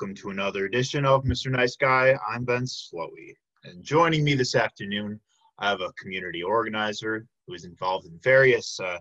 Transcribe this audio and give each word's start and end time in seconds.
Welcome 0.00 0.16
to 0.22 0.30
another 0.30 0.64
edition 0.64 1.04
of 1.04 1.24
Mr. 1.24 1.50
Nice 1.50 1.76
Guy. 1.76 2.14
I'm 2.26 2.42
Ben 2.42 2.62
Slowey. 2.62 3.34
And 3.64 3.84
joining 3.84 4.24
me 4.24 4.32
this 4.32 4.54
afternoon, 4.54 5.20
I 5.58 5.68
have 5.68 5.82
a 5.82 5.92
community 5.92 6.42
organizer 6.42 7.26
who 7.46 7.52
is 7.52 7.66
involved 7.66 8.06
in 8.06 8.18
various 8.22 8.80
uh, 8.80 8.96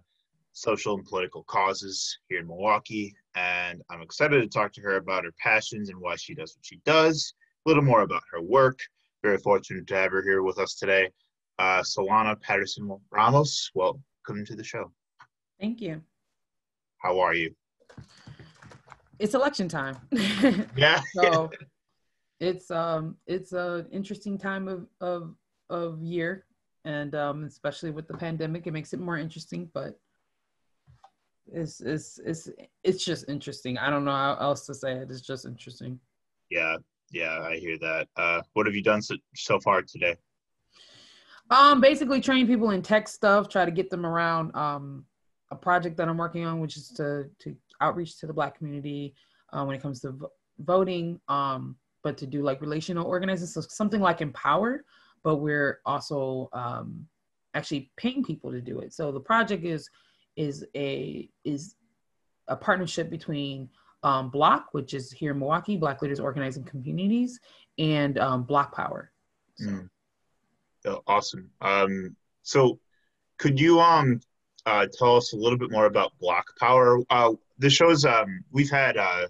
social 0.52 0.96
and 0.96 1.06
political 1.06 1.44
causes 1.44 2.20
here 2.28 2.40
in 2.40 2.48
Milwaukee. 2.48 3.16
And 3.36 3.82
I'm 3.90 4.02
excited 4.02 4.42
to 4.42 4.50
talk 4.50 4.74
to 4.74 4.82
her 4.82 4.98
about 4.98 5.24
her 5.24 5.32
passions 5.42 5.88
and 5.88 5.98
why 6.02 6.18
she 6.18 6.36
does 6.36 6.54
what 6.54 6.66
she 6.66 6.82
does, 6.84 7.34
a 7.66 7.70
little 7.70 7.84
more 7.84 8.02
about 8.02 8.24
her 8.34 8.42
work. 8.42 8.82
Very 9.24 9.38
fortunate 9.38 9.88
to 9.88 9.96
have 9.96 10.12
her 10.12 10.22
here 10.22 10.44
with 10.44 10.60
us 10.60 10.76
today. 10.76 11.10
Uh, 11.60 11.80
Solana 11.80 12.38
Patterson 12.42 12.94
Ramos, 13.10 13.72
welcome 13.74 14.44
to 14.46 14.54
the 14.54 14.66
show. 14.66 14.92
Thank 15.62 15.80
you. 15.80 16.02
How 16.98 17.22
are 17.22 17.36
you? 17.36 17.56
It's 19.20 19.36
election 19.36 19.68
time. 19.68 19.98
Yeah. 20.76 21.02
so 21.14 21.50
it's 22.40 22.72
um 22.72 23.18
it's 23.28 23.52
a 23.54 23.86
interesting 23.92 24.38
time 24.38 24.68
of 24.68 24.88
of 25.02 25.36
of 25.70 26.02
year 26.02 26.46
and 26.86 27.14
um 27.16 27.44
especially 27.44 27.92
with 27.92 28.08
the 28.08 28.14
pandemic 28.14 28.66
it 28.66 28.72
makes 28.72 28.94
it 28.94 29.00
more 29.00 29.18
interesting 29.18 29.70
but 29.74 30.00
it's 31.52 31.82
it's 31.82 32.18
it's 32.26 32.50
it's 32.84 33.04
just 33.04 33.28
interesting 33.28 33.78
i 33.78 33.90
don't 33.90 34.06
know 34.06 34.12
how 34.12 34.38
else 34.40 34.66
to 34.66 34.74
say 34.74 34.94
it 34.94 35.12
it's 35.12 35.22
just 35.22 35.46
interesting 35.46 36.00
yeah, 36.50 36.78
yeah, 37.12 37.40
I 37.42 37.58
hear 37.58 37.78
that. 37.78 38.08
Uh, 38.16 38.42
what 38.54 38.66
have 38.66 38.74
you 38.74 38.82
done 38.82 39.04
so, 39.04 39.16
so 39.36 39.60
far 39.60 39.84
today? 39.84 40.16
um 41.52 41.82
basically 41.82 42.22
train 42.22 42.48
people 42.48 42.70
in 42.72 42.82
tech 42.82 43.08
stuff 43.08 43.50
try 43.50 43.66
to 43.66 43.72
get 43.72 43.90
them 43.90 44.06
around 44.06 44.56
um 44.56 45.04
a 45.52 45.56
project 45.56 45.98
that 45.98 46.08
i'm 46.08 46.18
working 46.18 46.46
on 46.46 46.60
which 46.60 46.78
is 46.78 46.90
to 46.90 47.26
to 47.40 47.56
outreach 47.82 48.18
to 48.18 48.28
the 48.28 48.34
black 48.34 48.58
community 48.58 49.14
uh, 49.54 49.64
when 49.64 49.76
it 49.76 49.82
comes 49.82 50.00
to 50.02 50.12
vo- 50.12 50.32
voting 50.60 51.20
um 51.30 51.76
but 52.04 52.18
to 52.18 52.26
do 52.26 52.42
like 52.42 52.62
relational 52.62 53.06
organizing 53.06 53.48
so 53.48 53.62
something 53.62 54.02
like 54.02 54.22
empower 54.22 54.84
but 55.24 55.38
we're 55.38 55.80
also 55.86 56.50
um 56.54 57.06
actually 57.54 57.92
paying 57.98 58.24
people 58.24 58.52
to 58.52 58.62
do 58.62 58.80
it 58.80 58.94
so 58.94 59.12
the 59.12 59.20
project 59.20 59.64
is 59.64 59.90
is 60.36 60.66
a 60.76 61.30
is 61.44 61.76
a 62.48 62.56
partnership 62.56 63.10
between 63.10 63.70
um, 64.04 64.32
BLOC 64.32 64.68
which 64.72 64.94
is 64.94 65.12
here 65.12 65.32
in 65.32 65.40
milwaukee 65.40 65.78
black 65.78 66.02
leaders 66.02 66.20
organizing 66.20 66.64
communities 66.64 67.40
and 67.78 68.18
um, 68.18 68.46
BlockPower 68.46 69.08
so, 69.56 69.70
Mm. 69.70 69.90
Oh, 70.86 71.04
awesome. 71.08 71.50
Um, 71.60 72.16
so, 72.42 72.80
could 73.38 73.60
you 73.60 73.80
um 73.80 74.22
uh, 74.66 74.88
tell 74.98 75.18
us 75.18 75.34
a 75.34 75.36
little 75.36 75.58
bit 75.58 75.72
more 75.72 75.86
about 75.86 76.18
Block 76.20 76.46
Power? 76.58 77.00
Uh, 77.10 77.34
the 77.60 77.70
show's 77.70 78.06
um 78.06 78.44
we've 78.52 78.70
had 78.70 78.98
uh, 78.98 79.28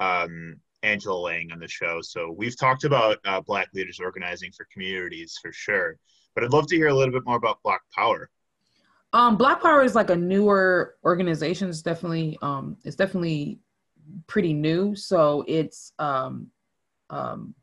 um 0.00 0.56
Angela 0.82 1.18
Lang 1.18 1.50
on 1.52 1.58
the 1.58 1.68
show, 1.68 2.00
so 2.02 2.30
we've 2.30 2.58
talked 2.58 2.84
about 2.84 3.18
uh, 3.24 3.40
Black 3.40 3.68
leaders 3.74 3.98
organizing 3.98 4.52
for 4.52 4.66
communities 4.72 5.38
for 5.40 5.52
sure. 5.52 5.96
But 6.34 6.44
I'd 6.44 6.52
love 6.52 6.66
to 6.68 6.76
hear 6.76 6.88
a 6.88 6.94
little 6.94 7.12
bit 7.12 7.24
more 7.24 7.36
about 7.36 7.62
Black 7.64 7.80
Power. 7.94 8.30
Um, 9.12 9.38
BlockPower 9.38 9.84
is 9.84 9.94
like 9.94 10.10
a 10.10 10.16
newer 10.16 10.96
organization. 11.04 11.70
It's 11.70 11.80
definitely 11.82 12.38
um, 12.42 12.76
it's 12.84 12.96
definitely 12.96 13.60
pretty 14.26 14.52
new. 14.52 14.94
So 14.94 15.44
it's 15.48 15.92
um, 15.98 16.48
um, 17.10 17.54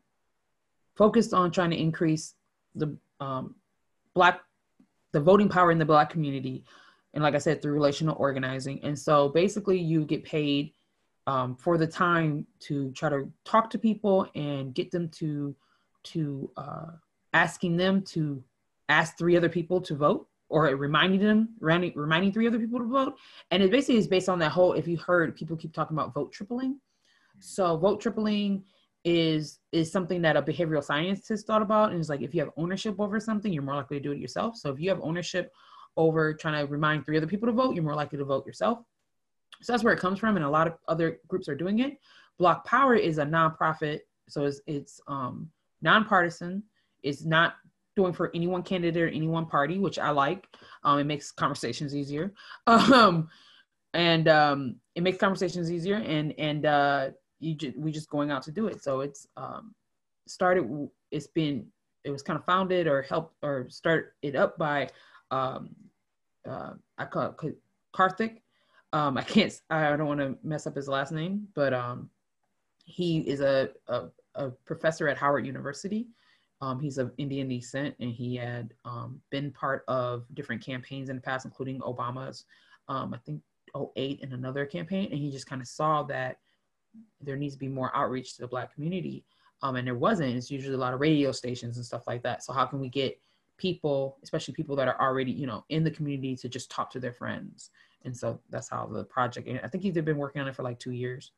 focused 0.96 1.32
on 1.32 1.50
trying 1.50 1.70
to 1.70 1.80
increase 1.80 2.34
the 2.74 2.96
um, 3.20 3.54
black 4.14 4.40
the 5.12 5.20
voting 5.20 5.48
power 5.48 5.70
in 5.70 5.78
the 5.78 5.84
black 5.84 6.10
community, 6.10 6.64
and 7.14 7.22
like 7.22 7.34
I 7.34 7.38
said, 7.38 7.62
through 7.62 7.72
relational 7.72 8.16
organizing. 8.18 8.82
And 8.82 8.98
so 8.98 9.28
basically, 9.28 9.78
you 9.78 10.04
get 10.04 10.24
paid 10.24 10.72
um, 11.26 11.56
for 11.56 11.78
the 11.78 11.86
time 11.86 12.46
to 12.60 12.90
try 12.92 13.08
to 13.08 13.30
talk 13.44 13.70
to 13.70 13.78
people 13.78 14.28
and 14.34 14.74
get 14.74 14.90
them 14.90 15.08
to 15.10 15.56
to 16.04 16.50
uh, 16.56 16.90
asking 17.32 17.76
them 17.76 18.02
to 18.02 18.42
ask 18.88 19.16
three 19.16 19.36
other 19.36 19.48
people 19.48 19.80
to 19.80 19.94
vote 19.94 20.28
or 20.50 20.64
reminding 20.64 21.20
them 21.20 21.48
reminding, 21.60 21.92
reminding 21.94 22.32
three 22.32 22.46
other 22.46 22.58
people 22.58 22.78
to 22.78 22.84
vote. 22.84 23.14
And 23.50 23.62
it 23.62 23.70
basically 23.70 23.96
is 23.96 24.06
based 24.06 24.28
on 24.28 24.38
that 24.40 24.52
whole 24.52 24.74
if 24.74 24.86
you 24.86 24.98
heard 24.98 25.34
people 25.34 25.56
keep 25.56 25.72
talking 25.72 25.96
about 25.96 26.12
vote 26.12 26.32
tripling. 26.32 26.78
So 27.40 27.76
vote 27.76 28.00
tripling 28.00 28.64
is 29.04 29.58
is 29.72 29.90
something 29.92 30.22
that 30.22 30.36
a 30.36 30.42
behavioral 30.42 30.84
scientist 30.84 31.28
has 31.28 31.44
thought 31.44 31.62
about. 31.62 31.90
And 31.90 32.00
it's 32.00 32.08
like 32.08 32.22
if 32.22 32.34
you 32.34 32.40
have 32.40 32.50
ownership 32.56 32.96
over 32.98 33.18
something 33.20 33.52
you're 33.52 33.62
more 33.62 33.76
likely 33.76 33.98
to 33.98 34.02
do 34.02 34.12
it 34.12 34.18
yourself. 34.18 34.56
So 34.56 34.70
if 34.70 34.80
you 34.80 34.90
have 34.90 35.00
ownership 35.00 35.52
over 35.96 36.34
trying 36.34 36.66
to 36.66 36.70
remind 36.70 37.04
three 37.04 37.16
other 37.16 37.26
people 37.26 37.46
to 37.46 37.52
vote 37.52 37.74
you're 37.74 37.84
more 37.84 37.94
likely 37.94 38.18
to 38.18 38.24
vote 38.24 38.46
yourself 38.46 38.78
so 39.62 39.72
that's 39.72 39.84
where 39.84 39.92
it 39.92 40.00
comes 40.00 40.18
from 40.18 40.36
and 40.36 40.44
a 40.44 40.48
lot 40.48 40.66
of 40.66 40.74
other 40.88 41.18
groups 41.28 41.48
are 41.48 41.54
doing 41.54 41.80
it 41.80 41.98
BlockPower 42.40 42.98
is 42.98 43.18
a 43.18 43.24
nonprofit 43.24 44.00
so 44.28 44.44
it's 44.44 44.60
it's 44.66 45.00
um 45.06 45.48
nonpartisan 45.82 46.62
it's 47.02 47.24
not 47.24 47.54
doing 47.96 48.12
for 48.12 48.30
any 48.34 48.46
one 48.46 48.62
candidate 48.62 49.02
or 49.02 49.08
any 49.08 49.26
one 49.26 49.46
party, 49.46 49.78
which 49.78 49.98
I 49.98 50.10
like. 50.10 50.48
Um, 50.82 50.98
it 50.98 51.04
makes 51.04 51.30
conversations 51.30 51.94
easier. 51.94 52.32
Um, 52.66 53.28
and 53.92 54.26
um, 54.26 54.76
it 54.96 55.04
makes 55.04 55.18
conversations 55.18 55.70
easier 55.70 55.94
and 55.94 56.34
and 56.36 56.66
uh, 56.66 57.10
you 57.38 57.54
ju- 57.54 57.74
we 57.76 57.92
just 57.92 58.10
going 58.10 58.32
out 58.32 58.42
to 58.42 58.50
do 58.50 58.66
it. 58.66 58.82
So 58.82 59.02
it's 59.02 59.28
um, 59.36 59.72
started. 60.26 60.88
It's 61.12 61.28
been 61.28 61.66
it 62.02 62.10
was 62.10 62.20
kind 62.20 62.36
of 62.36 62.44
founded 62.44 62.88
or 62.88 63.02
helped 63.02 63.36
or 63.42 63.68
start 63.70 64.14
it 64.22 64.34
up 64.34 64.58
by 64.58 64.88
um, 65.30 65.70
uh, 66.48 66.72
I 66.98 67.04
call 67.06 67.34
it 67.42 67.56
Karthik. 67.94 68.38
Um, 68.92 69.16
I 69.18 69.22
can't. 69.22 69.52
I 69.70 69.96
don't 69.96 70.06
want 70.06 70.20
to 70.20 70.36
mess 70.42 70.66
up 70.66 70.76
his 70.76 70.88
last 70.88 71.12
name, 71.12 71.48
but 71.54 71.72
um, 71.74 72.10
he 72.84 73.18
is 73.20 73.40
a, 73.40 73.70
a 73.88 74.08
a 74.34 74.50
professor 74.50 75.08
at 75.08 75.16
Howard 75.16 75.46
University. 75.46 76.08
Um, 76.60 76.80
he's 76.80 76.98
of 76.98 77.12
Indian 77.18 77.48
descent, 77.48 77.94
and 78.00 78.10
he 78.12 78.36
had 78.36 78.72
um, 78.84 79.20
been 79.30 79.50
part 79.50 79.84
of 79.88 80.24
different 80.34 80.64
campaigns 80.64 81.08
in 81.08 81.16
the 81.16 81.22
past, 81.22 81.44
including 81.44 81.80
Obama's, 81.80 82.44
um, 82.88 83.12
I 83.12 83.18
think, 83.18 83.42
08 83.96 84.22
and 84.22 84.32
another 84.32 84.64
campaign. 84.64 85.08
And 85.10 85.20
he 85.20 85.30
just 85.30 85.46
kind 85.46 85.60
of 85.60 85.68
saw 85.68 86.02
that 86.04 86.38
there 87.20 87.36
needs 87.36 87.54
to 87.54 87.60
be 87.60 87.68
more 87.68 87.94
outreach 87.94 88.36
to 88.36 88.42
the 88.42 88.48
Black 88.48 88.72
community. 88.72 89.24
Um, 89.62 89.76
and 89.76 89.86
there 89.86 89.94
wasn't. 89.94 90.36
It's 90.36 90.50
usually 90.50 90.74
a 90.74 90.78
lot 90.78 90.94
of 90.94 91.00
radio 91.00 91.32
stations 91.32 91.76
and 91.76 91.84
stuff 91.84 92.06
like 92.06 92.22
that. 92.22 92.44
So 92.44 92.52
how 92.52 92.66
can 92.66 92.80
we 92.80 92.88
get 92.88 93.18
people, 93.56 94.18
especially 94.22 94.54
people 94.54 94.76
that 94.76 94.88
are 94.88 95.00
already, 95.00 95.32
you 95.32 95.46
know, 95.46 95.64
in 95.68 95.84
the 95.84 95.90
community, 95.90 96.36
to 96.36 96.48
just 96.48 96.70
talk 96.70 96.90
to 96.92 97.00
their 97.00 97.12
friends? 97.12 97.70
And 98.04 98.16
so 98.16 98.40
that's 98.50 98.68
how 98.68 98.86
the 98.86 99.04
project. 99.04 99.48
And 99.48 99.60
I 99.64 99.68
think 99.68 99.82
he's 99.82 99.94
been 99.94 100.18
working 100.18 100.42
on 100.42 100.48
it 100.48 100.54
for 100.54 100.62
like 100.62 100.78
two 100.78 100.92
years. 100.92 101.32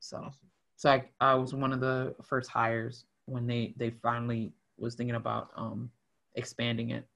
So, 0.00 0.30
so 0.76 0.90
I, 0.90 1.04
I 1.20 1.34
was 1.34 1.54
one 1.54 1.72
of 1.72 1.80
the 1.80 2.14
first 2.22 2.50
hires 2.50 3.04
when 3.26 3.46
they 3.46 3.74
they 3.76 3.90
finally 3.90 4.52
was 4.78 4.94
thinking 4.94 5.16
about 5.16 5.50
um, 5.56 5.90
expanding 6.34 6.90
it. 6.90 7.06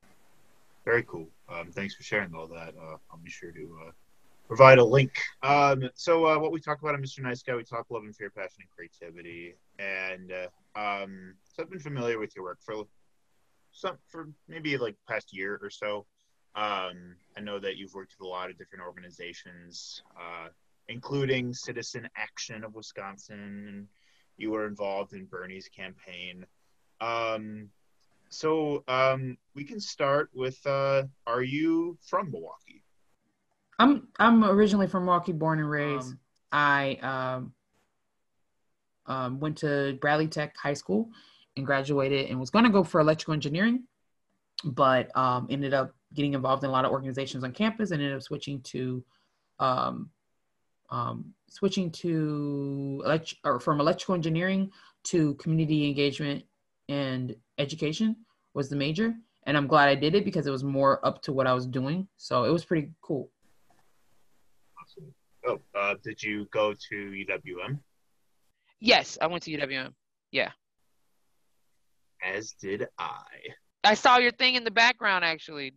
Very 0.84 1.05
cool. 1.05 1.29
Um, 1.49 1.71
thanks 1.73 1.95
for 1.95 2.03
sharing 2.03 2.34
all 2.34 2.47
that. 2.49 2.75
Uh, 2.81 2.97
I'll 3.11 3.21
be 3.23 3.31
sure 3.31 3.53
to 3.53 3.79
uh, 3.87 3.91
provide 4.49 4.79
a 4.79 4.84
link. 4.84 5.13
Um, 5.43 5.89
so, 5.95 6.27
uh, 6.27 6.39
what 6.39 6.53
we 6.53 6.61
talk 6.61 6.81
about 6.83 6.95
on 6.95 7.03
Mr. 7.03 7.21
Nice 7.21 7.43
Guy, 7.43 7.55
we 7.55 7.63
talk 7.63 7.87
love 7.91 8.03
and 8.03 8.15
fear, 8.15 8.31
passion, 8.31 8.61
and 8.61 8.71
creativity. 8.71 9.55
And 9.79 10.33
uh, 10.33 10.79
um, 10.79 11.34
so, 11.45 11.63
I've 11.63 11.71
been 11.71 11.79
familiar 11.79 12.19
with 12.19 12.34
your 12.34 12.45
work 12.45 12.59
for 12.61 12.84
some 13.72 13.97
for 14.09 14.28
maybe 14.49 14.77
like 14.77 14.97
past 15.09 15.33
year 15.33 15.59
or 15.62 15.71
so. 15.71 16.06
Um, 16.55 17.16
I 17.37 17.41
know 17.41 17.59
that 17.59 17.77
you've 17.77 17.94
worked 17.94 18.15
with 18.19 18.27
a 18.27 18.31
lot 18.31 18.50
of 18.50 18.59
different 18.59 18.84
organizations, 18.84 20.03
uh, 20.16 20.49
including 20.88 21.55
Citizen 21.55 22.09
Action 22.16 22.62
of 22.62 22.75
Wisconsin, 22.75 23.66
and 23.69 23.87
you 24.37 24.50
were 24.50 24.66
involved 24.66 25.15
in 25.15 25.25
Bernie's 25.25 25.69
campaign. 25.69 26.44
Um, 27.01 27.71
so 28.28 28.84
um, 28.89 29.36
we 29.54 29.65
can 29.65 29.80
start 29.80 30.30
with 30.34 30.59
uh, 30.66 31.04
Are 31.27 31.42
you 31.42 31.98
from 32.07 32.30
Milwaukee? 32.30 32.84
I'm 33.78 34.09
I'm 34.19 34.45
originally 34.45 34.86
from 34.86 35.07
Milwaukee, 35.07 35.33
born 35.33 35.59
and 35.59 35.71
raised. 35.71 36.13
Um, 36.13 36.19
I 36.53 36.98
um, 37.03 37.53
um, 39.07 39.41
went 39.41 39.59
to 39.59 39.98
Bradley 40.01 40.28
Tech 40.28 40.57
High 40.57 40.74
School 40.74 41.10
and 41.57 41.66
graduated, 41.66 42.31
and 42.31 42.39
was 42.39 42.51
going 42.51 42.65
to 42.65 42.71
go 42.71 42.84
for 42.84 43.01
electrical 43.01 43.34
engineering, 43.34 43.84
but 44.65 45.15
um, 45.16 45.47
ended 45.51 45.75
up 45.75 45.95
getting 46.15 46.34
involved 46.34 46.65
in 46.65 46.71
a 46.71 46.72
lot 46.72 46.84
of 46.84 46.91
organizations 46.91 47.45
on 47.45 47.53
campus, 47.53 47.91
and 47.91 48.01
ended 48.01 48.16
up 48.16 48.22
switching 48.22 48.60
to 48.63 49.04
um, 49.59 50.10
um, 50.91 51.33
switching 51.49 51.91
to 51.91 53.03
elect- 53.04 53.37
or 53.45 53.60
from 53.60 53.81
electrical 53.81 54.15
engineering 54.15 54.71
to 55.04 55.34
community 55.34 55.89
engagement 55.89 56.45
and 56.89 57.34
education 57.59 58.16
was 58.55 58.69
the 58.69 58.77
major 58.77 59.15
and 59.45 59.57
i'm 59.57 59.66
glad 59.66 59.89
i 59.89 59.95
did 59.95 60.15
it 60.15 60.25
because 60.25 60.47
it 60.47 60.51
was 60.51 60.65
more 60.65 61.05
up 61.07 61.22
to 61.22 61.33
what 61.33 61.47
i 61.47 61.55
was 61.55 61.66
doing 61.66 62.07
so 62.16 62.45
it 62.45 62.51
was 62.51 62.65
pretty 62.65 62.91
cool 63.01 63.31
awesome. 64.83 65.15
Oh, 65.45 65.60
uh, 65.75 65.95
did 66.05 66.22
you 66.22 66.47
go 66.53 66.72
to 66.72 66.95
UWM? 66.95 67.78
Yes, 68.81 69.19
I 69.21 69.27
went 69.27 69.43
to 69.45 69.51
UWM. 69.51 69.93
Yeah. 70.31 70.51
As 72.22 72.53
did 72.60 72.86
I. 72.98 73.22
I 73.84 73.95
saw 73.95 74.19
your 74.19 74.33
thing 74.33 74.54
in 74.54 74.65
the 74.65 74.71
background 74.71 75.24
actually. 75.24 75.72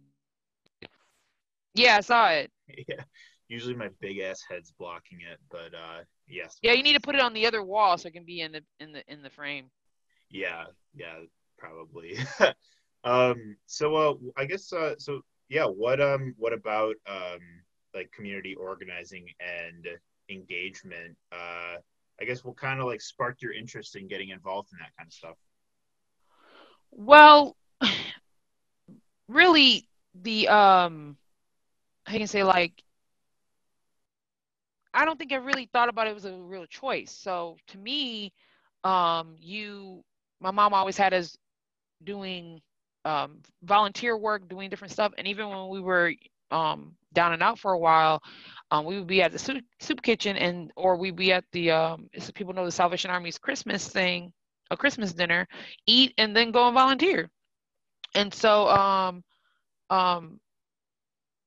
Yeah, 1.73 1.97
I 1.97 2.01
saw 2.01 2.29
it. 2.29 2.51
yeah. 2.87 3.03
Usually 3.47 3.75
my 3.75 3.89
big 3.99 4.19
ass 4.19 4.41
head's 4.49 4.71
blocking 4.71 5.19
it, 5.21 5.39
but 5.51 5.73
uh, 5.75 6.03
Yes. 6.27 6.57
Yeah, 6.61 6.73
you 6.73 6.83
need 6.83 6.93
to 6.93 6.99
put 6.99 7.15
it 7.15 7.21
on 7.21 7.33
the 7.33 7.45
other 7.45 7.63
wall 7.63 7.97
so 7.97 8.07
it 8.07 8.13
can 8.13 8.25
be 8.25 8.41
in 8.41 8.51
the 8.51 8.61
in 8.79 8.91
the 8.91 9.03
in 9.11 9.21
the 9.21 9.29
frame. 9.29 9.69
Yeah, 10.29 10.65
yeah, 10.95 11.19
probably. 11.57 12.17
um, 13.03 13.55
so 13.65 13.95
uh, 13.95 14.13
I 14.37 14.45
guess 14.45 14.71
uh, 14.73 14.95
so. 14.97 15.21
Yeah. 15.47 15.65
What 15.65 16.01
um, 16.01 16.33
what 16.37 16.53
about 16.53 16.95
um, 17.07 17.39
like 17.93 18.11
community 18.11 18.55
organizing 18.55 19.27
and 19.39 19.87
engagement? 20.29 21.15
Uh, 21.31 21.75
I 22.19 22.25
guess 22.25 22.43
what 22.43 22.57
kind 22.57 22.79
of 22.79 22.87
like 22.87 23.01
sparked 23.01 23.43
your 23.43 23.53
interest 23.53 23.95
in 23.95 24.07
getting 24.07 24.29
involved 24.29 24.69
in 24.73 24.79
that 24.79 24.95
kind 24.97 25.07
of 25.07 25.13
stuff? 25.13 25.35
Well, 26.95 27.55
really, 29.27 29.87
the 30.15 30.47
um, 30.49 31.17
I 32.07 32.17
can 32.17 32.27
say 32.27 32.43
like 32.43 32.83
I 34.93 35.05
don't 35.05 35.17
think 35.19 35.33
I 35.33 35.37
really 35.37 35.69
thought 35.73 35.89
about 35.89 36.07
it 36.07 36.13
was 36.15 36.25
a 36.25 36.33
real 36.33 36.65
choice. 36.65 37.11
So 37.11 37.57
to 37.67 37.77
me, 37.77 38.33
um, 38.83 39.35
you, 39.39 40.03
my 40.39 40.51
mom 40.51 40.73
always 40.73 40.97
had 40.97 41.13
us 41.13 41.37
doing 42.03 42.61
um, 43.05 43.39
volunteer 43.63 44.17
work, 44.17 44.47
doing 44.49 44.69
different 44.69 44.93
stuff, 44.93 45.13
and 45.17 45.27
even 45.27 45.49
when 45.49 45.69
we 45.69 45.81
were 45.81 46.13
um, 46.51 46.95
down 47.13 47.33
and 47.33 47.43
out 47.43 47.59
for 47.59 47.73
a 47.73 47.79
while, 47.79 48.21
um, 48.71 48.85
we 48.85 48.97
would 48.97 49.07
be 49.07 49.21
at 49.21 49.31
the 49.31 49.39
soup, 49.39 49.63
soup 49.79 50.01
kitchen, 50.01 50.37
and 50.37 50.71
or 50.75 50.97
we'd 50.97 51.15
be 51.15 51.31
at 51.33 51.45
the 51.51 51.71
um, 51.71 52.09
people 52.35 52.53
know 52.53 52.65
the 52.65 52.71
Salvation 52.71 53.11
Army's 53.11 53.37
Christmas 53.37 53.87
thing, 53.87 54.33
a 54.71 54.77
Christmas 54.77 55.13
dinner, 55.13 55.47
eat, 55.87 56.13
and 56.17 56.35
then 56.35 56.51
go 56.51 56.67
and 56.67 56.73
volunteer. 56.73 57.29
And 58.15 58.33
so, 58.33 58.67
um, 58.69 59.23
um, 59.89 60.39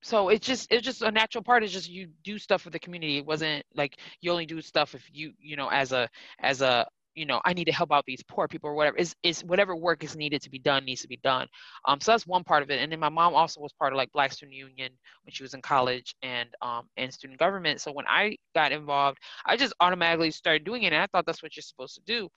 so 0.02 0.28
it's 0.28 0.46
just 0.46 0.70
it's 0.70 0.84
just 0.84 1.02
a 1.02 1.10
natural 1.10 1.42
part. 1.42 1.64
It's 1.64 1.72
just 1.72 1.88
you 1.90 2.08
do 2.22 2.38
stuff 2.38 2.62
for 2.62 2.70
the 2.70 2.78
community. 2.78 3.18
It 3.18 3.26
wasn't 3.26 3.64
like 3.74 3.98
you 4.20 4.30
only 4.30 4.46
do 4.46 4.60
stuff 4.60 4.94
if 4.94 5.04
you 5.12 5.32
you 5.38 5.56
know 5.56 5.68
as 5.70 5.92
a 5.92 6.08
as 6.40 6.62
a 6.62 6.86
you 7.14 7.26
know 7.26 7.40
i 7.44 7.52
need 7.52 7.64
to 7.64 7.72
help 7.72 7.90
out 7.90 8.04
these 8.06 8.22
poor 8.28 8.46
people 8.46 8.70
or 8.70 8.74
whatever. 8.74 8.96
Is 8.96 9.14
is 9.24 9.42
whatever 9.42 9.74
work 9.74 10.04
is 10.04 10.14
needed 10.16 10.40
to 10.42 10.50
be 10.50 10.58
done 10.60 10.84
needs 10.84 11.02
to 11.02 11.08
be 11.08 11.18
done. 11.24 11.48
Um 11.86 12.00
so 12.00 12.12
that's 12.12 12.26
one 12.26 12.44
part 12.44 12.62
of 12.62 12.70
it. 12.70 12.80
And 12.80 12.92
then 12.92 13.00
my 13.00 13.08
mom 13.08 13.34
also 13.34 13.60
was 13.60 13.72
part 13.72 13.92
of 13.92 13.96
like 13.96 14.12
black 14.12 14.32
student 14.32 14.56
union 14.56 14.92
when 15.24 15.32
she 15.32 15.42
was 15.42 15.54
in 15.54 15.62
college 15.62 16.14
and 16.22 16.48
um 16.62 16.88
and 16.96 17.12
student 17.12 17.40
government. 17.40 17.80
So 17.80 17.90
when 17.92 18.06
i 18.06 18.36
got 18.54 18.70
involved 18.72 19.18
i 19.46 19.56
just 19.56 19.74
automatically 19.80 20.30
started 20.30 20.64
doing 20.64 20.84
it 20.84 20.92
and 20.92 21.02
i 21.02 21.06
thought 21.06 21.26
that's 21.26 21.42
what 21.42 21.56
you're 21.56 21.62
supposed 21.62 21.96
to 21.96 22.02
do 22.06 22.28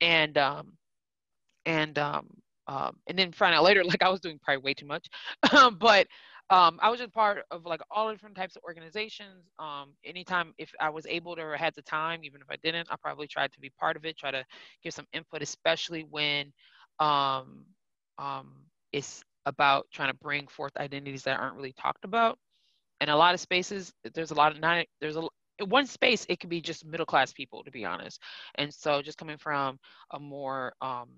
and 0.00 0.38
um 0.38 0.72
and 1.66 1.98
um 1.98 2.26
um, 2.66 2.96
and 3.08 3.18
then 3.18 3.32
find 3.32 3.54
out 3.54 3.64
later 3.64 3.84
like 3.84 4.02
i 4.02 4.08
was 4.08 4.20
doing 4.20 4.38
probably 4.42 4.62
way 4.62 4.74
too 4.74 4.86
much 4.86 5.08
but 5.78 6.06
um, 6.50 6.80
I 6.82 6.90
was 6.90 6.98
just 6.98 7.12
part 7.12 7.44
of 7.52 7.64
like 7.64 7.80
all 7.92 8.10
different 8.10 8.34
types 8.34 8.56
of 8.56 8.64
organizations. 8.64 9.44
Um, 9.60 9.90
anytime 10.04 10.52
if 10.58 10.72
I 10.80 10.90
was 10.90 11.06
able 11.06 11.36
to 11.36 11.42
or 11.42 11.56
had 11.56 11.74
the 11.76 11.82
time, 11.82 12.24
even 12.24 12.40
if 12.40 12.48
I 12.50 12.56
didn't, 12.56 12.88
I 12.90 12.96
probably 13.00 13.28
tried 13.28 13.52
to 13.52 13.60
be 13.60 13.70
part 13.78 13.96
of 13.96 14.04
it, 14.04 14.18
try 14.18 14.32
to 14.32 14.44
give 14.82 14.92
some 14.92 15.06
input, 15.12 15.42
especially 15.42 16.02
when 16.10 16.52
um, 16.98 17.64
um, 18.18 18.50
it's 18.92 19.22
about 19.46 19.86
trying 19.92 20.10
to 20.10 20.18
bring 20.18 20.48
forth 20.48 20.76
identities 20.76 21.22
that 21.22 21.38
aren't 21.38 21.54
really 21.54 21.72
talked 21.74 22.04
about. 22.04 22.36
And 23.00 23.10
a 23.10 23.16
lot 23.16 23.32
of 23.32 23.40
spaces, 23.40 23.92
there's 24.12 24.32
a 24.32 24.34
lot 24.34 24.50
of 24.50 24.60
not 24.60 24.84
there's 25.00 25.16
a 25.16 25.26
one 25.66 25.86
space 25.86 26.26
it 26.28 26.40
could 26.40 26.50
be 26.50 26.60
just 26.60 26.84
middle 26.84 27.06
class 27.06 27.32
people 27.32 27.64
to 27.64 27.70
be 27.70 27.84
honest. 27.84 28.20
And 28.56 28.72
so 28.72 29.02
just 29.02 29.18
coming 29.18 29.38
from 29.38 29.78
a 30.12 30.18
more 30.18 30.72
um, 30.80 31.08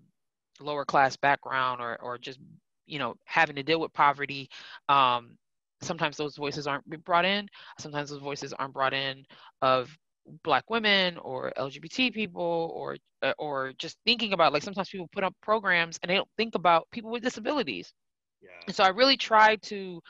lower 0.61 0.85
class 0.85 1.17
background 1.17 1.81
or 1.81 2.01
or 2.01 2.19
just 2.19 2.39
you 2.87 2.99
know 2.99 3.15
having 3.25 3.57
to 3.57 3.63
deal 3.63 3.81
with 3.81 3.93
poverty 3.93 4.49
um, 4.89 5.37
sometimes 5.83 6.17
those 6.17 6.37
voices 6.37 6.67
aren't 6.67 6.85
brought 7.05 7.25
in 7.25 7.49
sometimes 7.79 8.11
those 8.11 8.21
voices 8.21 8.53
aren't 8.53 8.75
brought 8.75 8.95
in 8.95 9.25
of 9.63 9.97
black 10.45 10.69
women 10.71 11.19
or 11.19 11.53
lgbt 11.59 12.13
people 12.13 12.73
or 12.75 12.97
uh, 13.23 13.33
or 13.39 13.73
just 13.79 13.97
thinking 14.07 14.33
about 14.33 14.53
like 14.53 14.63
sometimes 14.63 14.89
people 14.89 15.09
put 15.13 15.25
up 15.25 15.35
programs 15.43 15.99
and 16.03 16.11
they 16.11 16.15
don't 16.15 16.29
think 16.37 16.55
about 16.55 16.87
people 16.93 17.11
with 17.11 17.23
disabilities 17.23 17.93
yeah. 18.41 18.51
and 18.67 18.77
so 18.77 18.85
i 18.85 18.89
really 18.89 19.17
try 19.17 19.57
to 19.57 20.01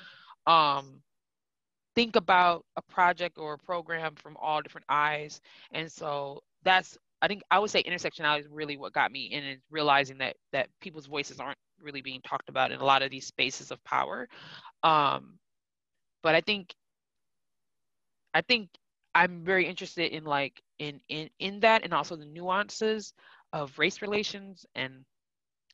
um, 0.46 1.00
think 1.94 2.16
about 2.16 2.64
a 2.76 2.82
project 2.82 3.38
or 3.38 3.54
a 3.54 3.58
program 3.58 4.14
from 4.14 4.36
all 4.40 4.62
different 4.62 4.86
eyes 4.88 5.40
and 5.72 5.90
so 5.90 6.42
that's 6.64 6.96
i 7.20 7.28
think 7.28 7.42
i 7.50 7.58
would 7.58 7.70
say 7.70 7.82
intersectionality 7.82 8.40
is 8.40 8.48
really 8.48 8.76
what 8.76 8.92
got 8.92 9.12
me 9.12 9.26
in 9.26 9.44
and 9.44 9.60
realizing 9.70 10.18
that 10.18 10.36
that 10.52 10.68
people's 10.80 11.06
voices 11.06 11.38
aren't 11.40 11.58
really 11.82 12.02
being 12.02 12.20
talked 12.22 12.48
about 12.48 12.72
in 12.72 12.80
a 12.80 12.84
lot 12.84 13.02
of 13.02 13.10
these 13.10 13.26
spaces 13.26 13.70
of 13.70 13.82
power. 13.84 14.28
Um, 14.82 15.38
but 16.22 16.34
I 16.34 16.40
think, 16.40 16.74
I 18.34 18.40
think 18.42 18.70
I'm 19.14 19.44
very 19.44 19.66
interested 19.66 20.12
in 20.12 20.24
like 20.24 20.62
in 20.78 21.00
in 21.08 21.28
in 21.38 21.60
that 21.60 21.84
and 21.84 21.92
also 21.92 22.16
the 22.16 22.24
nuances 22.24 23.12
of 23.52 23.78
race 23.78 24.00
relations 24.00 24.64
and 24.74 25.04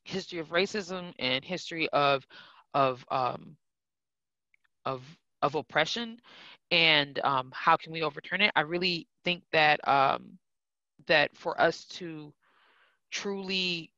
history 0.04 0.40
of 0.40 0.48
racism 0.48 1.12
and 1.18 1.44
history 1.44 1.88
of 1.90 2.26
of 2.74 3.04
um, 3.10 3.56
of 4.84 5.02
of 5.42 5.54
oppression 5.54 6.20
and 6.70 7.18
um, 7.20 7.50
how 7.54 7.76
can 7.76 7.92
we 7.92 8.02
overturn 8.02 8.40
it. 8.40 8.52
I 8.54 8.60
really 8.60 9.08
think 9.24 9.42
that 9.52 9.86
um, 9.88 10.38
that 11.06 11.36
for 11.36 11.58
us 11.60 11.84
to 11.84 12.32
truly 13.10 13.92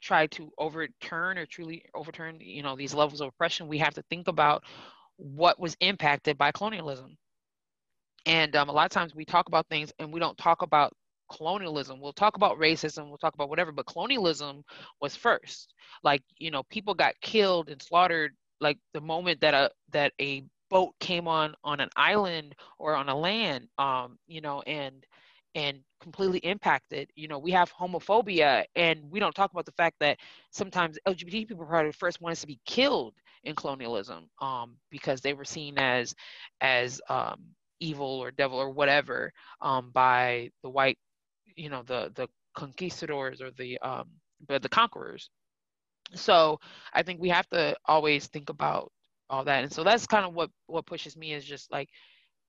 try 0.00 0.26
to 0.28 0.52
overturn 0.58 1.38
or 1.38 1.46
truly 1.46 1.84
overturn 1.94 2.38
you 2.40 2.62
know 2.62 2.76
these 2.76 2.94
levels 2.94 3.20
of 3.20 3.28
oppression 3.28 3.68
we 3.68 3.78
have 3.78 3.94
to 3.94 4.02
think 4.10 4.28
about 4.28 4.64
what 5.16 5.58
was 5.60 5.76
impacted 5.80 6.36
by 6.36 6.50
colonialism. 6.50 7.16
And 8.26 8.54
um, 8.56 8.68
a 8.68 8.72
lot 8.72 8.86
of 8.86 8.90
times 8.90 9.14
we 9.14 9.24
talk 9.24 9.48
about 9.48 9.68
things 9.68 9.92
and 9.98 10.12
we 10.12 10.20
don't 10.20 10.38
talk 10.38 10.62
about 10.62 10.92
colonialism. 11.30 12.00
We'll 12.00 12.12
talk 12.12 12.36
about 12.36 12.58
racism 12.58 13.08
we'll 13.08 13.18
talk 13.18 13.34
about 13.34 13.48
whatever 13.48 13.72
but 13.72 13.86
colonialism 13.86 14.62
was 15.00 15.16
first. 15.16 15.74
Like 16.04 16.22
you 16.38 16.50
know 16.50 16.62
people 16.64 16.94
got 16.94 17.14
killed 17.20 17.68
and 17.68 17.80
slaughtered 17.82 18.32
like 18.60 18.78
the 18.94 19.00
moment 19.00 19.40
that 19.40 19.54
a 19.54 19.70
that 19.92 20.12
a 20.20 20.44
boat 20.72 20.94
came 21.00 21.28
on 21.28 21.54
on 21.64 21.80
an 21.80 21.90
island 21.96 22.56
or 22.78 22.96
on 22.96 23.08
a 23.10 23.16
land 23.16 23.68
um 23.78 24.18
you 24.28 24.40
know 24.42 24.62
and 24.62 25.06
and 25.54 25.78
completely 26.00 26.38
impacted. 26.40 27.10
You 27.14 27.28
know, 27.28 27.38
we 27.38 27.52
have 27.52 27.72
homophobia, 27.72 28.64
and 28.76 29.00
we 29.10 29.20
don't 29.20 29.34
talk 29.34 29.52
about 29.52 29.66
the 29.66 29.72
fact 29.72 29.96
that 30.00 30.18
sometimes 30.50 30.98
LGBT 31.06 31.46
people 31.48 31.66
probably 31.66 31.92
first 31.92 32.20
ones 32.20 32.40
to 32.40 32.46
be 32.48 32.60
killed 32.66 33.14
in 33.44 33.54
colonialism 33.54 34.28
um, 34.40 34.76
because 34.90 35.20
they 35.20 35.34
were 35.34 35.44
seen 35.44 35.78
as 35.78 36.14
as 36.60 37.00
um, 37.08 37.40
evil 37.80 38.06
or 38.22 38.30
devil 38.30 38.58
or 38.58 38.70
whatever 38.70 39.32
um, 39.60 39.90
by 39.92 40.50
the 40.62 40.70
white, 40.70 40.98
you 41.56 41.70
know, 41.70 41.82
the 41.84 42.12
the 42.14 42.28
conquistadors 42.54 43.40
or 43.42 43.50
the 43.52 43.78
um, 43.80 44.08
but 44.48 44.62
the 44.62 44.68
conquerors. 44.68 45.30
So 46.14 46.58
I 46.92 47.02
think 47.02 47.20
we 47.20 47.30
have 47.30 47.48
to 47.50 47.76
always 47.86 48.26
think 48.28 48.50
about 48.50 48.92
all 49.32 49.44
that, 49.44 49.64
and 49.64 49.72
so 49.72 49.84
that's 49.84 50.06
kind 50.06 50.26
of 50.26 50.34
what 50.34 50.50
what 50.68 50.86
pushes 50.86 51.16
me 51.16 51.34
is 51.34 51.44
just 51.44 51.72
like 51.72 51.88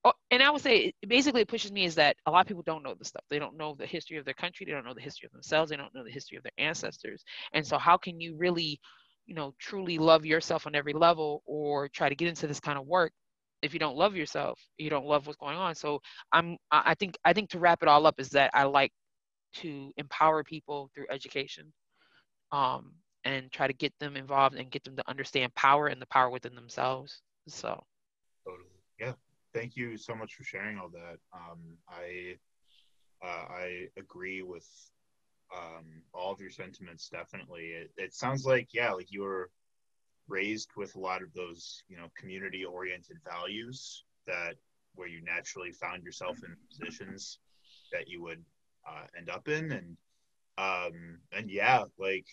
Oh, 0.06 0.14
and 0.32 0.44
I 0.44 0.52
would 0.52 0.62
say 0.62 0.94
basically 1.08 1.42
it 1.42 1.48
pushes 1.48 1.72
me 1.72 1.86
is 1.86 1.96
that 1.96 2.18
a 2.26 2.32
lot 2.32 2.42
of 2.42 2.48
people 2.48 2.64
don't 2.64 2.84
know 2.84 2.94
the 2.94 3.06
stuff. 3.06 3.24
They 3.30 3.40
don't 3.40 3.58
know 3.58 3.76
the 3.78 3.86
history 3.86 4.18
of 4.18 4.26
their 4.26 4.34
country. 4.34 4.66
They 4.66 4.74
don't 4.74 4.86
know 4.86 4.94
the 4.94 5.02
history 5.02 5.28
of 5.28 5.32
themselves. 5.32 5.70
They 5.72 5.78
don't 5.78 5.96
know 5.96 6.04
the 6.04 6.12
history 6.12 6.38
of 6.38 6.44
their 6.44 6.52
ancestors. 6.58 7.24
And 7.54 7.66
so, 7.66 7.78
how 7.78 7.98
can 7.98 8.20
you 8.20 8.36
really, 8.38 8.80
you 9.28 9.36
know, 9.36 9.54
truly 9.60 9.98
love 9.98 10.26
yourself 10.26 10.68
on 10.68 10.76
every 10.76 10.94
level, 10.94 11.42
or 11.46 11.88
try 11.90 12.10
to 12.10 12.16
get 12.16 12.28
into 12.28 12.48
this 12.48 12.60
kind 12.60 12.78
of 12.78 12.86
work 12.86 13.14
if 13.62 13.74
you 13.74 13.80
don't 13.80 13.96
love 13.98 14.16
yourself? 14.16 14.60
You 14.78 14.90
don't 14.90 15.06
love 15.06 15.26
what's 15.28 15.38
going 15.38 15.58
on. 15.58 15.76
So, 15.76 16.02
I'm. 16.34 16.58
I 16.72 16.96
think. 16.96 17.18
I 17.24 17.34
think 17.34 17.50
to 17.52 17.60
wrap 17.60 17.82
it 17.82 17.88
all 17.88 18.06
up 18.06 18.20
is 18.20 18.30
that 18.32 18.52
I 18.54 18.64
like 18.66 18.92
to 19.56 19.92
empower 19.98 20.44
people 20.44 20.90
through 20.96 21.08
education, 21.12 21.74
um, 22.52 22.94
and 23.26 23.52
try 23.52 23.68
to 23.68 23.74
get 23.74 23.94
them 24.00 24.16
involved 24.16 24.56
and 24.56 24.72
get 24.72 24.84
them 24.84 24.96
to 24.96 25.10
understand 25.10 25.54
power 25.56 25.88
and 25.88 26.02
the 26.02 26.08
power 26.08 26.30
within 26.30 26.56
themselves. 26.56 27.22
So. 27.48 27.84
Totally. 28.46 28.70
Yeah 29.00 29.14
thank 29.54 29.76
you 29.76 29.98
so 29.98 30.16
much 30.16 30.34
for 30.34 30.44
sharing 30.44 30.78
all 30.78 30.90
that. 30.90 31.18
Um, 31.34 31.60
I 31.88 32.36
uh, 33.24 33.46
I 33.50 33.88
agree 33.98 34.42
with 34.42 34.68
um, 35.56 35.86
all 36.14 36.32
of 36.32 36.42
your 36.42 36.50
sentiments. 36.50 37.10
Definitely, 37.10 37.68
it, 37.68 37.92
it 37.98 38.14
sounds 38.14 38.46
like 38.46 38.70
yeah, 38.74 38.92
like 38.92 39.12
you 39.12 39.22
were 39.22 39.50
raised 40.28 40.70
with 40.76 40.96
a 40.96 41.00
lot 41.00 41.22
of 41.22 41.34
those 41.34 41.84
you 41.88 41.98
know 41.98 42.08
community 42.18 42.66
oriented 42.66 43.18
values 43.30 44.04
that 44.26 44.56
where 44.96 45.08
you 45.08 45.22
naturally 45.24 45.72
found 45.72 46.04
yourself 46.04 46.38
in 46.44 46.56
positions 46.70 47.40
that 47.92 48.08
you 48.08 48.22
would 48.22 48.44
uh, 48.88 49.06
end 49.18 49.30
up 49.30 49.48
in 49.48 49.72
and 49.72 49.98
um 50.60 51.18
and 51.32 51.50
yeah 51.50 51.84
like 51.98 52.26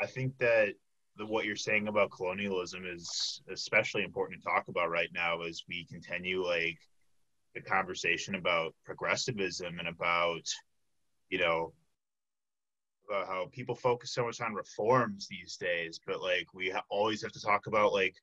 i 0.00 0.06
think 0.06 0.36
that 0.38 0.74
the, 1.16 1.26
what 1.26 1.44
you're 1.44 1.56
saying 1.56 1.88
about 1.88 2.10
colonialism 2.10 2.84
is 2.86 3.42
especially 3.50 4.02
important 4.02 4.40
to 4.40 4.48
talk 4.48 4.68
about 4.68 4.90
right 4.90 5.10
now 5.12 5.42
as 5.42 5.64
we 5.68 5.84
continue 5.86 6.44
like 6.44 6.78
the 7.54 7.60
conversation 7.60 8.36
about 8.36 8.74
progressivism 8.84 9.78
and 9.78 9.88
about 9.88 10.42
you 11.30 11.38
know 11.38 11.72
about 13.08 13.26
how 13.26 13.48
people 13.50 13.74
focus 13.74 14.14
so 14.14 14.24
much 14.24 14.40
on 14.40 14.54
reforms 14.54 15.26
these 15.28 15.56
days 15.56 15.98
but 16.06 16.22
like 16.22 16.46
we 16.54 16.70
ha- 16.70 16.84
always 16.90 17.22
have 17.22 17.32
to 17.32 17.40
talk 17.40 17.66
about 17.66 17.92
like 17.92 18.14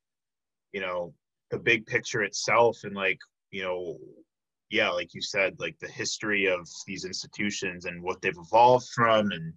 you 0.71 0.79
know 0.79 1.13
the 1.51 1.59
big 1.59 1.85
picture 1.85 2.23
itself 2.23 2.79
and 2.83 2.95
like 2.95 3.19
you 3.51 3.63
know 3.63 3.97
yeah, 4.69 4.89
like 4.89 5.13
you 5.13 5.21
said, 5.21 5.55
like 5.59 5.77
the 5.79 5.87
history 5.87 6.45
of 6.45 6.67
these 6.85 7.05
institutions 7.05 7.85
and 7.85 8.01
what 8.01 8.21
they've 8.21 8.37
evolved 8.37 8.87
from, 8.93 9.31
and 9.31 9.53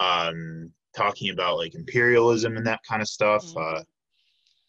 um, 0.00 0.70
talking 0.96 1.30
about 1.30 1.56
like 1.56 1.74
imperialism 1.74 2.56
and 2.56 2.66
that 2.66 2.80
kind 2.88 3.02
of 3.02 3.08
stuff. 3.08 3.44
Mhm. 3.44 3.78
Uh, 3.78 3.82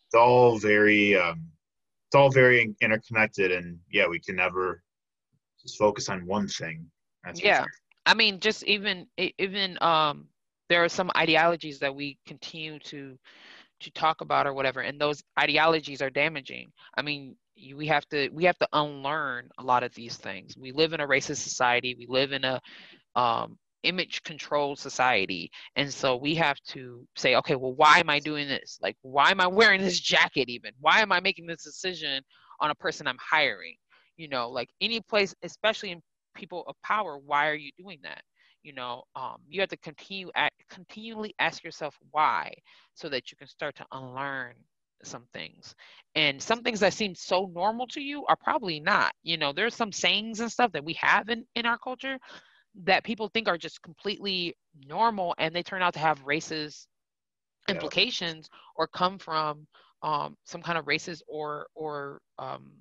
it's 0.06 0.16
all 0.16 0.58
very, 0.60 1.16
um, 1.16 1.52
it's 2.08 2.16
all 2.16 2.30
very 2.30 2.76
interconnected, 2.82 3.52
and 3.52 3.80
yeah, 3.92 4.08
we 4.08 4.20
can 4.20 4.36
never 4.36 4.84
just 5.62 5.78
focus 5.78 6.10
on 6.10 6.26
one 6.26 6.48
thing. 6.48 6.90
That's 7.24 7.42
Yeah. 7.42 7.66
I 8.06 8.14
mean, 8.14 8.40
just 8.40 8.64
even 8.64 9.08
even 9.18 9.78
um, 9.82 10.28
there 10.70 10.84
are 10.84 10.90
some 10.90 11.10
ideologies 11.16 11.80
that 11.80 11.96
we 11.96 12.18
continue 12.28 12.80
to 12.80 13.18
to 13.80 13.92
talk 13.92 14.22
about 14.22 14.46
or 14.46 14.54
whatever, 14.54 14.82
and 14.82 15.00
those 15.00 15.24
ideologies 15.40 16.02
are 16.02 16.10
damaging. 16.10 16.72
I 16.96 17.02
mean, 17.02 17.36
we 17.76 17.88
have 17.88 18.08
to 18.10 18.30
we 18.30 18.44
have 18.46 18.58
to 18.60 18.68
unlearn 18.74 19.50
a 19.58 19.64
lot 19.64 19.84
of 19.84 19.94
these 19.94 20.18
things. 20.18 20.58
We 20.58 20.72
live 20.72 20.94
in 20.94 21.00
a 21.00 21.08
racist 21.08 21.38
society. 21.38 21.96
We 21.98 22.08
live 22.08 22.34
in 22.34 22.44
a 22.44 22.62
um, 23.16 23.58
image 23.84 24.24
control 24.24 24.76
society, 24.76 25.52
and 25.76 25.92
so 25.94 26.16
we 26.16 26.36
have 26.36 26.60
to 26.70 27.06
say, 27.16 27.36
okay, 27.38 27.56
well, 27.56 27.74
why 27.76 28.00
am 28.00 28.10
I 28.10 28.20
doing 28.20 28.48
this? 28.48 28.80
Like, 28.82 28.98
why 29.02 29.32
am 29.32 29.42
I 29.42 29.48
wearing 29.48 29.82
this 29.82 30.00
jacket? 30.00 30.50
Even 30.50 30.72
why 30.80 31.02
am 31.02 31.12
I 31.12 31.20
making 31.20 31.48
this 31.48 31.64
decision 31.64 32.24
on 32.60 32.72
a 32.72 32.76
person 32.76 33.08
I'm 33.08 33.18
hiring? 33.20 33.76
You 34.18 34.30
know, 34.30 34.50
like 34.50 34.70
any 34.82 35.02
place, 35.02 35.34
especially 35.44 35.92
in 35.92 36.02
people 36.34 36.64
of 36.68 36.76
power 36.84 37.18
why 37.18 37.48
are 37.50 37.56
you 37.56 37.72
doing 37.78 38.00
that 38.04 38.22
you 38.64 38.74
know 38.74 39.04
um, 39.16 39.38
you 39.48 39.60
have 39.62 39.70
to 39.70 39.78
continue 39.78 40.30
at 40.36 40.52
continually 40.70 41.34
ask 41.40 41.64
yourself 41.64 41.98
why 42.12 42.52
so 42.94 43.10
that 43.10 43.32
you 43.32 43.38
can 43.38 43.48
start 43.48 43.76
to 43.76 43.86
unlearn 43.92 44.54
some 45.04 45.26
things 45.34 45.76
and 46.16 46.42
some 46.42 46.62
things 46.64 46.80
that 46.80 46.94
seem 46.94 47.14
so 47.14 47.52
normal 47.54 47.86
to 47.88 48.02
you 48.02 48.26
are 48.28 48.38
probably 48.38 48.80
not 48.80 49.14
you 49.24 49.38
know 49.38 49.52
there's 49.52 49.76
some 49.76 49.92
sayings 49.92 50.40
and 50.40 50.52
stuff 50.52 50.72
that 50.72 50.84
we 50.84 50.94
have 50.94 51.30
in 51.30 51.46
in 51.56 51.66
our 51.66 51.78
culture 51.78 52.18
that 52.76 53.04
people 53.04 53.28
think 53.30 53.48
are 53.48 53.58
just 53.58 53.82
completely 53.82 54.56
normal 54.88 55.36
and 55.38 55.56
they 55.56 55.64
turn 55.64 55.82
out 55.82 55.94
to 55.94 56.00
have 56.00 56.24
racist 56.24 56.88
Yeah. 57.68 57.90
implications 57.90 58.50
or 58.76 58.88
come 58.88 59.18
from 59.18 59.68
um, 60.04 60.36
some 60.46 60.62
kind 60.62 60.78
of 60.78 60.86
racist 60.86 61.22
or 61.28 61.68
or 61.76 62.22
um, 62.40 62.72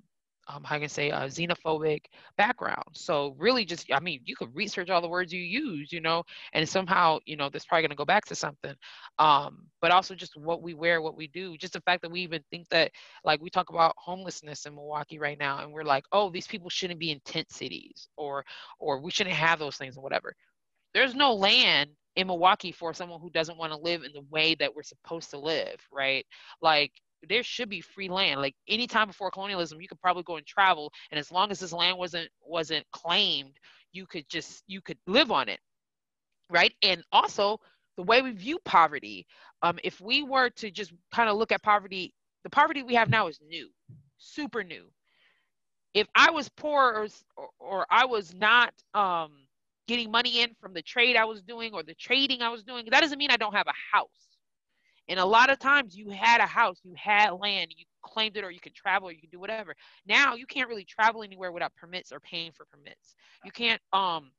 um, 0.47 0.63
how 0.63 0.75
can 0.75 0.85
I 0.85 0.87
say 0.87 1.09
a 1.09 1.21
xenophobic 1.21 2.01
background. 2.37 2.83
So 2.93 3.35
really, 3.37 3.65
just 3.65 3.91
I 3.91 3.99
mean, 3.99 4.21
you 4.25 4.35
could 4.35 4.53
research 4.55 4.89
all 4.89 5.01
the 5.01 5.07
words 5.07 5.33
you 5.33 5.41
use, 5.41 5.91
you 5.91 6.01
know, 6.01 6.23
and 6.53 6.67
somehow 6.67 7.19
you 7.25 7.35
know 7.37 7.49
that's 7.49 7.65
probably 7.65 7.83
going 7.83 7.89
to 7.91 7.95
go 7.95 8.05
back 8.05 8.25
to 8.25 8.35
something. 8.35 8.75
Um, 9.19 9.67
but 9.81 9.91
also 9.91 10.15
just 10.15 10.35
what 10.35 10.61
we 10.61 10.73
wear, 10.73 11.01
what 11.01 11.17
we 11.17 11.27
do, 11.27 11.57
just 11.57 11.73
the 11.73 11.81
fact 11.81 12.01
that 12.01 12.11
we 12.11 12.21
even 12.21 12.43
think 12.51 12.67
that 12.69 12.91
like 13.23 13.41
we 13.41 13.49
talk 13.49 13.69
about 13.69 13.95
homelessness 13.97 14.65
in 14.65 14.75
Milwaukee 14.75 15.19
right 15.19 15.39
now, 15.39 15.59
and 15.59 15.71
we're 15.71 15.83
like, 15.83 16.05
oh, 16.11 16.29
these 16.29 16.47
people 16.47 16.69
shouldn't 16.69 16.99
be 16.99 17.11
in 17.11 17.19
tent 17.25 17.51
cities, 17.51 18.07
or 18.17 18.43
or 18.79 18.99
we 18.99 19.11
shouldn't 19.11 19.35
have 19.35 19.59
those 19.59 19.77
things 19.77 19.97
or 19.97 20.03
whatever. 20.03 20.35
There's 20.93 21.15
no 21.15 21.33
land 21.33 21.89
in 22.15 22.27
Milwaukee 22.27 22.71
for 22.71 22.93
someone 22.93 23.19
who 23.21 23.29
doesn't 23.31 23.57
want 23.57 23.71
to 23.71 23.77
live 23.77 24.03
in 24.03 24.11
the 24.13 24.25
way 24.29 24.55
that 24.55 24.75
we're 24.75 24.83
supposed 24.83 25.31
to 25.31 25.39
live, 25.39 25.79
right? 25.91 26.25
Like 26.61 26.91
there 27.29 27.43
should 27.43 27.69
be 27.69 27.81
free 27.81 28.09
land. 28.09 28.41
Like 28.41 28.55
any 28.67 28.87
time 28.87 29.07
before 29.07 29.31
colonialism, 29.31 29.81
you 29.81 29.87
could 29.87 30.01
probably 30.01 30.23
go 30.23 30.37
and 30.37 30.45
travel, 30.45 30.91
and 31.11 31.19
as 31.19 31.31
long 31.31 31.51
as 31.51 31.59
this 31.59 31.73
land 31.73 31.97
wasn't 31.97 32.29
wasn't 32.41 32.85
claimed, 32.91 33.57
you 33.91 34.05
could 34.05 34.27
just 34.29 34.63
you 34.67 34.81
could 34.81 34.97
live 35.07 35.31
on 35.31 35.49
it, 35.49 35.59
right? 36.49 36.73
And 36.81 37.03
also 37.11 37.59
the 37.97 38.03
way 38.03 38.21
we 38.21 38.31
view 38.31 38.59
poverty. 38.65 39.25
Um, 39.61 39.79
if 39.83 40.01
we 40.01 40.23
were 40.23 40.49
to 40.49 40.71
just 40.71 40.93
kind 41.13 41.29
of 41.29 41.37
look 41.37 41.51
at 41.51 41.63
poverty, 41.63 42.13
the 42.43 42.49
poverty 42.49 42.83
we 42.83 42.95
have 42.95 43.09
now 43.09 43.27
is 43.27 43.39
new, 43.47 43.69
super 44.17 44.63
new. 44.63 44.85
If 45.93 46.07
I 46.15 46.31
was 46.31 46.49
poor 46.49 47.07
or 47.37 47.45
or, 47.59 47.85
I 47.89 48.05
was 48.05 48.33
not 48.33 48.73
um, 48.93 49.31
getting 49.87 50.09
money 50.11 50.41
in 50.41 50.55
from 50.59 50.73
the 50.73 50.81
trade 50.81 51.15
I 51.15 51.25
was 51.25 51.41
doing 51.43 51.73
or 51.73 51.83
the 51.83 51.93
trading 51.95 52.41
I 52.41 52.49
was 52.49 52.63
doing, 52.63 52.85
that 52.89 53.01
doesn't 53.01 53.17
mean 53.19 53.29
I 53.31 53.37
don't 53.37 53.53
have 53.53 53.67
a 53.67 53.95
house. 53.95 54.32
And 55.09 55.19
a 55.19 55.25
lot 55.25 55.49
of 55.49 55.59
times 55.59 55.95
you 55.95 56.09
had 56.09 56.39
a 56.39 56.45
house, 56.45 56.79
you 56.83 56.93
had 56.95 57.31
land, 57.31 57.73
you 57.75 57.85
claimed 58.01 58.37
it, 58.37 58.43
or 58.43 58.51
you 58.51 58.59
could 58.59 58.73
travel, 58.73 59.09
or 59.09 59.11
you 59.11 59.19
could 59.19 59.31
do 59.31 59.39
whatever. 59.39 59.75
Now 60.05 60.35
you 60.35 60.45
can't 60.45 60.69
really 60.69 60.85
travel 60.85 61.23
anywhere 61.23 61.51
without 61.51 61.75
permits 61.75 62.11
or 62.11 62.19
paying 62.19 62.51
for 62.51 62.65
permits. 62.65 63.15
You 63.43 63.51
can't 63.51 63.81
um 63.91 64.31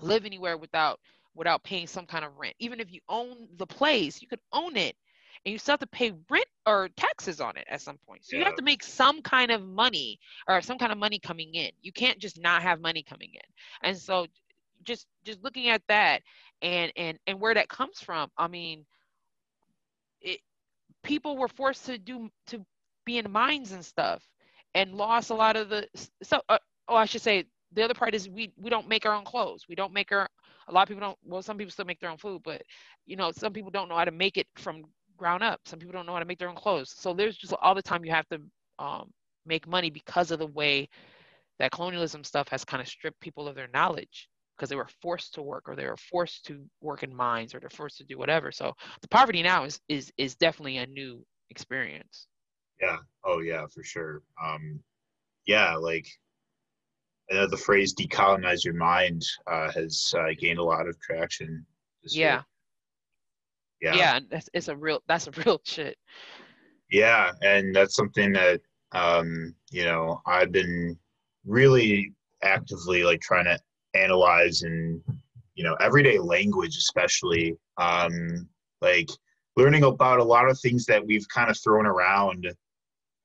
live 0.00 0.24
anywhere 0.24 0.56
without 0.56 1.00
without 1.34 1.62
paying 1.62 1.86
some 1.86 2.06
kind 2.06 2.24
of 2.24 2.36
rent. 2.36 2.54
Even 2.58 2.80
if 2.80 2.92
you 2.92 3.00
own 3.08 3.48
the 3.56 3.66
place, 3.66 4.20
you 4.22 4.28
could 4.28 4.40
own 4.52 4.76
it 4.76 4.96
and 5.44 5.52
you 5.52 5.58
still 5.58 5.72
have 5.72 5.80
to 5.80 5.86
pay 5.86 6.12
rent 6.30 6.46
or 6.66 6.88
taxes 6.96 7.40
on 7.40 7.56
it 7.56 7.66
at 7.70 7.80
some 7.80 7.98
point. 8.06 8.24
So 8.24 8.36
you 8.36 8.44
have 8.44 8.56
to 8.56 8.62
make 8.62 8.82
some 8.82 9.22
kind 9.22 9.50
of 9.50 9.62
money 9.62 10.18
or 10.48 10.60
some 10.60 10.78
kind 10.78 10.92
of 10.92 10.98
money 10.98 11.18
coming 11.18 11.54
in. 11.54 11.70
You 11.80 11.92
can't 11.92 12.18
just 12.18 12.40
not 12.40 12.62
have 12.62 12.80
money 12.80 13.02
coming 13.02 13.30
in. 13.34 13.88
And 13.88 13.96
so 13.96 14.26
just 14.84 15.06
just 15.24 15.42
looking 15.42 15.68
at 15.68 15.82
that 15.88 16.22
and 16.62 16.92
and 16.96 17.18
and 17.26 17.40
where 17.40 17.54
that 17.54 17.68
comes 17.68 18.00
from, 18.00 18.30
I 18.36 18.48
mean, 18.48 18.84
people 21.02 21.36
were 21.36 21.48
forced 21.48 21.86
to 21.86 21.98
do 21.98 22.28
to 22.46 22.64
be 23.04 23.18
in 23.18 23.30
mines 23.30 23.72
and 23.72 23.84
stuff 23.84 24.22
and 24.74 24.94
lost 24.94 25.30
a 25.30 25.34
lot 25.34 25.56
of 25.56 25.68
the 25.68 25.86
so 26.22 26.40
uh, 26.48 26.58
oh 26.88 26.96
i 26.96 27.04
should 27.04 27.22
say 27.22 27.44
the 27.72 27.82
other 27.82 27.94
part 27.94 28.14
is 28.14 28.28
we 28.28 28.52
we 28.56 28.70
don't 28.70 28.88
make 28.88 29.04
our 29.06 29.14
own 29.14 29.24
clothes. 29.24 29.66
We 29.68 29.74
don't 29.74 29.92
make 29.92 30.12
our 30.12 30.28
a 30.68 30.72
lot 30.72 30.82
of 30.82 30.88
people 30.88 31.00
don't 31.00 31.18
well 31.24 31.42
some 31.42 31.58
people 31.58 31.70
still 31.70 31.84
make 31.84 32.00
their 32.00 32.10
own 32.10 32.18
food 32.18 32.42
but 32.44 32.62
you 33.06 33.16
know 33.16 33.30
some 33.32 33.52
people 33.52 33.70
don't 33.70 33.88
know 33.88 33.96
how 33.96 34.04
to 34.04 34.10
make 34.10 34.36
it 34.36 34.46
from 34.56 34.84
ground 35.16 35.42
up. 35.42 35.60
Some 35.64 35.78
people 35.78 35.92
don't 35.92 36.06
know 36.06 36.12
how 36.12 36.20
to 36.20 36.24
make 36.24 36.38
their 36.38 36.48
own 36.48 36.56
clothes. 36.56 36.94
So 36.96 37.12
there's 37.12 37.36
just 37.36 37.52
all 37.60 37.74
the 37.74 37.82
time 37.82 38.04
you 38.04 38.12
have 38.12 38.28
to 38.28 38.40
um, 38.78 39.10
make 39.46 39.66
money 39.66 39.90
because 39.90 40.30
of 40.30 40.38
the 40.38 40.46
way 40.46 40.88
that 41.58 41.72
colonialism 41.72 42.22
stuff 42.22 42.48
has 42.48 42.64
kind 42.64 42.80
of 42.80 42.88
stripped 42.88 43.20
people 43.20 43.48
of 43.48 43.56
their 43.56 43.68
knowledge 43.74 44.28
because 44.58 44.68
they 44.68 44.76
were 44.76 44.88
forced 45.00 45.34
to 45.34 45.42
work 45.42 45.68
or 45.68 45.76
they 45.76 45.86
were 45.86 45.96
forced 45.96 46.44
to 46.44 46.64
work 46.80 47.02
in 47.04 47.14
mines 47.14 47.54
or 47.54 47.60
they're 47.60 47.70
forced 47.70 47.98
to 47.98 48.04
do 48.04 48.18
whatever 48.18 48.50
so 48.50 48.72
the 49.00 49.08
poverty 49.08 49.42
now 49.42 49.64
is 49.64 49.80
is 49.88 50.12
is 50.18 50.34
definitely 50.34 50.78
a 50.78 50.86
new 50.86 51.24
experience 51.50 52.26
Yeah. 52.80 52.98
Oh, 53.24 53.40
yeah, 53.40 53.66
for 53.74 53.82
sure. 53.82 54.22
Um, 54.42 54.80
yeah, 55.46 55.74
like 55.74 56.06
I 57.30 57.34
know 57.34 57.46
the 57.46 57.56
phrase 57.56 57.94
"decolonize 57.94 58.64
your 58.64 58.74
mind" 58.74 59.22
uh, 59.46 59.70
has 59.72 60.14
uh, 60.16 60.28
gained 60.38 60.58
a 60.58 60.64
lot 60.64 60.88
of 60.88 60.98
traction. 61.00 61.64
year. 62.04 62.22
yeah 62.22 62.42
Yeah. 63.80 63.96
yeah, 63.96 64.16
and 64.16 64.26
that's, 64.30 64.48
it's 64.54 64.68
a 64.68 64.76
real 64.76 65.02
that's 65.08 65.26
a 65.26 65.30
real 65.44 65.60
shit 65.64 65.96
Yeah, 66.90 67.32
and 67.42 67.74
that's 67.74 67.94
something 67.96 68.32
that 68.32 68.60
um, 68.92 69.54
you 69.70 69.84
know 69.84 70.20
I've 70.26 70.52
been 70.52 70.98
really 71.44 72.12
actively 72.42 73.02
like 73.02 73.20
trying 73.20 73.44
to 73.44 73.58
analyze 73.94 74.62
and 74.62 75.02
you 75.54 75.64
know 75.64 75.74
everyday 75.80 76.18
language, 76.18 76.76
especially 76.76 77.56
um, 77.76 78.48
like 78.80 79.10
learning 79.56 79.84
about 79.84 80.20
a 80.20 80.24
lot 80.24 80.48
of 80.48 80.58
things 80.60 80.86
that 80.86 81.04
we've 81.04 81.28
kind 81.28 81.50
of 81.50 81.58
thrown 81.58 81.86
around 81.86 82.46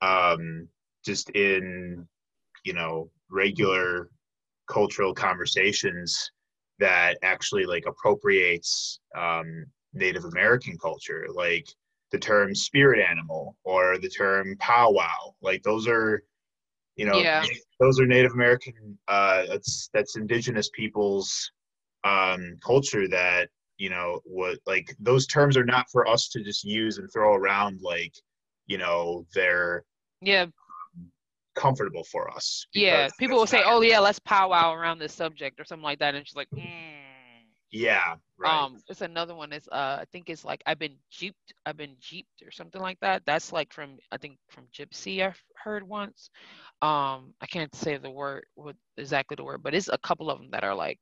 um, 0.02 0.68
just 1.06 1.30
in 1.32 2.08
you 2.64 2.74
know 2.74 3.10
regular 3.30 4.10
cultural 4.68 5.14
conversations 5.14 6.32
that 6.80 7.18
actually 7.24 7.66
like 7.66 7.86
appropriates 7.86 9.00
um, 9.16 9.66
Native 9.94 10.26
American 10.26 10.78
culture, 10.78 11.28
like 11.34 11.68
the 12.12 12.18
term 12.18 12.54
spirit 12.56 13.00
animal 13.00 13.56
or 13.64 13.98
the 13.98 14.10
term 14.10 14.56
powwow. 14.60 15.34
Like 15.42 15.64
those 15.64 15.88
are, 15.88 16.24
you 16.96 17.06
know, 17.06 17.18
Yeah. 17.18 17.44
those 17.80 18.00
are 18.00 18.06
Native 18.06 18.34
American. 18.34 18.98
Uh, 19.08 19.46
that's 19.48 19.90
that's 19.94 20.16
indigenous 20.16 20.70
people's 20.74 21.52
um, 22.04 22.58
culture 22.64 23.08
that 23.08 23.50
you 23.78 23.90
know 23.90 24.20
what 24.26 24.60
like 24.66 24.96
those 25.00 25.26
terms 25.26 25.58
are 25.58 25.66
not 25.66 25.90
for 25.92 26.08
us 26.08 26.30
to 26.30 26.44
just 26.44 26.64
use 26.64 26.98
and 26.98 27.12
throw 27.12 27.34
around 27.34 27.80
like 27.82 28.14
you 28.68 28.78
know 28.78 29.26
they're 29.34 29.84
yeah 30.22 30.46
comfortable 31.56 32.04
for 32.04 32.30
us. 32.32 32.66
yeah 32.74 33.08
people 33.20 33.38
will 33.38 33.48
say 33.48 33.62
oh 33.66 33.82
yeah 33.82 34.00
let's 34.00 34.20
powwow 34.20 34.74
around 34.74 35.00
this 35.00 35.14
subject 35.14 35.60
or 35.60 35.66
something 35.66 35.84
like 35.84 36.00
that 36.00 36.16
and 36.16 36.28
she's 36.28 36.36
like 36.36 36.50
mm. 36.56 36.93
Yeah, 37.74 38.16
right. 38.38 38.52
um 38.52 38.78
it's 38.90 39.02
another 39.02 39.36
one 39.36 39.54
is 39.54 39.68
uh 39.72 39.98
i 40.02 40.06
think 40.12 40.30
it's 40.30 40.46
like 40.46 40.62
i've 40.66 40.80
been 40.80 40.96
jeeped 41.12 41.54
i've 41.66 41.78
been 41.78 41.96
jeeped 42.00 42.42
or 42.46 42.52
something 42.52 42.82
like 42.82 43.00
that 43.02 43.22
that's 43.26 43.52
like 43.52 43.74
from 43.74 43.98
i 44.12 44.18
think 44.18 44.38
from 44.50 44.66
gypsy 44.74 45.26
i've 45.26 45.42
heard 45.64 45.88
once 45.88 46.30
um 46.82 47.34
i 47.42 47.46
can't 47.50 47.74
say 47.76 47.98
the 47.98 48.10
word 48.10 48.46
what 48.56 48.76
exactly 48.98 49.36
the 49.36 49.44
word 49.44 49.62
but 49.64 49.74
it's 49.74 49.90
a 49.90 49.98
couple 50.00 50.30
of 50.30 50.40
them 50.40 50.50
that 50.52 50.64
are 50.64 50.76
like 50.76 51.00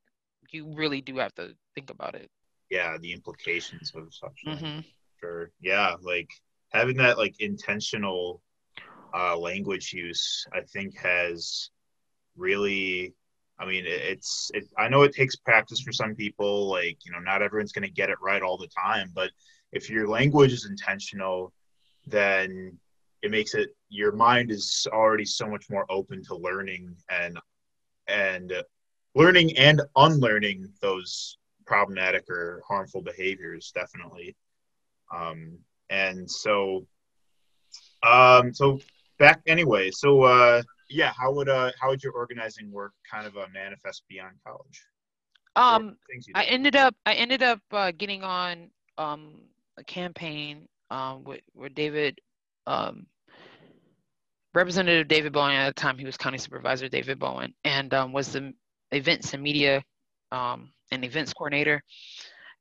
you 0.51 0.73
really 0.75 1.01
do 1.01 1.17
have 1.17 1.33
to 1.35 1.53
think 1.75 1.89
about 1.89 2.15
it 2.15 2.29
yeah, 2.71 2.97
the 3.01 3.11
implications 3.11 3.91
of 3.95 4.13
such. 4.13 4.31
things. 4.45 4.61
hmm 4.61 4.79
Sure. 5.19 5.51
Yeah, 5.59 5.95
like 6.01 6.29
having 6.71 6.97
that 6.97 7.17
like 7.17 7.35
intentional 7.39 8.41
uh, 9.13 9.37
language 9.37 9.93
use, 9.93 10.47
I 10.53 10.61
think 10.61 10.97
has 10.97 11.69
really. 12.35 13.13
I 13.61 13.65
mean, 13.65 13.83
it's. 13.85 14.49
It, 14.53 14.65
I 14.77 14.89
know 14.89 15.03
it 15.03 15.13
takes 15.13 15.35
practice 15.35 15.81
for 15.81 15.91
some 15.91 16.15
people. 16.15 16.67
Like 16.67 16.97
you 17.05 17.11
know, 17.11 17.19
not 17.19 17.41
everyone's 17.41 17.71
going 17.71 17.87
to 17.87 17.93
get 17.93 18.09
it 18.09 18.17
right 18.21 18.41
all 18.41 18.57
the 18.57 18.67
time. 18.67 19.11
But 19.13 19.29
if 19.71 19.89
your 19.89 20.07
language 20.07 20.51
is 20.51 20.65
intentional, 20.65 21.53
then 22.07 22.77
it 23.21 23.29
makes 23.29 23.53
it. 23.53 23.75
Your 23.89 24.11
mind 24.13 24.51
is 24.51 24.87
already 24.91 25.25
so 25.25 25.47
much 25.47 25.69
more 25.69 25.85
open 25.89 26.23
to 26.25 26.35
learning 26.35 26.95
and 27.09 27.37
and 28.07 28.53
learning 29.15 29.57
and 29.57 29.81
unlearning 29.95 30.71
those 30.81 31.37
problematic 31.65 32.29
or 32.29 32.61
harmful 32.67 33.01
behaviors 33.01 33.71
definitely 33.73 34.35
um, 35.15 35.57
and 35.89 36.29
so 36.29 36.85
um, 38.03 38.53
so 38.53 38.79
back 39.19 39.41
anyway 39.47 39.89
so 39.91 40.23
uh, 40.23 40.61
yeah 40.91 41.13
how 41.17 41.31
would 41.31 41.49
uh 41.49 41.71
how 41.79 41.89
would 41.89 42.03
your 42.03 42.13
organizing 42.13 42.71
work 42.71 42.93
kind 43.09 43.25
of 43.25 43.37
uh, 43.37 43.45
manifest 43.53 44.03
beyond 44.09 44.35
college? 44.45 44.85
Um 45.55 45.97
i 46.35 46.43
ended 46.43 46.75
up 46.75 46.95
i 47.05 47.13
ended 47.13 47.43
up 47.43 47.59
uh, 47.71 47.91
getting 47.97 48.23
on 48.23 48.69
um 48.97 49.41
a 49.77 49.83
campaign 49.83 50.67
um 50.89 51.23
with, 51.23 51.41
with 51.55 51.73
david 51.73 52.19
um 52.67 53.05
representative 54.53 55.07
david 55.07 55.31
bowen 55.33 55.53
at 55.53 55.73
the 55.75 55.81
time 55.81 55.97
he 55.97 56.05
was 56.05 56.17
county 56.17 56.37
supervisor 56.37 56.89
david 56.89 57.17
bowen 57.19 57.53
and 57.63 57.93
um, 57.93 58.11
was 58.11 58.33
the 58.33 58.53
events 58.91 59.33
and 59.33 59.41
media 59.41 59.81
um, 60.31 60.71
and 60.91 61.03
events 61.05 61.33
coordinator 61.33 61.81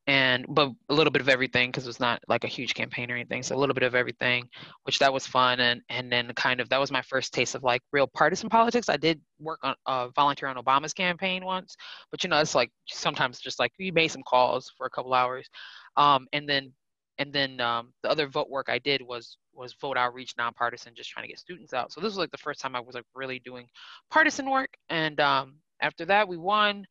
and 0.07 0.47
but 0.49 0.71
a 0.89 0.95
little 0.95 1.11
bit 1.11 1.21
of 1.21 1.29
everything 1.29 1.69
because 1.69 1.85
it 1.85 1.89
was 1.89 2.01
not 2.01 2.21
like 2.27 2.45
a 2.45 2.49
huge 2.49 2.75
campaign 2.75 3.11
or 3.11 3.15
anything 3.15 3.43
so 3.43 3.55
a 3.55 3.59
little 3.59 3.75
bit 3.75 3.83
of 3.83 3.95
everything 3.95 4.49
which 4.85 4.99
that 4.99 5.13
was 5.13 5.27
fun 5.27 5.61
and 5.61 5.83
and 5.91 6.11
then 6.11 6.33
kind 6.35 6.61
of 6.61 6.69
that 6.69 6.81
was 6.81 6.91
my 6.91 7.03
first 7.03 7.35
taste 7.35 7.55
of 7.55 7.63
like 7.63 7.83
real 7.93 8.07
partisan 8.07 8.49
politics. 8.49 8.89
I 8.89 8.97
did 8.97 9.21
work 9.39 9.61
on 9.63 9.75
uh, 9.87 10.09
volunteer 10.09 10.49
on 10.49 10.57
obama's 10.57 10.95
campaign 10.95 11.45
once 11.45 11.77
but 12.11 12.25
you 12.25 12.31
know 12.31 12.39
it's 12.39 12.55
like 12.55 12.71
sometimes 12.87 13.41
just 13.41 13.59
like 13.59 13.73
you 13.79 13.93
made 13.93 14.09
some 14.09 14.23
calls 14.23 14.73
for 14.77 14.87
a 14.87 14.91
couple 14.91 15.15
hours 15.15 15.49
um, 15.97 16.27
and 16.33 16.49
then 16.49 16.73
and 17.19 17.33
then 17.33 17.61
um, 17.61 17.93
the 18.03 18.11
other 18.11 18.27
vote 18.27 18.49
work 18.49 18.69
i 18.69 18.79
did 18.79 19.03
was 19.03 19.37
was 19.53 19.75
vote 19.81 19.99
outreach 19.99 20.35
nonpartisan 20.39 20.95
just 20.97 21.11
trying 21.11 21.25
to 21.25 21.29
get 21.29 21.39
students 21.39 21.75
out. 21.75 21.93
So 21.93 22.01
this 22.01 22.09
was 22.09 22.19
like 22.19 22.31
the 22.31 22.39
first 22.39 22.61
time 22.61 22.75
i 22.75 22.81
was 22.81 22.95
like 22.95 23.05
really 23.15 23.39
doing 23.41 23.67
partisan 24.11 24.49
work 24.51 24.71
and 24.89 25.21
um, 25.21 25.57
after 25.83 26.05
that 26.07 26.27
we 26.27 26.37
won 26.37 26.87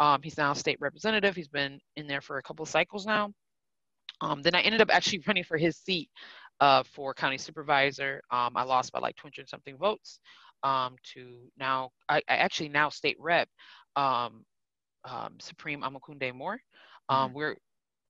um, 0.00 0.22
he's 0.22 0.38
now 0.38 0.54
state 0.54 0.78
representative. 0.80 1.36
He's 1.36 1.48
been 1.48 1.78
in 1.96 2.06
there 2.06 2.22
for 2.22 2.38
a 2.38 2.42
couple 2.42 2.62
of 2.62 2.68
cycles 2.68 3.06
now. 3.06 3.32
Um, 4.22 4.42
then 4.42 4.54
I 4.54 4.62
ended 4.62 4.80
up 4.80 4.88
actually 4.92 5.22
running 5.26 5.44
for 5.44 5.58
his 5.58 5.76
seat 5.76 6.08
uh, 6.58 6.82
for 6.82 7.14
county 7.14 7.38
supervisor. 7.38 8.22
Um, 8.30 8.56
I 8.56 8.64
lost 8.64 8.92
by 8.92 8.98
like 8.98 9.16
200 9.16 9.48
something 9.48 9.76
votes 9.76 10.18
um, 10.62 10.96
to 11.14 11.36
now, 11.58 11.90
I, 12.08 12.16
I, 12.28 12.36
actually 12.36 12.70
now 12.70 12.88
state 12.88 13.16
rep, 13.20 13.48
um, 13.96 14.44
um, 15.04 15.34
Supreme 15.38 15.82
Omokunde 15.82 16.34
Moore. 16.34 16.60
Mm-hmm. 17.10 17.34
We're, 17.34 17.56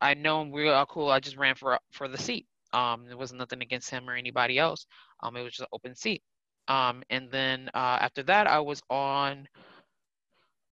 I 0.00 0.14
know 0.14 0.42
him, 0.42 0.50
we're 0.50 0.72
all 0.72 0.86
cool. 0.86 1.10
I 1.10 1.20
just 1.20 1.36
ran 1.36 1.54
for 1.54 1.78
for 1.92 2.08
the 2.08 2.18
seat. 2.18 2.46
there 2.72 3.16
wasn't 3.16 3.38
nothing 3.38 3.62
against 3.62 3.90
him 3.90 4.08
or 4.08 4.14
anybody 4.14 4.58
else. 4.58 4.86
it 5.24 5.32
was 5.32 5.52
just 5.52 5.60
an 5.60 5.66
open 5.72 5.94
seat. 5.94 6.22
and 6.68 7.30
then 7.30 7.68
uh, 7.74 7.98
after 8.00 8.22
that, 8.24 8.46
I 8.46 8.60
was 8.60 8.80
on 8.90 9.46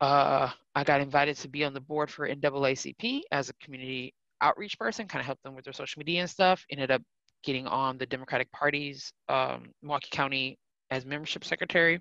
uh, 0.00 0.50
I 0.74 0.84
got 0.84 1.00
invited 1.00 1.36
to 1.38 1.48
be 1.48 1.64
on 1.64 1.74
the 1.74 1.80
board 1.80 2.10
for 2.10 2.28
NAACP 2.28 3.22
as 3.32 3.48
a 3.48 3.54
community 3.54 4.14
outreach 4.40 4.78
person, 4.78 5.08
kind 5.08 5.20
of 5.20 5.26
help 5.26 5.40
them 5.42 5.54
with 5.54 5.64
their 5.64 5.72
social 5.72 6.00
media 6.00 6.20
and 6.20 6.30
stuff. 6.30 6.64
Ended 6.70 6.90
up 6.90 7.02
getting 7.44 7.66
on 7.66 7.98
the 7.98 8.06
Democratic 8.06 8.50
Party's 8.52 9.12
um, 9.28 9.68
Milwaukee 9.82 10.08
County 10.10 10.58
as 10.90 11.04
membership 11.04 11.44
secretary, 11.44 12.00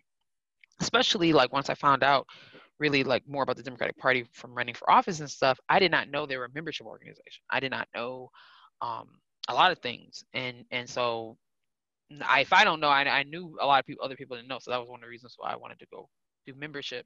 especially 0.79 1.33
like 1.33 1.51
once 1.51 1.69
I 1.69 1.75
found 1.75 2.03
out 2.03 2.27
really 2.79 3.03
like 3.03 3.23
more 3.27 3.43
about 3.43 3.57
the 3.57 3.63
Democratic 3.63 3.97
Party 3.97 4.25
from 4.33 4.53
running 4.53 4.75
for 4.75 4.89
office 4.89 5.19
and 5.19 5.29
stuff. 5.29 5.59
I 5.69 5.79
did 5.79 5.91
not 5.91 6.09
know 6.09 6.25
they 6.25 6.37
were 6.37 6.45
a 6.45 6.53
membership 6.53 6.85
organization. 6.85 7.43
I 7.49 7.59
did 7.59 7.71
not 7.71 7.87
know 7.95 8.29
um, 8.81 9.07
a 9.47 9.53
lot 9.53 9.71
of 9.71 9.79
things, 9.79 10.23
and 10.33 10.63
and 10.71 10.87
so 10.87 11.37
I, 12.23 12.41
if 12.41 12.53
I 12.53 12.63
don't 12.63 12.79
know, 12.79 12.89
I, 12.89 13.03
I 13.03 13.23
knew 13.23 13.57
a 13.59 13.65
lot 13.65 13.79
of 13.79 13.85
people, 13.85 14.05
other 14.05 14.15
people 14.15 14.35
didn't 14.35 14.47
know. 14.47 14.59
So 14.59 14.71
that 14.71 14.79
was 14.79 14.89
one 14.89 14.99
of 14.99 15.03
the 15.03 15.09
reasons 15.09 15.35
why 15.37 15.51
I 15.51 15.55
wanted 15.55 15.79
to 15.79 15.87
go 15.91 16.07
do 16.45 16.53
membership. 16.55 17.05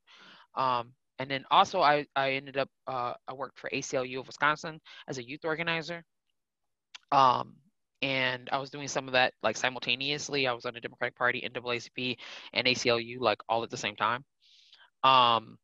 Um, 0.55 0.93
and 1.19 1.29
then 1.29 1.45
also 1.51 1.81
I, 1.81 2.05
I 2.15 2.31
ended 2.31 2.57
up, 2.57 2.69
uh, 2.87 3.13
I 3.27 3.33
worked 3.33 3.59
for 3.59 3.69
ACLU 3.69 4.19
of 4.19 4.27
Wisconsin 4.27 4.79
as 5.07 5.17
a 5.17 5.27
youth 5.27 5.45
organizer. 5.45 6.03
Um, 7.11 7.55
and 8.01 8.49
I 8.51 8.57
was 8.57 8.71
doing 8.71 8.87
some 8.87 9.07
of 9.07 9.13
that 9.13 9.33
like 9.43 9.55
simultaneously. 9.55 10.47
I 10.47 10.53
was 10.53 10.65
on 10.65 10.73
the 10.73 10.79
Democratic 10.79 11.15
Party, 11.15 11.47
NAACP, 11.47 12.17
and 12.53 12.67
ACLU 12.67 13.19
like 13.19 13.39
all 13.47 13.63
at 13.63 13.69
the 13.69 13.77
same 13.77 13.95
time. 13.95 14.23
Um, 15.03 15.57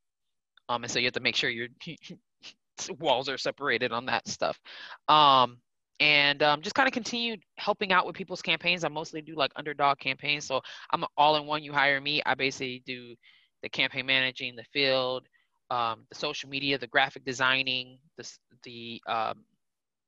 um, 0.70 0.84
and 0.84 0.92
so 0.92 1.00
you 1.00 1.06
have 1.06 1.14
to 1.14 1.20
make 1.20 1.36
sure 1.36 1.50
your 1.50 1.70
walls 3.00 3.30
are 3.30 3.38
separated 3.38 3.92
on 3.92 4.06
that 4.08 4.28
stuff. 4.28 4.60
Um, 5.08 5.58
and 6.00 6.44
um, 6.44 6.62
just 6.62 6.76
kind 6.76 6.88
of 6.88 6.94
continued 6.94 7.42
helping 7.58 7.92
out 7.92 8.06
with 8.06 8.16
people's 8.16 8.42
campaigns. 8.42 8.84
I 8.84 8.90
mostly 8.90 9.22
do 9.22 9.36
like 9.36 9.52
underdog 9.56 9.98
campaigns. 9.98 10.46
So 10.46 10.62
I'm 10.92 11.04
all 11.18 11.38
in 11.38 11.48
one. 11.48 11.64
You 11.64 11.74
hire 11.74 12.00
me. 12.00 12.22
I 12.26 12.36
basically 12.36 12.84
do 12.86 13.16
the 13.64 13.70
campaign 13.70 14.06
managing, 14.06 14.56
the 14.56 14.64
field, 14.74 15.28
um, 15.70 16.06
the 16.10 16.16
social 16.16 16.50
media, 16.50 16.78
the 16.78 16.88
graphic 16.88 17.26
designing, 17.26 17.98
the 18.18 18.32
the 18.64 19.02
um, 19.08 19.44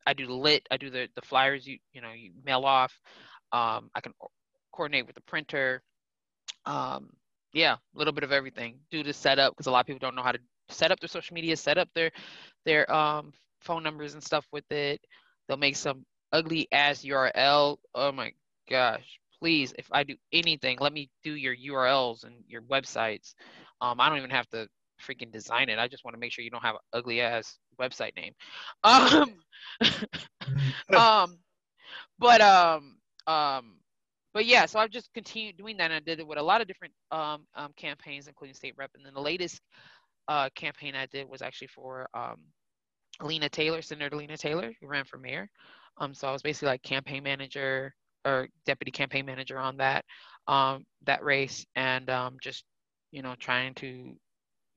I 0.06 0.14
do 0.14 0.28
the 0.28 0.34
lit, 0.34 0.68
I 0.72 0.78
do 0.78 0.90
the 0.90 1.08
the 1.16 1.22
flyers 1.22 1.68
you 1.68 1.78
you 1.94 2.02
know 2.02 2.12
you 2.12 2.32
mail 2.46 2.66
off. 2.66 2.94
Um, 3.52 3.90
I 3.96 4.02
can 4.02 4.14
coordinate 4.72 5.08
with 5.08 5.16
the 5.16 5.22
printer. 5.22 5.82
Um, 6.66 7.10
yeah, 7.54 7.74
a 7.74 7.98
little 7.98 8.14
bit 8.14 8.24
of 8.24 8.32
everything. 8.32 8.80
Do 8.92 9.04
the 9.04 9.14
setup 9.14 9.54
because 9.54 9.68
a 9.68 9.72
lot 9.72 9.82
of 9.82 9.88
people 9.88 10.00
don't 10.00 10.16
know 10.16 10.24
how 10.24 10.32
to 10.32 10.40
set 10.70 10.92
up 10.92 11.00
their 11.00 11.10
social 11.10 11.34
media, 11.34 11.58
set 11.58 11.78
up 11.78 11.90
their 11.94 12.12
their 12.66 12.92
um, 12.94 13.34
phone 13.62 13.84
numbers 13.84 14.14
and 14.14 14.24
stuff 14.24 14.46
with 14.52 14.70
it. 14.72 15.02
They'll 15.48 15.58
make 15.58 15.76
some 15.76 16.06
ugly 16.32 16.68
ass 16.72 17.04
URL. 17.04 17.78
Oh 17.96 18.12
my 18.12 18.32
gosh, 18.70 19.20
please, 19.40 19.74
if 19.78 19.88
I 19.92 20.04
do 20.04 20.16
anything, 20.32 20.78
let 20.80 20.94
me 20.94 21.10
do 21.24 21.34
your 21.34 21.56
URLs 21.56 22.24
and 22.24 22.36
your 22.48 22.62
websites. 22.64 23.34
Um, 23.82 24.00
I 24.00 24.10
don't 24.10 24.18
even 24.18 24.30
have 24.30 24.50
to 24.50 24.68
freaking 25.02 25.32
design 25.32 25.70
it. 25.70 25.80
I 25.80 25.88
just 25.88 26.04
want 26.04 26.16
to 26.16 26.20
make 26.20 26.32
sure 26.32 26.44
you 26.44 26.52
don't 26.52 26.64
have 26.64 26.76
an 26.76 26.82
ugly 26.94 27.22
ass 27.22 27.58
website 27.80 28.16
name. 28.16 28.34
Um, 28.84 29.36
um, 30.96 31.38
but 32.18 32.42
um, 32.42 32.98
um, 33.28 33.76
but 34.34 34.46
yeah, 34.46 34.66
so 34.66 34.80
I've 34.80 34.92
just 34.92 35.14
continued 35.14 35.58
doing 35.58 35.78
that. 35.78 35.86
And 35.86 35.94
I 35.94 36.00
did 36.00 36.20
it 36.20 36.28
with 36.28 36.38
a 36.38 36.44
lot 36.44 36.62
of 36.62 36.68
different 36.68 36.94
um, 37.12 37.46
um, 37.56 37.72
campaigns, 37.76 38.28
including 38.28 38.54
state 38.54 38.76
rep. 38.78 38.92
And 38.96 39.06
then 39.06 39.14
the 39.14 39.22
latest 39.22 39.62
uh, 40.28 40.50
campaign 40.56 40.96
I 40.96 41.08
did 41.08 41.28
was 41.28 41.42
actually 41.42 41.68
for 41.68 42.08
um, 42.14 42.38
Lena 43.22 43.50
Taylor, 43.50 43.82
Senator 43.82 44.16
Lena 44.16 44.38
Taylor, 44.38 44.72
who 44.80 44.88
ran 44.88 45.06
for 45.06 45.18
mayor. 45.18 45.50
Um, 45.98 46.14
so 46.14 46.28
I 46.28 46.32
was 46.32 46.42
basically 46.42 46.68
like 46.68 46.84
campaign 46.84 47.24
manager, 47.24 47.94
or 48.26 48.48
deputy 48.66 48.92
campaign 48.92 49.26
manager 49.26 49.58
on 49.58 49.78
that 49.78 50.06
um, 50.48 50.86
that 51.06 51.24
race, 51.24 51.66
and 51.76 52.10
um, 52.10 52.38
just 52.42 52.66
you 53.12 53.22
know 53.22 53.36
trying 53.40 53.74
to 53.76 54.16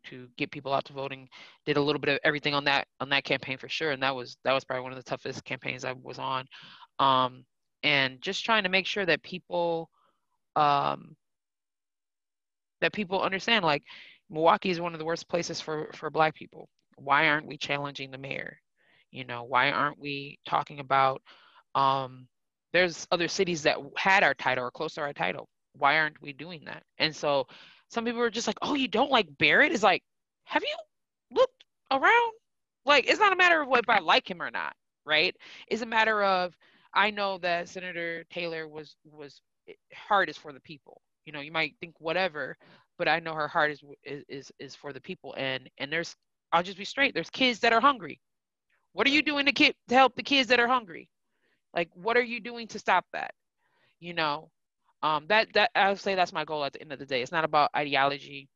to 0.04 0.28
get 0.36 0.50
people 0.50 0.72
out 0.72 0.84
to 0.86 0.92
voting. 0.92 1.28
Did 1.66 1.76
a 1.76 1.82
little 1.82 2.00
bit 2.00 2.10
of 2.10 2.18
everything 2.24 2.54
on 2.54 2.64
that 2.64 2.86
on 3.00 3.08
that 3.10 3.24
campaign 3.24 3.58
for 3.58 3.68
sure, 3.68 3.90
and 3.92 4.02
that 4.02 4.14
was 4.14 4.36
that 4.44 4.52
was 4.52 4.64
probably 4.64 4.82
one 4.82 4.92
of 4.92 4.98
the 4.98 5.08
toughest 5.10 5.44
campaigns 5.44 5.84
I 5.84 5.94
was 6.02 6.18
on. 6.18 6.46
Um, 6.98 7.44
and 7.82 8.20
just 8.20 8.44
trying 8.44 8.62
to 8.64 8.68
make 8.68 8.86
sure 8.86 9.06
that 9.06 9.22
people 9.22 9.88
um, 10.56 11.16
that 12.80 12.92
people 12.92 13.22
understand 13.22 13.64
like 13.64 13.82
Milwaukee 14.30 14.70
is 14.70 14.80
one 14.80 14.92
of 14.92 14.98
the 14.98 15.04
worst 15.04 15.28
places 15.28 15.60
for 15.60 15.90
for 15.94 16.10
Black 16.10 16.34
people. 16.34 16.68
Why 16.96 17.28
aren't 17.28 17.46
we 17.46 17.56
challenging 17.56 18.10
the 18.10 18.18
mayor? 18.18 18.58
You 19.10 19.24
know, 19.24 19.44
why 19.44 19.70
aren't 19.70 19.98
we 19.98 20.38
talking 20.46 20.80
about 20.80 21.22
um, 21.74 22.28
there's 22.72 23.06
other 23.10 23.28
cities 23.28 23.62
that 23.62 23.78
had 23.96 24.22
our 24.22 24.34
title 24.34 24.64
or 24.64 24.70
close 24.70 24.94
to 24.94 25.00
our 25.00 25.12
title. 25.12 25.48
Why 25.74 25.98
aren't 25.98 26.20
we 26.22 26.32
doing 26.32 26.62
that? 26.66 26.82
And 26.98 27.14
so 27.14 27.46
some 27.88 28.04
people 28.04 28.20
are 28.20 28.30
just 28.30 28.46
like, 28.46 28.58
oh, 28.62 28.74
you 28.74 28.88
don't 28.88 29.10
like 29.10 29.26
Barrett? 29.38 29.72
It's 29.72 29.82
like, 29.82 30.02
have 30.44 30.62
you 30.62 31.36
looked 31.36 31.64
around? 31.90 32.32
Like, 32.84 33.08
it's 33.08 33.20
not 33.20 33.32
a 33.32 33.36
matter 33.36 33.62
of 33.62 33.68
if 33.72 33.88
I 33.88 34.00
like 34.00 34.28
him 34.30 34.42
or 34.42 34.50
not, 34.50 34.74
right? 35.06 35.34
It's 35.68 35.82
a 35.82 35.86
matter 35.86 36.22
of 36.24 36.56
I 36.94 37.10
know 37.10 37.38
that 37.38 37.68
Senator 37.68 38.24
Taylor 38.30 38.68
was 38.68 38.96
was 39.04 39.40
heart 39.94 40.28
is 40.28 40.36
for 40.36 40.52
the 40.52 40.60
people. 40.60 41.00
You 41.24 41.32
know, 41.32 41.40
you 41.40 41.52
might 41.52 41.74
think 41.80 41.94
whatever, 42.00 42.56
but 42.98 43.08
I 43.08 43.20
know 43.20 43.34
her 43.34 43.48
heart 43.48 43.70
is 43.70 43.82
is 44.04 44.50
is 44.58 44.74
for 44.74 44.92
the 44.92 45.00
people. 45.00 45.34
And 45.38 45.70
and 45.78 45.92
there's 45.92 46.16
I'll 46.52 46.62
just 46.62 46.78
be 46.78 46.84
straight. 46.84 47.14
There's 47.14 47.30
kids 47.30 47.60
that 47.60 47.72
are 47.72 47.80
hungry. 47.80 48.20
What 48.92 49.06
are 49.06 49.10
you 49.10 49.22
doing 49.22 49.46
to, 49.46 49.52
keep, 49.52 49.74
to 49.88 49.94
help 49.94 50.14
the 50.16 50.22
kids 50.22 50.48
that 50.48 50.60
are 50.60 50.68
hungry? 50.68 51.08
Like, 51.74 51.90
what 51.94 52.16
are 52.16 52.22
you 52.22 52.40
doing 52.40 52.68
to 52.68 52.78
stop 52.78 53.06
that? 53.12 53.34
You 54.00 54.14
know, 54.14 54.50
um, 55.02 55.26
that 55.28 55.52
that 55.54 55.70
I'll 55.74 55.96
say 55.96 56.14
that's 56.14 56.32
my 56.32 56.44
goal 56.44 56.64
at 56.64 56.72
the 56.74 56.80
end 56.82 56.92
of 56.92 56.98
the 56.98 57.06
day. 57.06 57.22
It's 57.22 57.32
not 57.32 57.44
about 57.44 57.70
ideology, 57.76 58.48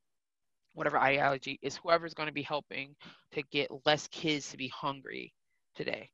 whatever 0.75 0.99
ideology. 0.99 1.59
is. 1.63 1.77
whoever's 1.77 2.15
going 2.15 2.29
to 2.29 2.33
be 2.35 2.43
helping 2.43 2.95
to 3.33 3.43
get 3.53 3.71
less 3.87 4.09
kids 4.09 4.51
to 4.51 4.57
be 4.57 4.69
hungry 4.69 5.35
today, 5.77 6.11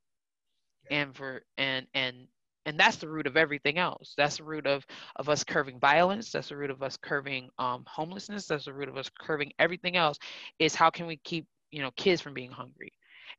and 0.89 1.15
for 1.15 1.43
and 1.57 1.87
and 1.93 2.27
and 2.65 2.79
that's 2.79 2.97
the 2.97 3.09
root 3.09 3.27
of 3.27 3.37
everything 3.37 3.77
else. 3.77 4.13
That's 4.17 4.37
the 4.37 4.43
root 4.43 4.67
of 4.67 4.85
of 5.17 5.29
us 5.29 5.43
curving 5.43 5.79
violence. 5.79 6.31
That's 6.31 6.49
the 6.49 6.57
root 6.57 6.71
of 6.71 6.83
us 6.83 6.97
curving 6.97 7.49
um, 7.59 7.83
homelessness. 7.87 8.47
That's 8.47 8.65
the 8.65 8.73
root 8.73 8.89
of 8.89 8.97
us 8.97 9.09
curving 9.21 9.51
everything 9.59 9.97
else. 9.97 10.17
Is 10.59 10.75
how 10.75 10.89
can 10.89 11.07
we 11.07 11.17
keep 11.17 11.47
you 11.71 11.81
know 11.81 11.91
kids 11.97 12.21
from 12.21 12.33
being 12.33 12.51
hungry? 12.51 12.93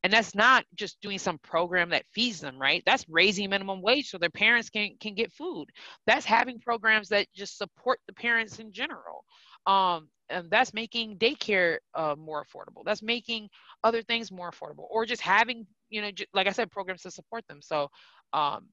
And 0.05 0.13
that's 0.13 0.35
not 0.35 0.65
just 0.75 1.01
doing 1.01 1.19
some 1.19 1.39
program 1.39 1.89
that 1.89 2.05
feeds 2.13 2.39
them 2.41 2.59
right? 2.59 2.83
That's 2.85 3.09
raising 3.09 3.49
minimum 3.49 3.81
wage 3.81 4.09
so 4.09 4.19
their 4.19 4.29
parents 4.29 4.69
can 4.69 4.91
can 5.01 5.15
get 5.15 5.33
food. 5.33 5.67
That's 6.07 6.25
having 6.25 6.59
programs 6.59 7.09
that 7.09 7.27
just 7.35 7.57
support 7.57 7.99
the 8.07 8.13
parents 8.13 8.59
in 8.59 8.71
general. 8.71 9.25
Um, 9.65 10.09
and 10.29 10.51
that's 10.51 10.73
making 10.75 11.17
daycare 11.17 11.79
uh, 11.95 12.15
more 12.17 12.45
affordable. 12.45 12.83
That's 12.85 13.03
making 13.03 13.49
other 13.83 14.03
things 14.03 14.31
more 14.31 14.51
affordable 14.51 14.87
or 14.91 15.05
just 15.05 15.23
having 15.23 15.67
you 15.89 16.01
know 16.03 16.11
j- 16.11 16.27
like 16.35 16.47
i 16.47 16.51
said 16.51 16.71
programs 16.71 17.03
to 17.03 17.11
support 17.11 17.47
them. 17.49 17.61
So 17.63 17.89
um 18.33 18.67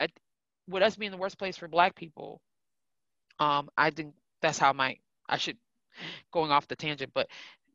I, 0.00 0.08
with 0.68 0.82
us 0.82 0.96
being 0.96 1.12
the 1.12 1.18
worst 1.18 1.38
place 1.38 1.58
for 1.58 1.68
black 1.68 1.94
people 1.96 2.40
um 3.40 3.68
i 3.76 3.90
think 3.90 4.14
that's 4.42 4.58
how 4.58 4.72
my 4.72 4.96
i 5.28 5.38
should 5.38 5.58
going 6.32 6.50
off 6.52 6.68
the 6.68 6.76
tangent 6.76 7.12
but 7.14 7.28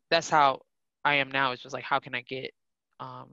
that's 0.10 0.29
how 0.29 0.62
i 1.05 1.15
am 1.15 1.31
now 1.31 1.51
it's 1.53 1.63
just 1.63 1.73
like 1.73 1.83
how 1.83 1.99
can 1.99 2.15
i 2.15 2.21
get 2.21 2.51
um 2.99 3.29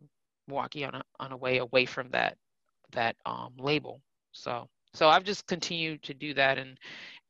milwaukee 0.49 0.85
on 0.85 0.95
a 0.95 1.03
on 1.21 1.33
a 1.33 1.37
way 1.37 1.59
away 1.59 1.87
from 1.87 2.11
that 2.11 2.37
that 2.93 3.17
um 3.27 3.53
label. 3.59 4.01
So 4.33 4.69
so 4.95 5.09
i've 5.09 5.25
just 5.25 5.47
continued 5.47 6.03
to 6.03 6.15
do 6.15 6.33
that 6.35 6.57
and 6.57 6.79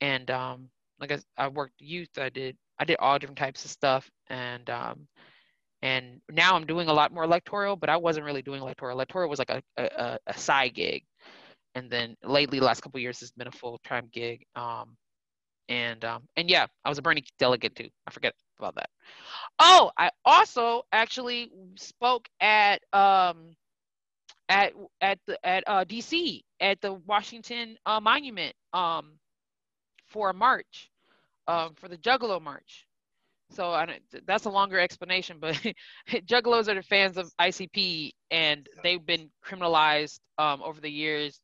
and 0.00 0.30
um 0.30 0.68
like 1.00 1.10
I, 1.10 1.18
I 1.36 1.48
worked 1.48 1.80
youth 1.80 2.10
i 2.18 2.28
did 2.28 2.56
i 2.78 2.84
did 2.84 2.96
all 3.00 3.18
different 3.18 3.38
types 3.38 3.64
of 3.64 3.70
stuff 3.70 4.08
and 4.28 4.68
um 4.70 5.08
and 5.82 6.20
now 6.30 6.54
i'm 6.54 6.66
doing 6.66 6.88
a 6.88 6.92
lot 6.92 7.12
more 7.12 7.24
electoral 7.24 7.76
but 7.76 7.88
i 7.90 7.96
wasn't 7.96 8.24
really 8.24 8.42
doing 8.42 8.60
electoral. 8.60 8.92
Electoral 8.96 9.28
was 9.28 9.38
like 9.38 9.50
a, 9.50 9.62
a, 9.76 10.18
a 10.26 10.38
side 10.38 10.74
gig. 10.74 11.02
And 11.76 11.90
then 11.90 12.16
lately 12.22 12.60
last 12.60 12.82
couple 12.82 13.00
years 13.00 13.18
has 13.18 13.32
been 13.32 13.48
a 13.48 13.52
full-time 13.52 14.08
gig. 14.12 14.44
Um 14.54 14.96
and 15.68 16.04
um 16.04 16.22
and 16.36 16.50
yeah 16.50 16.66
i 16.84 16.88
was 16.88 16.98
a 16.98 17.02
bernie 17.02 17.24
delegate 17.38 17.74
too. 17.74 17.88
I 18.06 18.10
forget 18.10 18.34
about 18.58 18.74
that. 18.76 18.90
Oh 19.58 19.90
i 19.98 20.10
also 20.24 20.82
actually 20.92 21.50
spoke 21.76 22.28
at 22.40 22.82
um 22.92 23.56
at 24.48 24.72
at 25.00 25.18
the 25.26 25.46
at 25.46 25.64
uh 25.66 25.84
dc 25.84 26.42
at 26.60 26.80
the 26.80 26.92
washington 26.92 27.76
uh, 27.86 28.00
monument 28.00 28.54
um 28.72 29.12
for 30.06 30.30
a 30.30 30.34
march 30.34 30.90
um 31.48 31.74
for 31.74 31.88
the 31.88 31.96
juggalo 31.98 32.40
march. 32.40 32.86
So 33.50 33.70
I, 33.70 33.86
don't, 33.86 34.26
that's 34.26 34.46
a 34.46 34.50
longer 34.50 34.80
explanation, 34.80 35.36
but 35.40 35.54
juggalos 36.26 36.68
are 36.68 36.74
the 36.74 36.82
fans 36.82 37.16
of 37.16 37.30
ICP, 37.40 38.10
and 38.30 38.68
they've 38.82 39.04
been 39.04 39.30
criminalized 39.44 40.18
um, 40.38 40.62
over 40.62 40.80
the 40.80 40.90
years, 40.90 41.40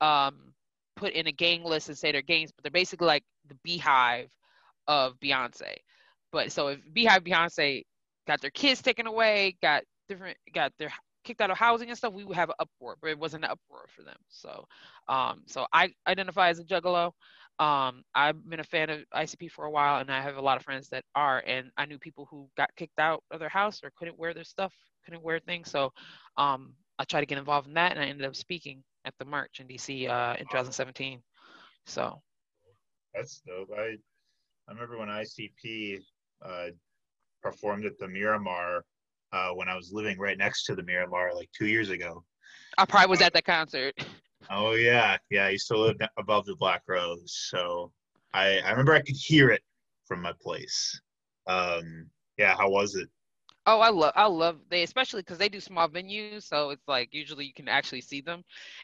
um, 0.00 0.54
put 1.00 1.14
in 1.14 1.26
a 1.26 1.32
gang 1.32 1.64
list 1.64 1.88
and 1.88 1.96
say 1.96 2.12
they're 2.12 2.22
gangs, 2.22 2.52
but 2.52 2.62
they're 2.62 2.70
basically 2.70 3.06
like 3.06 3.24
the 3.48 3.56
BeyHive 3.66 4.28
of 4.86 5.18
Beyonce. 5.18 5.76
But 6.30 6.52
so 6.52 6.68
if 6.68 6.80
BeyHive 6.94 7.26
Beyonce 7.26 7.84
got 8.26 8.40
their 8.42 8.50
kids 8.50 8.82
taken 8.82 9.06
away, 9.06 9.56
got 9.62 9.82
different, 10.08 10.36
got 10.54 10.72
their 10.78 10.92
kicked 11.24 11.40
out 11.40 11.50
of 11.50 11.56
housing 11.56 11.88
and 11.88 11.96
stuff, 11.96 12.12
we 12.12 12.24
would 12.24 12.36
have 12.36 12.50
an 12.50 12.54
uproar, 12.60 12.96
but 13.00 13.10
it 13.10 13.18
wasn't 13.18 13.44
an 13.44 13.50
uproar 13.50 13.86
for 13.96 14.02
them. 14.02 14.16
So, 14.28 14.66
um, 15.08 15.42
so 15.46 15.66
I 15.72 15.90
identify 16.06 16.50
as 16.50 16.58
a 16.58 16.64
juggalo. 16.64 17.12
Um, 17.58 18.02
I've 18.14 18.48
been 18.48 18.60
a 18.60 18.64
fan 18.64 18.88
of 18.90 19.00
ICP 19.14 19.50
for 19.50 19.64
a 19.64 19.70
while, 19.70 20.00
and 20.00 20.10
I 20.10 20.20
have 20.22 20.36
a 20.36 20.42
lot 20.42 20.56
of 20.56 20.64
friends 20.64 20.88
that 20.90 21.04
are. 21.14 21.42
And 21.46 21.70
I 21.76 21.86
knew 21.86 21.98
people 21.98 22.26
who 22.30 22.48
got 22.56 22.74
kicked 22.76 22.98
out 22.98 23.22
of 23.30 23.40
their 23.40 23.50
house 23.50 23.80
or 23.82 23.90
couldn't 23.96 24.18
wear 24.18 24.32
their 24.34 24.44
stuff, 24.44 24.72
couldn't 25.04 25.22
wear 25.22 25.40
things. 25.40 25.70
So 25.70 25.92
um, 26.36 26.74
I 26.98 27.04
tried 27.04 27.20
to 27.20 27.26
get 27.26 27.38
involved 27.38 27.68
in 27.68 27.74
that, 27.74 27.92
and 27.92 28.00
I 28.00 28.06
ended 28.06 28.26
up 28.26 28.36
speaking 28.36 28.82
at 29.04 29.14
the 29.18 29.24
march 29.24 29.60
in 29.60 29.66
DC 29.66 30.08
uh, 30.08 30.36
in 30.38 30.46
2017. 30.46 31.22
So 31.86 32.20
that's 33.14 33.40
dope. 33.46 33.70
I 33.76 33.96
I 34.68 34.72
remember 34.72 34.98
when 34.98 35.08
ICP 35.08 36.00
uh, 36.44 36.66
performed 37.42 37.84
at 37.84 37.98
the 37.98 38.08
Miramar 38.08 38.84
uh, 39.32 39.50
when 39.50 39.68
I 39.68 39.76
was 39.76 39.92
living 39.92 40.18
right 40.18 40.38
next 40.38 40.64
to 40.64 40.74
the 40.74 40.82
Miramar 40.82 41.34
like 41.34 41.50
two 41.56 41.66
years 41.66 41.90
ago. 41.90 42.24
I 42.78 42.84
probably 42.84 43.08
was 43.08 43.22
at 43.22 43.32
that 43.34 43.44
concert. 43.44 43.94
Oh 44.48 44.72
yeah, 44.72 45.18
yeah. 45.28 45.44
I 45.44 45.50
used 45.50 45.68
to 45.68 45.76
live 45.76 45.96
above 46.16 46.46
the 46.46 46.56
Black 46.56 46.82
Rose, 46.88 47.46
so 47.50 47.92
I 48.32 48.58
I 48.60 48.70
remember 48.70 48.94
I 48.94 49.02
could 49.02 49.14
hear 49.14 49.50
it 49.50 49.60
from 50.06 50.22
my 50.22 50.32
place. 50.40 50.98
Um, 51.46 52.06
yeah, 52.38 52.56
how 52.56 52.70
was 52.70 52.94
it? 52.94 53.10
Oh, 53.66 53.80
I 53.80 53.90
love 53.90 54.12
I 54.16 54.26
love 54.26 54.58
they 54.70 54.82
especially 54.82 55.20
because 55.20 55.38
they 55.38 55.48
do 55.48 55.60
small 55.60 55.88
venues, 55.88 56.44
so 56.44 56.70
it's 56.70 56.88
like 56.88 57.02
usually 57.02 57.34
you 57.36 57.42
can 57.42 57.58
actually 57.58 57.90
see 57.90 58.10
them. 58.12 58.42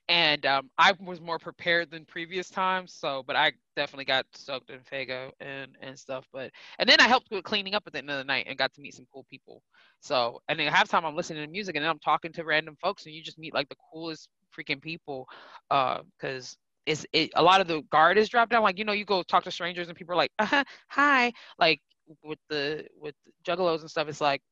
And 0.09 0.45
um, 0.47 0.69
I 0.79 0.93
was 1.01 1.21
more 1.21 1.39
prepared 1.39 1.91
than 1.91 2.05
previous 2.05 2.49
times, 2.51 2.93
so 2.95 3.23
but 3.27 3.37
I 3.37 3.53
definitely 3.75 4.05
got 4.05 4.27
soaked 4.35 4.71
in 4.71 4.81
Faygo 4.81 5.31
and 5.41 5.77
and 5.81 5.99
stuff. 5.99 6.27
But 6.33 6.51
and 6.79 6.89
then 6.89 7.01
I 7.01 7.09
helped 7.09 7.31
with 7.31 7.45
cleaning 7.45 7.75
up 7.75 7.85
at 7.87 7.93
the 7.93 7.99
end 7.99 8.11
of 8.11 8.19
the 8.19 8.25
night 8.25 8.47
and 8.49 8.59
got 8.59 8.73
to 8.75 8.81
meet 8.81 8.95
some 8.95 9.07
cool 9.13 9.25
people. 9.31 9.63
So 10.01 10.41
and 10.49 10.59
then 10.61 10.71
half 10.73 10.89
time 10.89 11.05
I'm 11.05 11.17
listening 11.17 11.45
to 11.45 11.51
music 11.51 11.75
and 11.77 11.83
then 11.85 11.91
I'm 11.91 11.99
talking 12.01 12.33
to 12.33 12.45
random 12.45 12.77
folks 12.81 13.07
and 13.07 13.15
you 13.15 13.23
just 13.23 13.39
meet 13.39 13.55
like 13.55 13.69
the 13.69 13.77
coolest 13.93 14.29
freaking 14.57 14.81
people 14.83 15.27
because 15.69 16.53
uh, 16.53 16.61
it's 16.87 17.07
it, 17.13 17.31
a 17.37 17.43
lot 17.43 17.61
of 17.61 17.67
the 17.69 17.83
guard 17.91 18.19
is 18.19 18.29
dropped 18.29 18.53
down. 18.53 18.63
Like 18.63 18.79
you 18.79 18.85
know, 18.85 18.93
you 18.93 19.05
go 19.05 19.23
talk 19.23 19.45
to 19.45 19.51
strangers 19.51 19.89
and 19.89 19.97
people 19.97 20.15
are 20.15 20.19
like, 20.19 20.33
uh-huh, 20.39 20.65
"Hi," 20.91 21.33
like 21.59 21.81
with 22.23 22.39
the 22.49 22.87
with 22.99 23.15
juggalos 23.47 23.81
and 23.81 23.91
stuff. 23.91 24.09
It's 24.09 24.21
like 24.21 24.43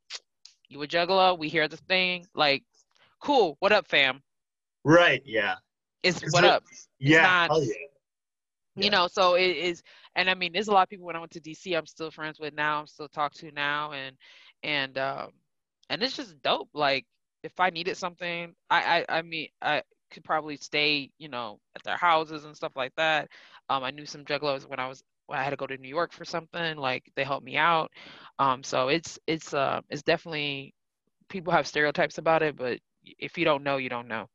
you 0.68 0.82
a 0.82 0.86
juggalo. 0.86 1.38
We 1.38 1.48
hear 1.48 1.68
the 1.68 1.76
thing. 1.76 2.26
Like, 2.34 2.64
cool. 3.20 3.56
What 3.60 3.72
up, 3.72 3.86
fam? 3.88 4.22
Right. 4.84 5.22
Yeah. 5.24 5.56
It's 6.02 6.20
what 6.32 6.44
up. 6.44 6.64
Yeah. 6.98 7.22
Not, 7.22 7.50
oh, 7.52 7.60
yeah. 7.60 7.72
You 8.76 8.90
know, 8.90 9.06
so 9.06 9.34
it 9.34 9.56
is, 9.56 9.82
and 10.16 10.28
I 10.28 10.34
mean, 10.34 10.52
there's 10.52 10.66
a 10.66 10.72
lot 10.72 10.82
of 10.82 10.88
people 10.88 11.06
when 11.06 11.14
I 11.14 11.20
went 11.20 11.30
to 11.32 11.40
DC, 11.40 11.76
I'm 11.78 11.86
still 11.86 12.10
friends 12.10 12.40
with 12.40 12.54
now. 12.54 12.80
I'm 12.80 12.88
still 12.88 13.06
talk 13.06 13.32
to 13.34 13.52
now, 13.52 13.92
and 13.92 14.16
and 14.64 14.98
um, 14.98 15.28
and 15.90 16.02
it's 16.02 16.16
just 16.16 16.42
dope. 16.42 16.70
Like, 16.74 17.06
if 17.44 17.52
I 17.60 17.70
needed 17.70 17.96
something, 17.96 18.52
I 18.70 19.04
I 19.08 19.18
I 19.18 19.22
mean, 19.22 19.46
I 19.62 19.82
could 20.10 20.24
probably 20.24 20.56
stay, 20.56 21.10
you 21.18 21.28
know, 21.28 21.60
at 21.76 21.84
their 21.84 21.96
houses 21.96 22.46
and 22.46 22.56
stuff 22.56 22.72
like 22.74 22.92
that. 22.96 23.28
Um, 23.68 23.84
I 23.84 23.92
knew 23.92 24.06
some 24.06 24.24
juggalos 24.24 24.68
when 24.68 24.80
I 24.80 24.88
was 24.88 25.04
when 25.26 25.38
I 25.38 25.42
had 25.42 25.50
to 25.50 25.56
go 25.56 25.66
to 25.66 25.76
New 25.76 25.88
York 25.88 26.12
for 26.12 26.24
something. 26.24 26.76
Like 26.76 27.04
they 27.16 27.24
helped 27.24 27.44
me 27.44 27.56
out. 27.56 27.90
Um, 28.38 28.62
so 28.62 28.88
it's 28.88 29.18
it's 29.26 29.54
uh 29.54 29.80
it's 29.90 30.02
definitely 30.02 30.74
people 31.28 31.52
have 31.52 31.66
stereotypes 31.66 32.18
about 32.18 32.42
it, 32.42 32.56
but 32.56 32.78
if 33.04 33.38
you 33.38 33.44
don't 33.44 33.62
know, 33.62 33.76
you 33.76 33.88
don't 33.88 34.08
know. 34.08 34.26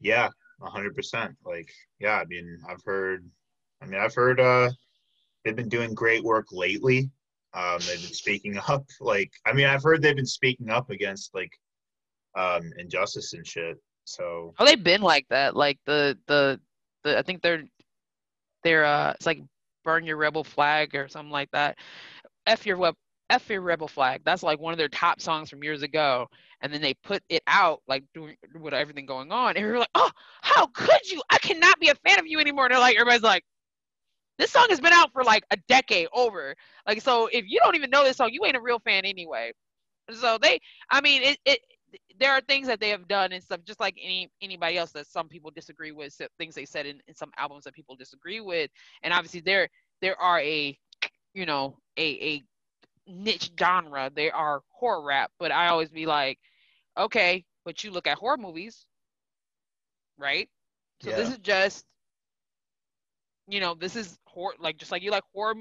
Yeah, 0.00 0.28
hundred 0.62 0.94
percent. 0.94 1.36
Like 1.44 1.70
yeah, 1.98 2.16
I 2.16 2.24
mean 2.26 2.58
I've 2.68 2.82
heard. 2.84 3.28
I 3.82 3.86
mean 3.86 4.00
I've 4.00 4.14
heard 4.14 4.40
uh 4.40 4.70
they've 5.44 5.56
been 5.56 5.68
doing 5.68 5.94
great 5.94 6.22
work 6.22 6.46
lately. 6.52 7.10
Um, 7.52 7.78
they've 7.80 8.00
been 8.00 8.14
speaking 8.14 8.58
up. 8.68 8.84
Like 9.00 9.30
I 9.46 9.52
mean 9.52 9.66
I've 9.66 9.82
heard 9.82 10.02
they've 10.02 10.16
been 10.16 10.26
speaking 10.26 10.70
up 10.70 10.90
against 10.90 11.34
like 11.34 11.52
um 12.36 12.72
injustice 12.78 13.32
and 13.32 13.44
shit 13.46 13.76
so 14.10 14.54
oh, 14.58 14.64
they've 14.64 14.82
been 14.82 15.02
like 15.02 15.26
that. 15.30 15.56
Like 15.56 15.78
the 15.86 16.18
the 16.26 16.60
the 17.04 17.18
I 17.18 17.22
think 17.22 17.42
they're 17.42 17.62
they're 18.64 18.84
uh 18.84 19.12
it's 19.12 19.26
like 19.26 19.40
burn 19.90 20.06
your 20.06 20.16
rebel 20.16 20.44
flag 20.44 20.94
or 20.94 21.08
something 21.08 21.32
like 21.32 21.50
that. 21.50 21.76
F 22.46 22.64
your 22.64 22.76
web 22.76 22.94
F 23.28 23.48
your 23.48 23.60
rebel 23.60 23.88
flag. 23.88 24.22
That's 24.24 24.42
like 24.42 24.60
one 24.60 24.72
of 24.72 24.78
their 24.78 24.88
top 24.88 25.20
songs 25.20 25.50
from 25.50 25.64
years 25.64 25.82
ago. 25.82 26.26
And 26.60 26.72
then 26.72 26.80
they 26.80 26.94
put 26.94 27.22
it 27.28 27.42
out 27.46 27.80
like 27.88 28.04
doing 28.14 28.36
with 28.58 28.74
everything 28.74 29.06
going 29.06 29.32
on. 29.32 29.56
And 29.56 29.64
we 29.64 29.72
are 29.72 29.78
like, 29.78 29.88
oh, 29.94 30.10
how 30.42 30.66
could 30.66 31.10
you? 31.10 31.22
I 31.30 31.38
cannot 31.38 31.78
be 31.80 31.88
a 31.88 31.94
fan 31.94 32.18
of 32.18 32.26
you 32.26 32.38
anymore. 32.38 32.66
And 32.66 32.72
they're 32.72 32.80
like, 32.80 32.96
everybody's 32.96 33.22
like, 33.22 33.44
this 34.38 34.50
song 34.50 34.66
has 34.70 34.80
been 34.80 34.92
out 34.92 35.12
for 35.12 35.24
like 35.24 35.44
a 35.50 35.56
decade 35.68 36.08
over. 36.12 36.54
Like, 36.86 37.02
so 37.02 37.28
if 37.32 37.44
you 37.48 37.60
don't 37.62 37.76
even 37.76 37.90
know 37.90 38.04
this 38.04 38.16
song, 38.16 38.30
you 38.32 38.44
ain't 38.44 38.56
a 38.56 38.60
real 38.60 38.78
fan 38.80 39.04
anyway. 39.04 39.52
So 40.12 40.38
they, 40.40 40.60
I 40.90 41.00
mean, 41.00 41.22
it, 41.22 41.38
it 41.44 41.60
there 42.18 42.32
are 42.32 42.40
things 42.42 42.66
that 42.66 42.80
they 42.80 42.90
have 42.90 43.08
done 43.08 43.32
and 43.32 43.42
stuff 43.42 43.60
just 43.64 43.80
like 43.80 43.96
any 44.02 44.30
anybody 44.42 44.78
else 44.78 44.92
that 44.92 45.06
some 45.06 45.28
people 45.28 45.50
disagree 45.50 45.92
with 45.92 46.20
things 46.38 46.54
they 46.54 46.64
said 46.64 46.86
in, 46.86 47.00
in 47.08 47.14
some 47.14 47.30
albums 47.36 47.64
that 47.64 47.74
people 47.74 47.96
disagree 47.96 48.40
with. 48.40 48.70
And 49.02 49.12
obviously 49.12 49.40
there 49.40 49.68
there 50.00 50.20
are 50.20 50.40
a 50.40 50.78
you 51.34 51.46
know 51.46 51.76
a 51.96 52.02
a 52.02 52.42
niche 53.06 53.50
genre. 53.58 54.10
They 54.14 54.30
are 54.30 54.60
horror 54.70 55.02
rap 55.02 55.30
but 55.38 55.52
i 55.52 55.68
always 55.68 55.90
be 55.90 56.06
like 56.06 56.38
okay 56.96 57.44
but 57.64 57.84
you 57.84 57.90
look 57.90 58.06
at 58.06 58.16
horror 58.18 58.38
movies 58.38 58.86
right? 60.20 60.48
So 61.02 61.10
yeah. 61.10 61.16
this 61.16 61.30
is 61.30 61.38
just 61.38 61.84
you 63.48 63.58
know 63.58 63.74
this 63.74 63.96
is 63.96 64.18
horror 64.26 64.54
like 64.60 64.76
just 64.76 64.92
like 64.92 65.02
you 65.02 65.10
like 65.10 65.24
horror 65.34 65.54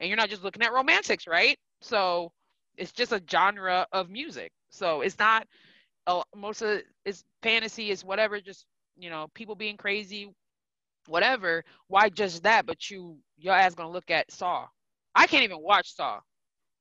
and 0.00 0.08
you're 0.08 0.16
not 0.16 0.30
just 0.30 0.42
looking 0.42 0.62
at 0.62 0.72
romantics 0.72 1.26
right? 1.26 1.56
So 1.82 2.32
it's 2.76 2.92
just 2.92 3.12
a 3.12 3.22
genre 3.30 3.86
of 3.92 4.10
music. 4.10 4.50
So 4.70 5.02
it's 5.02 5.18
not 5.18 5.46
Oh, 6.06 6.24
most 6.34 6.62
of 6.62 6.82
it's 7.04 7.24
fantasy 7.42 7.90
is 7.90 8.04
whatever 8.04 8.40
just 8.40 8.66
you 8.96 9.10
know 9.10 9.26
people 9.34 9.54
being 9.54 9.76
crazy 9.76 10.32
whatever. 11.08 11.64
Why 11.88 12.08
just 12.08 12.42
that? 12.42 12.66
But 12.66 12.90
you 12.90 13.18
your 13.38 13.54
ass 13.54 13.74
gonna 13.74 13.90
look 13.90 14.10
at 14.10 14.30
saw. 14.30 14.66
I 15.14 15.26
can't 15.26 15.44
even 15.44 15.62
watch 15.62 15.94
saw. 15.94 16.20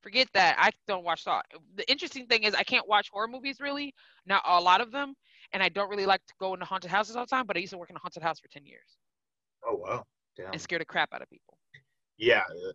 Forget 0.02 0.28
that. 0.34 0.56
I 0.60 0.72
don't 0.88 1.04
watch 1.04 1.24
saw. 1.24 1.42
The 1.76 1.90
interesting 1.90 2.28
thing 2.28 2.44
is 2.44 2.54
i 2.54 2.64
can't 2.64 2.88
watch 2.88 3.10
horror 3.12 3.28
movies 3.28 3.58
really 3.60 3.94
not 4.26 4.44
a 4.46 4.60
lot 4.60 4.82
of 4.82 4.92
them 4.92 5.16
and 5.54 5.62
i 5.64 5.70
don't 5.70 5.90
really 5.90 6.06
like 6.06 6.26
to 6.28 6.34
go 6.40 6.54
into 6.54 6.66
haunted 6.66 6.92
houses 6.92 7.16
all 7.16 7.26
the 7.26 7.30
time 7.30 7.46
but 7.46 7.56
i 7.58 7.60
used 7.60 7.72
to 7.72 7.78
work 7.78 7.90
in 7.90 7.96
a 7.96 8.00
haunted 8.00 8.24
house 8.24 8.40
for 8.40 8.48
10 8.50 8.66
years. 8.66 8.98
Oh 9.68 9.76
wow. 9.76 10.04
Damn. 10.38 10.52
and 10.52 10.62
scared 10.62 10.82
the 10.82 10.86
crap 10.86 11.14
out 11.14 11.22
of 11.22 11.30
people. 11.30 11.58
Yeah 12.18 12.42
uh, 12.50 12.74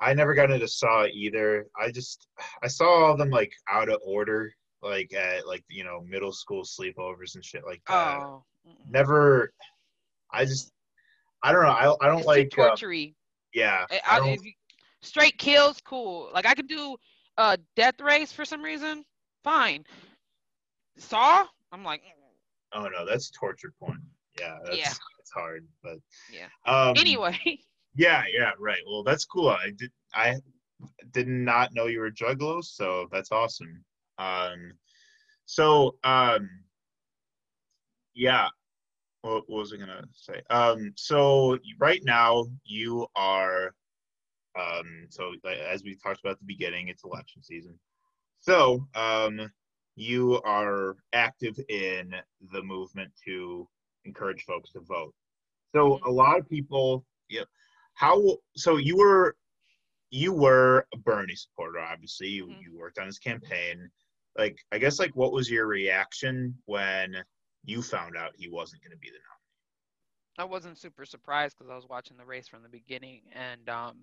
i 0.00 0.14
never 0.14 0.34
got 0.34 0.50
into 0.50 0.68
saw 0.68 1.06
either. 1.06 1.66
I 1.78 1.90
just 1.90 2.28
i 2.62 2.68
saw 2.68 3.06
all 3.06 3.16
them 3.16 3.30
like 3.30 3.52
out 3.68 3.88
of 3.88 4.00
order 4.04 4.52
like 4.82 5.12
at 5.12 5.46
like 5.46 5.64
you 5.68 5.84
know 5.84 6.00
middle 6.08 6.32
school 6.32 6.62
sleepovers 6.62 7.34
and 7.34 7.44
shit 7.44 7.62
like 7.66 7.82
that. 7.88 8.18
Oh. 8.20 8.44
Never. 8.88 9.52
I 10.32 10.44
just 10.44 10.72
I 11.42 11.52
don't 11.52 11.62
know. 11.62 11.68
I 11.68 11.94
I 12.00 12.08
don't 12.08 12.18
it's 12.18 12.26
like 12.26 12.50
tortury. 12.50 13.14
Uh, 13.14 13.14
yeah. 13.54 13.84
I, 13.90 14.20
I, 14.20 14.38
you, 14.42 14.52
straight 15.02 15.38
kills, 15.38 15.80
cool. 15.84 16.30
Like 16.32 16.46
I 16.46 16.54
can 16.54 16.66
do 16.66 16.96
a 17.36 17.58
death 17.76 18.00
race 18.00 18.32
for 18.32 18.44
some 18.44 18.62
reason, 18.62 19.04
fine. 19.44 19.84
Saw, 20.98 21.46
I'm 21.72 21.84
like, 21.84 22.02
oh 22.72 22.88
no, 22.88 23.06
that's 23.06 23.30
torture 23.30 23.72
porn. 23.78 24.02
Yeah, 24.38 24.58
that's 24.64 24.76
Yeah. 24.76 24.92
it's 25.20 25.30
hard, 25.32 25.66
but 25.82 25.98
Yeah. 26.32 26.48
Um, 26.66 26.94
anyway, 26.96 27.38
Yeah, 27.94 28.22
yeah, 28.32 28.52
right. 28.60 28.80
Well, 28.86 29.02
that's 29.02 29.24
cool. 29.24 29.48
I 29.48 29.70
did 29.76 29.90
I 30.14 30.36
did 31.10 31.26
not 31.26 31.74
know 31.74 31.86
you 31.86 32.00
were 32.00 32.10
juggalo, 32.10 32.62
so 32.62 33.08
that's 33.10 33.32
awesome. 33.32 33.84
Um 34.18 34.72
so 35.46 35.96
um 36.04 36.48
yeah. 38.14 38.48
What, 39.22 39.48
what 39.48 39.58
was 39.58 39.72
I 39.72 39.76
gonna 39.76 40.04
say? 40.12 40.42
Um 40.50 40.92
so 40.96 41.58
right 41.78 42.00
now 42.04 42.46
you 42.64 43.06
are 43.16 43.74
um 44.58 45.06
so 45.10 45.34
as 45.70 45.82
we 45.82 45.96
talked 45.96 46.20
about 46.20 46.32
at 46.32 46.38
the 46.40 46.44
beginning, 46.46 46.88
it's 46.88 47.04
election 47.04 47.42
season. 47.42 47.78
So 48.40 48.86
um 48.94 49.50
you 49.96 50.40
are 50.42 50.96
active 51.12 51.58
in 51.68 52.14
the 52.52 52.62
movement 52.62 53.10
to 53.24 53.68
encourage 54.04 54.44
folks 54.44 54.70
to 54.72 54.80
vote. 54.80 55.12
So 55.74 55.98
a 56.06 56.10
lot 56.10 56.38
of 56.38 56.48
people, 56.48 57.04
yeah, 57.28 57.44
how 57.94 58.38
so 58.56 58.76
you 58.76 58.96
were 58.96 59.36
you 60.10 60.32
were 60.32 60.86
a 60.94 60.96
Bernie 60.96 61.34
supporter, 61.34 61.80
obviously. 61.80 62.28
You 62.28 62.46
Mhm. 62.46 62.62
you 62.62 62.78
worked 62.78 62.98
on 62.98 63.06
his 63.06 63.18
campaign. 63.18 63.90
Like 64.38 64.64
I 64.72 64.78
guess 64.78 64.98
like 65.00 65.14
what 65.16 65.32
was 65.32 65.50
your 65.50 65.66
reaction 65.66 66.54
when 66.66 67.16
you 67.64 67.82
found 67.82 68.16
out 68.16 68.32
he 68.36 68.48
wasn't 68.48 68.82
going 68.82 68.92
to 68.92 68.98
be 68.98 69.08
the 69.10 69.18
nominee? 69.18 70.38
I 70.38 70.44
wasn't 70.44 70.78
super 70.78 71.04
surprised 71.04 71.58
because 71.58 71.70
I 71.70 71.74
was 71.74 71.88
watching 71.88 72.16
the 72.16 72.24
race 72.24 72.46
from 72.46 72.62
the 72.62 72.68
beginning, 72.68 73.22
and 73.32 73.68
um, 73.68 73.96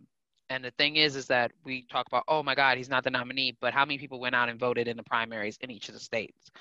and 0.50 0.64
the 0.64 0.72
thing 0.72 0.98
is, 0.98 1.16
is 1.16 1.26
that 1.28 1.52
we 1.64 1.86
talk 1.92 2.08
about, 2.08 2.24
oh 2.28 2.44
my 2.44 2.54
God, 2.54 2.78
he's 2.78 2.90
not 2.90 3.04
the 3.04 3.10
nominee, 3.10 3.58
but 3.62 3.74
how 3.74 3.84
many 3.84 3.98
people 3.98 4.20
went 4.20 4.36
out 4.36 4.48
and 4.48 4.60
voted 4.60 4.88
in 4.88 4.96
the 4.96 5.04
primaries 5.04 5.58
in 5.62 5.72
each 5.72 5.88
of 5.88 5.96
the 5.96 6.00
states? 6.00 6.52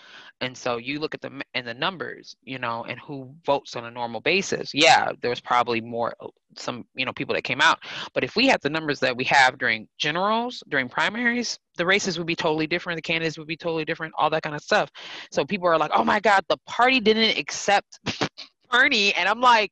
And 0.41 0.57
so 0.57 0.79
you 0.79 0.99
look 0.99 1.15
at 1.15 1.21
the 1.21 1.43
and 1.55 1.67
the 1.67 1.75
numbers, 1.75 2.35
you 2.45 2.59
know, 2.59 2.85
and 2.89 2.99
who 3.01 3.35
votes 3.45 3.77
on 3.77 3.85
a 3.85 3.91
normal 3.91 4.21
basis. 4.21 4.73
Yeah, 4.73 5.13
there 5.21 5.31
was 5.31 5.41
probably 5.41 5.81
more 5.81 6.15
uh, 6.21 6.29
some 6.57 6.85
you 6.95 7.05
know 7.05 7.13
people 7.13 7.35
that 7.35 7.43
came 7.43 7.61
out, 7.61 7.79
but 8.15 8.25
if 8.25 8.37
we 8.37 8.47
had 8.47 8.61
the 8.63 8.71
numbers 8.71 9.01
that 9.01 9.17
we 9.17 9.25
have 9.25 9.59
during 9.59 9.87
generals, 9.99 10.63
during 10.69 10.89
primaries, 10.89 11.59
the 11.77 11.85
races 11.85 12.17
would 12.19 12.27
be 12.27 12.37
totally 12.37 12.67
different. 12.67 12.97
The 12.97 13.03
candidates 13.03 13.39
would 13.39 13.49
be 13.49 13.57
totally 13.57 13.85
different. 13.85 14.15
All 14.17 14.31
that 14.31 14.43
kind 14.43 14.57
of 14.57 14.63
stuff. 14.63 14.91
So 15.31 15.45
people 15.45 15.69
are 15.69 15.79
like, 15.79 15.91
oh 15.95 16.05
my 16.05 16.21
God, 16.21 16.45
the 16.49 16.59
party 16.67 17.01
didn't 17.01 17.39
accept 17.39 18.01
Bernie, 18.71 19.13
and 19.15 19.29
I'm 19.29 19.41
like, 19.41 19.71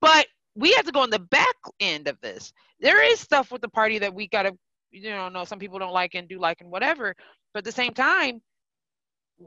but 0.00 0.26
we 0.56 0.72
have 0.72 0.84
to 0.86 0.92
go 0.92 1.00
on 1.00 1.10
the 1.10 1.18
back 1.18 1.56
end 1.80 2.08
of 2.08 2.20
this. 2.20 2.52
There 2.84 3.02
is 3.02 3.18
stuff 3.18 3.50
with 3.50 3.62
the 3.62 3.68
party 3.68 3.98
that 3.98 4.14
we 4.14 4.28
gotta, 4.28 4.52
you 4.92 5.10
know, 5.10 5.28
know 5.30 5.44
some 5.44 5.58
people 5.58 5.78
don't 5.78 5.92
like 5.92 6.14
and 6.14 6.28
do 6.28 6.38
like 6.38 6.60
and 6.60 6.70
whatever. 6.70 7.14
But 7.52 7.58
at 7.58 7.64
the 7.64 7.72
same 7.72 7.94
time, 7.94 8.42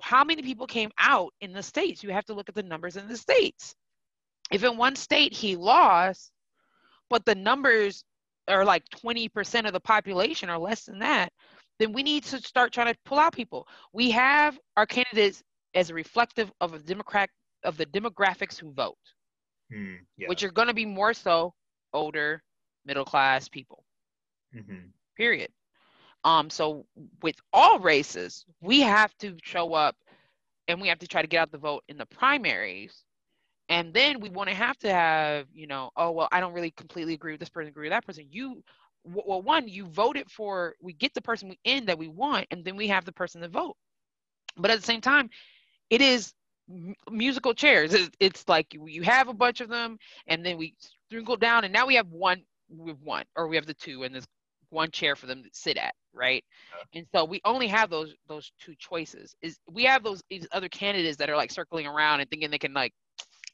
how 0.02 0.23
many 0.23 0.41
people 0.41 0.67
came 0.67 0.89
out 1.00 1.34
in 1.39 1.54
the 1.54 1.63
states? 1.63 2.04
You 2.04 2.10
have 2.12 2.26
to 2.26 2.34
look 2.34 2.50
at 2.50 2.56
the 2.56 2.63
numbers 2.63 2.97
in 2.97 3.08
the 3.08 3.15
states. 3.15 3.76
If 4.52 4.63
in 4.63 4.76
one 4.76 4.95
state 4.95 5.34
he 5.34 5.56
lost, 5.56 6.32
but 7.10 7.26
the 7.26 7.36
numbers 7.36 8.04
are 8.47 8.65
like 8.65 8.84
20% 9.04 9.67
of 9.67 9.73
the 9.73 9.80
population 9.80 10.50
or 10.50 10.58
less 10.58 10.86
than 10.86 11.00
that, 11.00 11.32
then 11.80 11.93
we 11.93 12.02
need 12.04 12.23
to 12.23 12.41
start 12.41 12.71
trying 12.71 12.91
to 12.91 13.00
pull 13.06 13.19
out 13.19 13.34
people. 13.34 13.67
We 13.93 14.12
have 14.12 14.58
our 14.76 14.86
candidates 14.86 15.43
as 15.76 15.89
a 15.89 15.93
reflective 15.93 16.52
of 16.60 16.73
a 16.73 16.80
democrat 16.80 17.30
of 17.63 17.78
the 17.78 17.86
demographics 17.86 18.58
who 18.58 18.73
vote, 18.73 18.97
Hmm, 19.71 19.95
yeah. 20.17 20.28
which 20.28 20.43
are 20.43 20.52
going 20.52 20.69
to 20.69 20.73
be 20.73 20.86
more 20.86 21.13
so 21.13 21.54
older, 21.93 22.41
middle 22.88 23.06
class 23.06 23.50
people. 23.50 23.86
Mhm. 24.54 24.93
Period. 25.17 25.52
Um, 26.23 26.50
so 26.50 26.86
with 27.21 27.36
all 27.54 27.80
races, 27.80 28.45
we 28.62 28.82
have 28.82 29.15
to 29.19 29.38
show 29.43 29.73
up 29.73 29.95
and 30.67 30.82
we 30.82 30.89
have 30.89 31.00
to 31.00 31.08
try 31.08 31.21
to 31.21 31.28
get 31.28 31.39
out 31.41 31.52
the 31.52 31.58
vote 31.58 31.84
in 31.89 31.97
the 31.97 32.06
primaries. 32.06 33.04
And 33.69 33.93
then 33.93 34.19
we 34.21 34.30
want 34.30 34.50
to 34.50 34.56
have 34.56 34.78
to 34.80 34.91
have, 34.91 35.47
you 35.54 35.67
know, 35.67 35.91
oh 35.95 36.12
well, 36.12 36.30
I 36.32 36.39
don't 36.41 36.54
really 36.54 36.71
completely 36.71 37.13
agree 37.13 37.34
with 37.34 37.39
this 37.39 37.50
person, 37.50 37.69
agree 37.69 37.88
with 37.88 37.93
that 37.93 38.06
person. 38.06 38.28
You 38.30 38.63
well, 39.06 39.41
one, 39.41 39.67
you 39.67 39.86
voted 39.86 40.30
for 40.32 40.76
we 40.82 40.93
get 40.93 41.13
the 41.13 41.21
person 41.21 41.50
we 41.50 41.60
in 41.63 41.86
that 41.86 41.97
we 42.00 42.08
want, 42.08 42.47
and 42.52 42.63
then 42.65 42.76
we 42.76 42.88
have 42.89 43.06
the 43.06 43.13
person 43.13 43.41
to 43.41 43.47
vote. 43.50 43.76
But 44.58 44.71
at 44.71 44.80
the 44.80 44.86
same 44.86 45.02
time, 45.02 45.30
it 45.89 46.02
is 46.02 46.34
musical 47.10 47.54
chairs. 47.54 47.93
It's, 47.93 48.10
it's 48.19 48.47
like 48.50 48.73
you, 48.73 48.88
you 48.88 49.04
have 49.04 49.30
a 49.30 49.34
bunch 49.34 49.62
of 49.62 49.69
them, 49.69 49.97
and 50.28 50.45
then 50.45 50.58
we 50.58 50.76
sprinkle 51.10 51.38
down, 51.38 51.63
and 51.63 51.73
now 51.73 51.88
we 51.88 51.95
have 51.95 52.08
one. 52.12 52.43
We 52.70 52.90
have 52.92 53.02
one, 53.02 53.26
or 53.36 53.48
we 53.48 53.56
have 53.56 53.66
the 53.66 53.74
two, 53.74 54.04
and 54.04 54.14
there's 54.14 54.28
one 54.70 54.92
chair 54.92 55.16
for 55.16 55.28
them 55.28 55.44
to 55.44 55.50
sit 55.54 55.78
at, 55.78 55.94
right? 56.14 56.44
And 56.94 57.06
so 57.16 57.24
we 57.26 57.42
only 57.46 57.68
have 57.68 57.90
those 57.90 58.14
those 58.28 58.52
two 58.60 58.76
choices. 58.78 59.36
Is 59.42 59.60
we 59.70 59.84
have 59.86 60.04
those 60.04 60.22
these 60.30 60.48
other 60.52 60.70
candidates 60.70 61.18
that 61.18 61.30
are 61.30 61.38
like 61.38 61.52
circling 61.52 61.88
around 61.88 62.20
and 62.20 62.30
thinking 62.30 62.52
they 62.52 62.58
can 62.58 62.74
like 62.74 62.94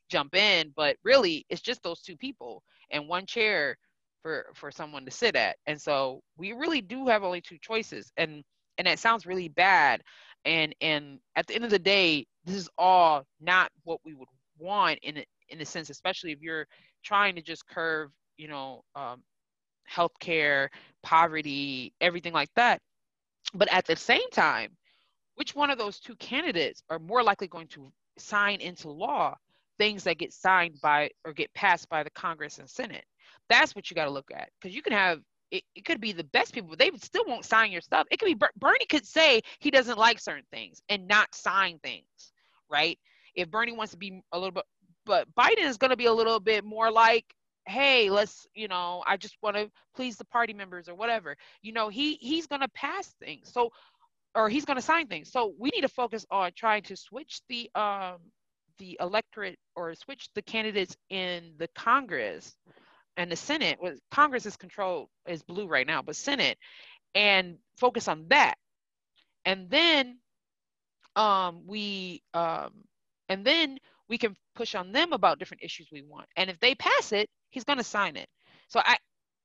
jump 0.10 0.36
in, 0.36 0.74
but 0.76 0.98
really 1.04 1.46
it's 1.50 1.62
just 1.62 1.84
those 1.84 2.02
two 2.02 2.18
people 2.18 2.64
and 2.92 3.08
one 3.08 3.26
chair 3.26 3.78
for 4.22 4.48
for 4.56 4.72
someone 4.72 5.06
to 5.06 5.12
sit 5.12 5.36
at. 5.36 5.58
And 5.68 5.80
so 5.80 6.22
we 6.38 6.54
really 6.54 6.82
do 6.82 7.08
have 7.08 7.24
only 7.24 7.42
two 7.42 7.58
choices, 7.62 8.12
and 8.18 8.44
and 8.78 8.88
that 8.88 9.00
sounds 9.00 9.26
really 9.26 9.50
bad. 9.50 10.02
And 10.46 10.76
and 10.82 11.20
at 11.36 11.48
the 11.48 11.56
end 11.56 11.66
of 11.66 11.72
the 11.72 11.80
day, 11.80 12.26
this 12.46 12.56
is 12.56 12.70
all 12.78 13.24
not 13.40 13.70
what 13.84 14.00
we 14.04 14.14
would 14.14 14.28
want 14.58 15.00
in 15.04 15.18
a, 15.18 15.26
in 15.50 15.62
a 15.62 15.66
sense, 15.66 15.90
especially 15.90 16.32
if 16.32 16.42
you're 16.42 16.68
trying 17.04 17.36
to 17.36 17.42
just 17.42 17.68
curve, 17.68 18.12
you 18.38 18.48
know, 18.48 18.84
um, 18.96 19.22
healthcare, 19.92 20.70
poverty, 21.02 21.94
everything 22.02 22.34
like 22.34 22.50
that. 22.56 22.82
But 23.54 23.72
at 23.72 23.86
the 23.86 23.96
same 23.96 24.30
time, 24.32 24.72
which 25.36 25.56
one 25.56 25.70
of 25.70 25.78
those 25.78 26.00
two 26.00 26.16
candidates 26.16 26.84
are 26.90 27.00
more 27.00 27.24
likely 27.24 27.48
going 27.48 27.68
to 27.70 27.92
sign 28.18 28.62
into 28.62 28.90
law 28.90 29.36
things 29.78 30.04
that 30.04 30.20
get 30.20 30.32
signed 30.32 30.80
by 30.82 31.10
or 31.26 31.34
get 31.34 31.54
passed 31.54 31.90
by 31.90 32.04
the 32.04 32.10
Congress 32.12 32.60
and 32.60 32.70
Senate? 32.70 33.06
That's 33.50 33.76
what 33.76 33.90
you 33.90 33.96
got 33.96 34.06
to 34.06 34.12
look 34.12 34.32
at 34.34 34.50
because 34.60 34.76
you 34.76 34.82
can 34.82 34.94
have 34.94 35.20
it, 35.54 35.64
it 35.76 35.86
could 35.86 36.02
be 36.02 36.12
the 36.12 36.24
best 36.24 36.52
people, 36.52 36.70
but 36.72 36.80
they 36.80 36.90
still 36.98 37.26
won't 37.28 37.46
sign 37.46 37.72
your 37.72 37.82
stuff. 37.82 38.08
It 38.10 38.20
could 38.20 38.26
be 38.26 38.34
Ber- 38.34 38.52
Bernie 38.58 38.88
could 38.90 39.06
say 39.06 39.42
he 39.60 39.70
doesn't 39.70 40.00
like 40.00 40.20
certain 40.20 40.46
things 40.52 40.82
and 40.90 41.08
not 41.08 41.34
sign 41.36 41.78
things, 41.84 42.08
right? 42.72 42.98
If 43.36 43.52
Bernie 43.52 43.72
wants 43.72 43.92
to 43.92 43.98
be 43.98 44.22
a 44.32 44.38
little 44.38 44.52
bit, 44.52 44.64
but 45.06 45.28
Biden 45.36 45.66
is 45.66 45.78
going 45.78 45.92
to 45.92 45.98
be 45.98 46.08
a 46.08 46.14
little 46.14 46.40
bit 46.40 46.64
more 46.64 46.92
like, 46.92 47.26
hey, 47.66 48.10
let's, 48.10 48.46
you 48.54 48.68
know, 48.68 49.04
I 49.08 49.18
just 49.18 49.38
want 49.42 49.56
to 49.56 49.70
please 49.96 50.18
the 50.18 50.26
party 50.26 50.54
members 50.54 50.90
or 50.90 50.96
whatever. 50.96 51.36
You 51.62 51.74
know, 51.74 51.90
he 51.90 52.16
he's 52.16 52.48
going 52.48 52.62
to 52.62 52.70
pass 52.70 53.14
things. 53.20 53.52
So 53.52 53.72
or 54.36 54.50
he's 54.50 54.66
going 54.66 54.78
to 54.78 54.82
sign 54.82 55.08
things. 55.08 55.32
So 55.32 55.54
we 55.60 55.70
need 55.74 55.82
to 55.82 55.90
focus 55.90 56.26
on 56.32 56.52
trying 56.56 56.84
to 56.84 56.96
switch 56.96 57.42
the 57.50 57.70
um 57.76 58.18
the 58.80 58.98
electorate 59.00 59.58
or 59.76 59.94
switch 59.94 60.30
the 60.34 60.42
candidates 60.42 60.98
in 61.10 61.54
the 61.60 61.68
Congress 61.76 62.56
and 63.18 63.32
the 63.32 63.36
Senate. 63.36 63.80
Was 63.82 64.00
Congress 64.12 64.46
is 64.46 64.58
controlled 64.58 65.10
is 65.28 65.44
blue 65.44 65.68
right 65.68 65.88
now, 65.88 66.02
but 66.02 66.16
Senate 66.16 66.58
and 67.16 67.58
focus 67.78 68.08
on 68.08 68.26
that. 68.30 68.56
And 69.46 69.70
then 69.70 70.18
um 71.16 71.64
we 71.68 72.24
um 72.34 72.72
and 73.30 73.46
then 73.46 73.78
we 74.10 74.18
can 74.18 74.36
push 74.56 74.76
on 74.76 74.92
them 74.92 75.14
about 75.14 75.40
different 75.40 75.64
issues 75.64 75.88
we 75.92 76.02
want. 76.02 76.28
And 76.36 76.50
if 76.50 76.60
they 76.60 76.76
pass 76.76 77.12
it, 77.12 77.30
he's 77.54 77.64
going 77.64 77.78
to 77.78 77.84
sign 77.84 78.16
it. 78.18 78.28
So 78.68 78.82
I 78.84 78.98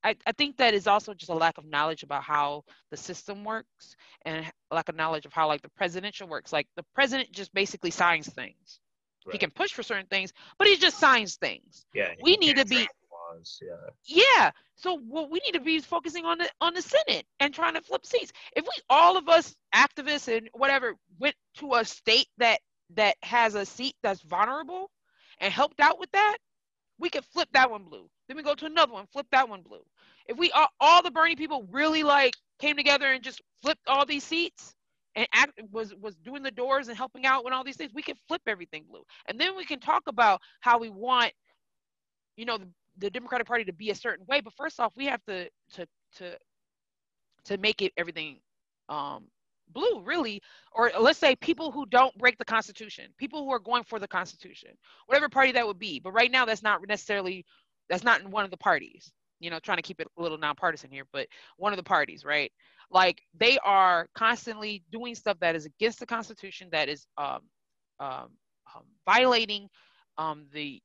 I, 0.03 0.15
I 0.25 0.31
think 0.31 0.57
that 0.57 0.73
is 0.73 0.87
also 0.87 1.13
just 1.13 1.29
a 1.29 1.35
lack 1.35 1.57
of 1.57 1.65
knowledge 1.65 2.03
about 2.03 2.23
how 2.23 2.63
the 2.89 2.97
system 2.97 3.43
works 3.43 3.95
and 4.23 4.49
lack 4.71 4.87
of 4.89 4.95
knowledge 4.95 5.25
of 5.25 5.33
how 5.33 5.47
like 5.47 5.61
the 5.61 5.69
presidential 5.69 6.27
works. 6.27 6.53
Like 6.53 6.67
the 6.75 6.85
president 6.95 7.31
just 7.31 7.53
basically 7.53 7.91
signs 7.91 8.27
things. 8.27 8.79
He 9.31 9.37
can 9.37 9.51
push 9.51 9.71
for 9.71 9.83
certain 9.83 10.07
things, 10.07 10.33
but 10.57 10.67
he 10.67 10.75
just 10.77 10.97
signs 10.97 11.35
things. 11.35 11.85
Yeah. 11.93 12.13
we 12.23 12.37
need 12.37 12.55
to 12.57 12.65
be- 12.65 12.87
Laws. 13.31 13.61
Yeah. 13.61 14.23
Yeah. 14.37 14.51
So 14.75 14.97
what 14.97 15.29
we 15.29 15.39
need 15.45 15.51
to 15.51 15.59
be 15.59 15.75
is 15.75 15.85
focusing 15.85 16.25
on 16.25 16.39
the 16.39 16.49
on 16.61 16.73
the 16.73 16.81
Senate 16.81 17.25
and 17.39 17.53
trying 17.53 17.75
to 17.75 17.81
flip 17.81 18.05
seats. 18.05 18.31
If 18.55 18.63
we 18.63 18.71
all 18.89 19.17
of 19.17 19.29
us 19.29 19.55
activists 19.75 20.35
and 20.35 20.49
whatever 20.53 20.95
went 21.19 21.35
to 21.57 21.75
a 21.75 21.85
state 21.85 22.27
that 22.37 22.59
that 22.95 23.17
has 23.21 23.53
a 23.53 23.65
seat 23.65 23.93
that's 24.01 24.21
vulnerable 24.21 24.89
and 25.39 25.53
helped 25.53 25.79
out 25.79 25.99
with 25.99 26.11
that, 26.11 26.37
we 26.99 27.09
could 27.09 27.25
flip 27.25 27.49
that 27.53 27.71
one 27.71 27.83
blue. 27.83 28.09
Then 28.27 28.37
we 28.37 28.43
go 28.43 28.55
to 28.55 28.65
another 28.65 28.93
one, 28.93 29.07
flip 29.07 29.27
that 29.31 29.49
one 29.49 29.61
blue. 29.61 29.83
If 30.27 30.37
we 30.37 30.51
all, 30.51 30.67
all 30.79 31.01
the 31.01 31.11
Bernie 31.11 31.35
people 31.35 31.67
really 31.71 32.03
like 32.03 32.33
came 32.59 32.75
together 32.75 33.11
and 33.11 33.23
just 33.23 33.41
flipped 33.61 33.87
all 33.87 34.05
these 34.05 34.23
seats 34.23 34.75
and 35.15 35.27
act, 35.33 35.59
was 35.71 35.95
was 35.95 36.15
doing 36.17 36.43
the 36.43 36.51
doors 36.51 36.87
and 36.87 36.97
helping 36.97 37.25
out 37.25 37.43
with 37.43 37.53
all 37.53 37.63
these 37.63 37.77
things, 37.77 37.91
we 37.93 38.03
could 38.03 38.17
flip 38.27 38.41
everything 38.47 38.85
blue. 38.89 39.03
And 39.27 39.39
then 39.39 39.55
we 39.57 39.65
can 39.65 39.79
talk 39.79 40.03
about 40.07 40.41
how 40.59 40.77
we 40.77 40.89
want, 40.89 41.31
you 42.35 42.45
know, 42.45 42.57
the, 42.57 42.67
the 42.97 43.09
Democratic 43.09 43.47
Party 43.47 43.63
to 43.65 43.73
be 43.73 43.89
a 43.89 43.95
certain 43.95 44.25
way. 44.27 44.41
But 44.41 44.53
first 44.53 44.79
off, 44.79 44.93
we 44.95 45.05
have 45.07 45.23
to 45.25 45.49
to 45.75 45.87
to 46.17 46.37
to 47.45 47.57
make 47.57 47.81
it 47.81 47.93
everything 47.97 48.39
um, 48.89 49.25
blue, 49.69 50.01
really, 50.03 50.41
or 50.73 50.91
let's 50.99 51.19
say 51.19 51.35
people 51.35 51.71
who 51.71 51.85
don't 51.87 52.17
break 52.17 52.37
the 52.37 52.45
Constitution, 52.45 53.05
people 53.17 53.43
who 53.43 53.51
are 53.51 53.59
going 53.59 53.83
for 53.83 53.99
the 53.99 54.07
Constitution, 54.07 54.71
whatever 55.07 55.29
party 55.29 55.51
that 55.53 55.67
would 55.67 55.79
be. 55.79 55.99
But 55.99 56.11
right 56.13 56.31
now, 56.31 56.45
that's 56.45 56.63
not 56.63 56.81
necessarily 56.87 57.45
that's 57.89 58.03
not 58.03 58.21
in 58.21 58.31
one 58.31 58.45
of 58.45 58.51
the 58.51 58.57
parties. 58.57 59.11
you 59.39 59.49
know, 59.49 59.59
trying 59.59 59.77
to 59.77 59.83
keep 59.83 59.99
it 60.01 60.07
a 60.17 60.21
little 60.21 60.37
nonpartisan 60.37 60.91
here, 60.91 61.05
but 61.13 61.27
one 61.57 61.73
of 61.73 61.77
the 61.77 61.83
parties, 61.83 62.25
right? 62.25 62.51
Like 62.91 63.21
they 63.37 63.57
are 63.63 64.07
constantly 64.15 64.83
doing 64.91 65.15
stuff 65.15 65.37
that 65.41 65.55
is 65.55 65.65
against 65.65 65.99
the 65.99 66.05
Constitution, 66.05 66.69
that 66.71 66.89
is 66.89 67.05
um, 67.17 67.41
um, 67.99 68.29
um, 68.75 68.83
violating 69.05 69.67
um, 70.17 70.45
the 70.53 70.81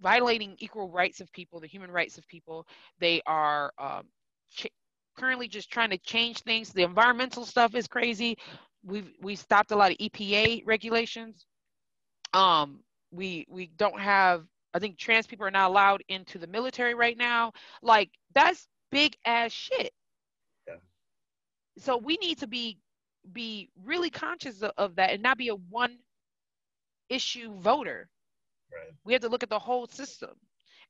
violating 0.00 0.56
equal 0.58 0.90
rights 0.90 1.20
of 1.20 1.32
people, 1.32 1.60
the 1.60 1.66
human 1.66 1.90
rights 1.90 2.18
of 2.18 2.26
people. 2.28 2.66
They 3.00 3.22
are 3.26 3.72
um, 3.78 4.04
ch- 4.50 4.68
currently 5.16 5.48
just 5.48 5.70
trying 5.70 5.90
to 5.90 5.98
change 5.98 6.40
things. 6.42 6.72
The 6.72 6.82
environmental 6.82 7.44
stuff 7.44 7.74
is 7.74 7.86
crazy. 7.86 8.36
We've 8.84 9.10
we 9.20 9.36
stopped 9.36 9.72
a 9.72 9.76
lot 9.76 9.90
of 9.90 9.98
EPA 9.98 10.62
regulations. 10.66 11.46
Um, 12.32 12.80
we 13.10 13.46
we 13.48 13.70
don't 13.76 13.98
have. 14.00 14.44
I 14.74 14.78
think 14.78 14.98
trans 14.98 15.26
people 15.26 15.46
are 15.46 15.50
not 15.50 15.70
allowed 15.70 16.02
into 16.08 16.38
the 16.38 16.46
military 16.46 16.94
right 16.94 17.16
now. 17.16 17.52
Like 17.82 18.10
that's 18.34 18.68
big 18.90 19.16
ass 19.24 19.52
shit. 19.52 19.92
Yeah. 20.66 20.74
So 21.78 21.96
we 21.96 22.16
need 22.18 22.38
to 22.38 22.46
be 22.46 22.78
be 23.32 23.70
really 23.84 24.10
conscious 24.10 24.62
of, 24.62 24.72
of 24.76 24.96
that 24.96 25.10
and 25.10 25.22
not 25.22 25.38
be 25.38 25.48
a 25.48 25.54
one 25.54 25.98
issue 27.08 27.58
voter. 27.58 28.08
Right. 28.72 28.92
We 29.04 29.12
have 29.12 29.22
to 29.22 29.28
look 29.28 29.42
at 29.42 29.50
the 29.50 29.58
whole 29.58 29.86
system. 29.86 30.30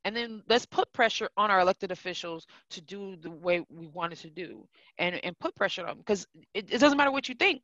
And 0.07 0.15
then 0.15 0.41
let's 0.47 0.65
put 0.65 0.93
pressure 0.93 1.27
on 1.35 1.51
our 1.51 1.59
elected 1.59 1.91
officials 1.91 2.47
to 2.69 2.79
do 2.79 3.17
the 3.17 3.29
way 3.29 3.65
we 3.69 3.87
wanted 3.87 4.17
to 4.19 4.29
do 4.29 4.65
and, 4.97 5.19
and 5.25 5.37
put 5.37 5.53
pressure 5.53 5.81
on 5.81 5.87
them 5.89 5.97
because 5.97 6.25
it, 6.53 6.71
it 6.71 6.77
doesn't 6.79 6.97
matter 6.97 7.11
what 7.11 7.27
you 7.27 7.35
think. 7.35 7.61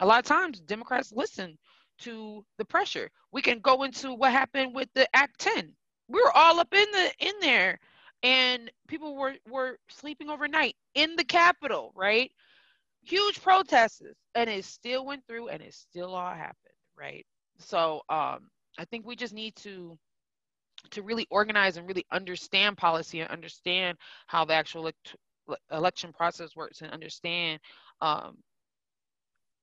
A 0.00 0.06
lot 0.06 0.18
of 0.18 0.24
times 0.24 0.58
Democrats 0.58 1.12
listen 1.12 1.56
to 2.00 2.44
the 2.58 2.64
pressure. 2.64 3.08
We 3.30 3.42
can 3.42 3.60
go 3.60 3.84
into 3.84 4.12
what 4.12 4.32
happened 4.32 4.74
with 4.74 4.88
the 4.96 5.06
Act 5.14 5.38
10. 5.38 5.72
We 6.08 6.20
were 6.20 6.36
all 6.36 6.58
up 6.58 6.74
in 6.74 6.90
the 6.90 7.12
in 7.20 7.34
there 7.40 7.78
and 8.24 8.72
people 8.88 9.14
were 9.14 9.36
were 9.48 9.78
sleeping 9.88 10.30
overnight 10.30 10.74
in 10.96 11.14
the 11.14 11.24
Capitol, 11.24 11.92
right? 11.94 12.32
Huge 13.04 13.40
protests 13.40 14.02
and 14.34 14.50
it 14.50 14.64
still 14.64 15.06
went 15.06 15.24
through 15.28 15.46
and 15.46 15.62
it 15.62 15.74
still 15.74 16.12
all 16.16 16.34
happened, 16.34 16.74
right? 16.98 17.24
So 17.60 18.02
um 18.08 18.50
I 18.78 18.84
think 18.84 19.06
we 19.06 19.14
just 19.14 19.32
need 19.32 19.54
to 19.58 19.96
to 20.90 21.02
really 21.02 21.26
organize 21.30 21.76
and 21.76 21.86
really 21.86 22.06
understand 22.10 22.76
policy 22.76 23.20
and 23.20 23.30
understand 23.30 23.98
how 24.26 24.44
the 24.44 24.54
actual 24.54 24.82
elect- 24.82 25.16
election 25.70 26.12
process 26.12 26.56
works 26.56 26.82
and 26.82 26.90
understand 26.90 27.60
um, 28.00 28.36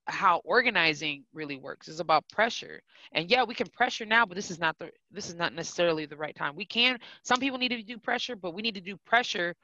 how 0.05 0.41
organizing 0.43 1.23
really 1.33 1.57
works 1.57 1.87
is 1.87 1.99
about 1.99 2.27
pressure. 2.29 2.81
And 3.13 3.29
yeah 3.29 3.43
we 3.43 3.53
can 3.53 3.67
pressure 3.67 4.05
now 4.05 4.25
but 4.25 4.35
this 4.35 4.51
is 4.51 4.59
not 4.59 4.77
the 4.77 4.91
this 5.11 5.29
is 5.29 5.35
not 5.35 5.53
necessarily 5.53 6.05
the 6.05 6.17
right 6.17 6.35
time. 6.35 6.55
We 6.55 6.65
can 6.65 6.97
some 7.23 7.39
people 7.39 7.57
need 7.57 7.69
to 7.69 7.83
do 7.83 7.97
pressure 7.97 8.35
but 8.35 8.53
we 8.53 8.61
need 8.61 8.75
to 8.75 8.81
do 8.81 8.97
pressure. 9.05 9.55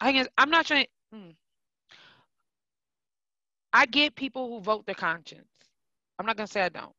I 0.00 0.12
guess 0.12 0.26
i'm 0.36 0.50
not 0.50 0.66
trying 0.66 0.86
hmm. 1.12 1.30
i 3.72 3.86
get 3.86 4.16
people 4.16 4.48
who 4.48 4.60
vote 4.60 4.84
their 4.86 4.94
conscience. 4.96 5.46
I'm 6.18 6.26
not 6.26 6.36
going 6.36 6.46
to 6.46 6.52
say 6.52 6.62
i 6.62 6.68
don't 6.68 6.92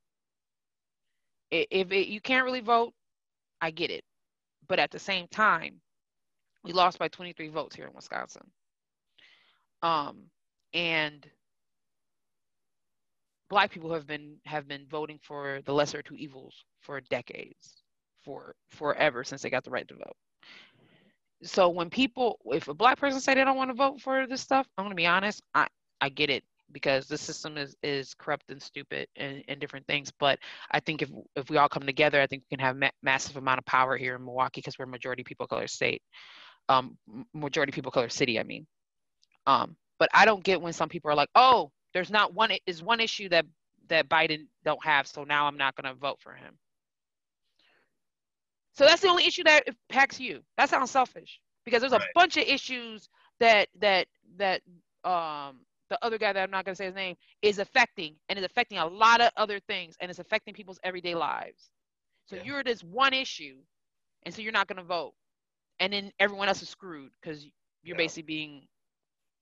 if 1.53 1.91
it, 1.91 2.07
you 2.07 2.21
can't 2.21 2.45
really 2.45 2.61
vote, 2.61 2.93
I 3.61 3.71
get 3.71 3.91
it. 3.91 4.03
But 4.67 4.79
at 4.79 4.91
the 4.91 4.99
same 4.99 5.27
time, 5.27 5.79
we 6.63 6.73
lost 6.73 6.99
by 6.99 7.07
23 7.09 7.49
votes 7.49 7.75
here 7.75 7.87
in 7.87 7.93
Wisconsin. 7.93 8.43
Um, 9.81 10.23
and 10.73 11.27
black 13.49 13.69
people 13.71 13.93
have 13.93 14.07
been 14.07 14.37
have 14.45 14.67
been 14.67 14.85
voting 14.89 15.19
for 15.21 15.59
the 15.65 15.73
lesser 15.73 16.01
two 16.01 16.15
evils 16.15 16.65
for 16.81 17.01
decades, 17.01 17.83
for 18.23 18.55
forever 18.71 19.23
since 19.23 19.41
they 19.41 19.49
got 19.49 19.63
the 19.63 19.71
right 19.71 19.87
to 19.89 19.95
vote. 19.95 20.15
So 21.43 21.67
when 21.67 21.89
people, 21.89 22.39
if 22.45 22.69
a 22.69 22.73
black 22.73 22.97
person 22.97 23.19
say 23.19 23.35
they 23.35 23.43
don't 23.43 23.57
want 23.57 23.69
to 23.69 23.75
vote 23.75 23.99
for 23.99 24.25
this 24.25 24.41
stuff, 24.41 24.65
I'm 24.77 24.85
gonna 24.85 24.95
be 24.95 25.05
honest, 25.05 25.41
I 25.53 25.67
I 25.99 26.09
get 26.09 26.29
it 26.29 26.43
because 26.73 27.07
the 27.07 27.17
system 27.17 27.57
is 27.57 27.75
is 27.83 28.13
corrupt 28.13 28.49
and 28.49 28.61
stupid 28.61 29.07
and, 29.15 29.43
and 29.47 29.59
different 29.59 29.87
things. 29.87 30.11
But 30.19 30.39
I 30.71 30.79
think 30.79 31.01
if 31.01 31.09
if 31.35 31.49
we 31.49 31.57
all 31.57 31.69
come 31.69 31.83
together, 31.83 32.21
I 32.21 32.27
think 32.27 32.43
we 32.43 32.57
can 32.57 32.65
have 32.65 32.75
ma- 32.75 32.89
massive 33.01 33.37
amount 33.37 33.59
of 33.59 33.65
power 33.65 33.95
here 33.97 34.15
in 34.15 34.25
Milwaukee 34.25 34.61
because 34.61 34.77
we're 34.77 34.85
a 34.85 34.89
majority 34.89 35.23
people 35.23 35.47
color 35.47 35.67
state, 35.67 36.01
um, 36.69 36.97
majority 37.33 37.71
people 37.71 37.91
color 37.91 38.09
city. 38.09 38.39
I 38.39 38.43
mean, 38.43 38.67
um, 39.47 39.75
but 39.99 40.09
I 40.13 40.25
don't 40.25 40.43
get 40.43 40.61
when 40.61 40.73
some 40.73 40.89
people 40.89 41.11
are 41.11 41.15
like, 41.15 41.29
oh, 41.35 41.71
there's 41.93 42.11
not 42.11 42.33
one 42.33 42.51
is 42.65 42.83
one 42.83 42.99
issue 42.99 43.29
that 43.29 43.45
that 43.89 44.09
Biden 44.09 44.47
don't 44.65 44.83
have, 44.83 45.07
so 45.07 45.23
now 45.23 45.47
I'm 45.47 45.57
not 45.57 45.75
going 45.75 45.93
to 45.93 45.99
vote 45.99 46.19
for 46.21 46.33
him. 46.33 46.57
So 48.75 48.85
that's 48.85 49.01
the 49.01 49.09
only 49.09 49.25
issue 49.25 49.43
that 49.43 49.63
impacts 49.67 50.19
you. 50.19 50.41
That 50.57 50.69
sounds 50.69 50.91
selfish 50.91 51.39
because 51.63 51.81
there's 51.81 51.93
a 51.93 51.99
right. 51.99 52.07
bunch 52.15 52.37
of 52.37 52.43
issues 52.43 53.07
that 53.39 53.67
that 53.79 54.07
that 54.37 54.61
um 55.03 55.59
the 55.93 56.03
other 56.03 56.17
guy 56.17 56.33
that 56.33 56.41
I'm 56.41 56.49
not 56.49 56.65
going 56.65 56.73
to 56.73 56.75
say 56.75 56.85
his 56.85 56.95
name 56.95 57.15
is 57.43 57.59
affecting 57.59 58.15
and 58.27 58.39
is 58.39 58.43
affecting 58.45 58.79
a 58.79 58.87
lot 58.87 59.21
of 59.21 59.29
other 59.37 59.59
things 59.59 59.95
and 60.01 60.09
it's 60.09 60.17
affecting 60.17 60.55
people's 60.55 60.79
everyday 60.83 61.13
lives. 61.13 61.69
So 62.25 62.35
yeah. 62.35 62.41
you're 62.45 62.63
this 62.63 62.83
one 62.83 63.13
issue, 63.13 63.57
and 64.23 64.33
so 64.33 64.41
you're 64.41 64.51
not 64.51 64.67
going 64.67 64.77
to 64.77 64.83
vote, 64.83 65.13
and 65.79 65.93
then 65.93 66.11
everyone 66.19 66.47
else 66.47 66.63
is 66.63 66.69
screwed 66.69 67.11
because 67.21 67.45
you're 67.83 67.95
yeah. 67.95 68.03
basically 68.03 68.23
being, 68.23 68.67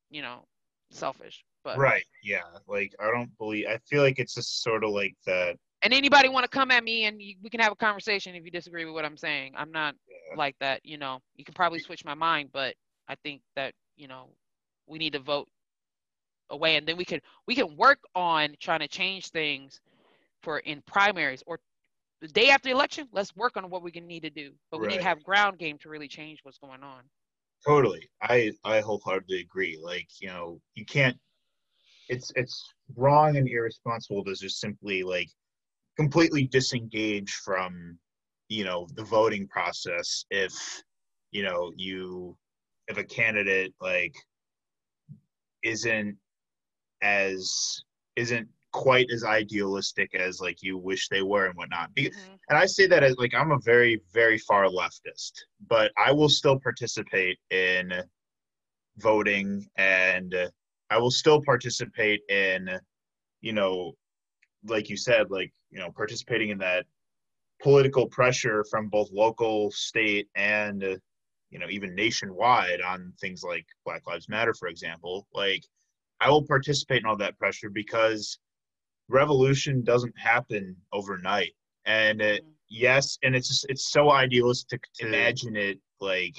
you 0.09 0.21
know, 0.21 0.43
selfish. 0.89 1.45
But 1.63 1.77
right, 1.77 2.03
yeah, 2.21 2.41
like 2.67 2.93
I 2.99 3.11
don't 3.11 3.29
believe. 3.37 3.67
I 3.69 3.77
feel 3.89 4.01
like 4.01 4.19
it's 4.19 4.33
just 4.33 4.61
sort 4.61 4.83
of 4.83 4.89
like 4.89 5.15
that. 5.25 5.55
And 5.83 5.93
anybody 5.93 6.27
want 6.27 6.43
to 6.43 6.49
come 6.49 6.69
at 6.69 6.83
me 6.83 7.05
and 7.05 7.21
you, 7.21 7.35
we 7.41 7.49
can 7.49 7.61
have 7.61 7.71
a 7.71 7.75
conversation 7.75 8.35
if 8.35 8.43
you 8.43 8.51
disagree 8.51 8.83
with 8.83 8.93
what 8.93 9.05
I'm 9.05 9.17
saying. 9.17 9.53
I'm 9.55 9.71
not 9.71 9.95
yeah. 10.09 10.37
like 10.37 10.55
that, 10.59 10.81
you 10.83 10.97
know. 10.97 11.19
You 11.37 11.45
can 11.45 11.53
probably 11.53 11.79
switch 11.79 12.03
my 12.03 12.13
mind, 12.13 12.49
but 12.51 12.75
I 13.07 13.15
think 13.23 13.41
that 13.55 13.73
you 13.95 14.09
know 14.09 14.31
we 14.87 14.97
need 14.97 15.13
to 15.13 15.19
vote 15.19 15.47
away 16.51 16.75
and 16.75 16.87
then 16.87 16.97
we 16.97 17.05
can 17.05 17.19
we 17.47 17.55
can 17.55 17.75
work 17.75 17.99
on 18.15 18.55
trying 18.59 18.79
to 18.79 18.87
change 18.87 19.29
things 19.29 19.81
for 20.41 20.59
in 20.59 20.81
primaries 20.83 21.43
or 21.47 21.59
the 22.21 22.27
day 22.27 22.49
after 22.49 22.69
the 22.69 22.75
election 22.75 23.07
let's 23.11 23.35
work 23.35 23.57
on 23.57 23.69
what 23.69 23.81
we 23.81 23.91
can 23.91 24.05
need 24.05 24.21
to 24.21 24.29
do. 24.29 24.51
But 24.69 24.79
we 24.79 24.83
right. 24.83 24.91
need 24.93 24.99
to 24.99 25.03
have 25.03 25.23
ground 25.23 25.57
game 25.57 25.77
to 25.79 25.89
really 25.89 26.07
change 26.07 26.39
what's 26.43 26.59
going 26.59 26.83
on. 26.83 27.01
Totally. 27.65 28.07
I 28.21 28.51
i 28.63 28.79
wholeheartedly 28.79 29.41
agree. 29.41 29.79
Like 29.81 30.07
you 30.19 30.27
know 30.27 30.59
you 30.75 30.85
can't 30.85 31.17
it's 32.09 32.31
it's 32.35 32.73
wrong 32.95 33.37
and 33.37 33.47
irresponsible 33.47 34.23
to 34.25 34.35
just 34.35 34.59
simply 34.59 35.03
like 35.03 35.29
completely 35.97 36.47
disengage 36.47 37.31
from 37.31 37.97
you 38.49 38.63
know 38.63 38.87
the 38.95 39.03
voting 39.03 39.47
process 39.47 40.25
if 40.29 40.53
you 41.31 41.43
know 41.43 41.71
you 41.75 42.37
if 42.87 42.97
a 42.97 43.03
candidate 43.03 43.73
like 43.79 44.15
isn't 45.63 46.17
as 47.01 47.83
isn't 48.15 48.47
quite 48.71 49.07
as 49.13 49.23
idealistic 49.23 50.15
as 50.15 50.39
like 50.39 50.61
you 50.61 50.77
wish 50.77 51.09
they 51.09 51.21
were 51.21 51.45
and 51.45 51.55
whatnot. 51.55 51.93
Mm-hmm. 51.95 52.33
And 52.49 52.57
I 52.57 52.65
say 52.65 52.87
that 52.87 53.03
as 53.03 53.15
like 53.17 53.33
I'm 53.33 53.51
a 53.51 53.59
very 53.59 54.01
very 54.13 54.37
far 54.37 54.65
leftist, 54.65 55.33
but 55.67 55.91
I 55.97 56.11
will 56.11 56.29
still 56.29 56.59
participate 56.59 57.37
in 57.49 57.91
voting 58.97 59.67
and 59.77 60.35
I 60.89 60.97
will 60.97 61.11
still 61.11 61.41
participate 61.41 62.21
in 62.29 62.69
you 63.41 63.53
know 63.53 63.93
like 64.65 64.89
you 64.89 64.97
said 64.97 65.31
like 65.31 65.51
you 65.69 65.79
know 65.79 65.91
participating 65.91 66.49
in 66.49 66.57
that 66.59 66.85
political 67.61 68.07
pressure 68.07 68.65
from 68.69 68.89
both 68.89 69.09
local, 69.11 69.71
state 69.71 70.27
and 70.35 70.81
you 71.49 71.59
know 71.59 71.67
even 71.69 71.93
nationwide 71.95 72.81
on 72.81 73.13
things 73.19 73.43
like 73.43 73.65
Black 73.85 74.07
Lives 74.07 74.29
Matter 74.29 74.53
for 74.53 74.67
example. 74.67 75.27
Like 75.33 75.63
I 76.21 76.29
will 76.29 76.43
participate 76.43 76.99
in 76.99 77.07
all 77.07 77.17
that 77.17 77.37
pressure 77.39 77.69
because 77.69 78.37
revolution 79.09 79.83
doesn't 79.83 80.17
happen 80.17 80.75
overnight. 80.93 81.51
And 81.85 82.21
it, 82.21 82.43
mm-hmm. 82.43 82.51
yes, 82.69 83.17
and 83.23 83.35
it's 83.35 83.47
just, 83.47 83.65
it's 83.67 83.91
so 83.91 84.11
idealistic 84.11 84.83
to 84.95 85.07
imagine 85.07 85.55
it 85.55 85.79
like 85.99 86.35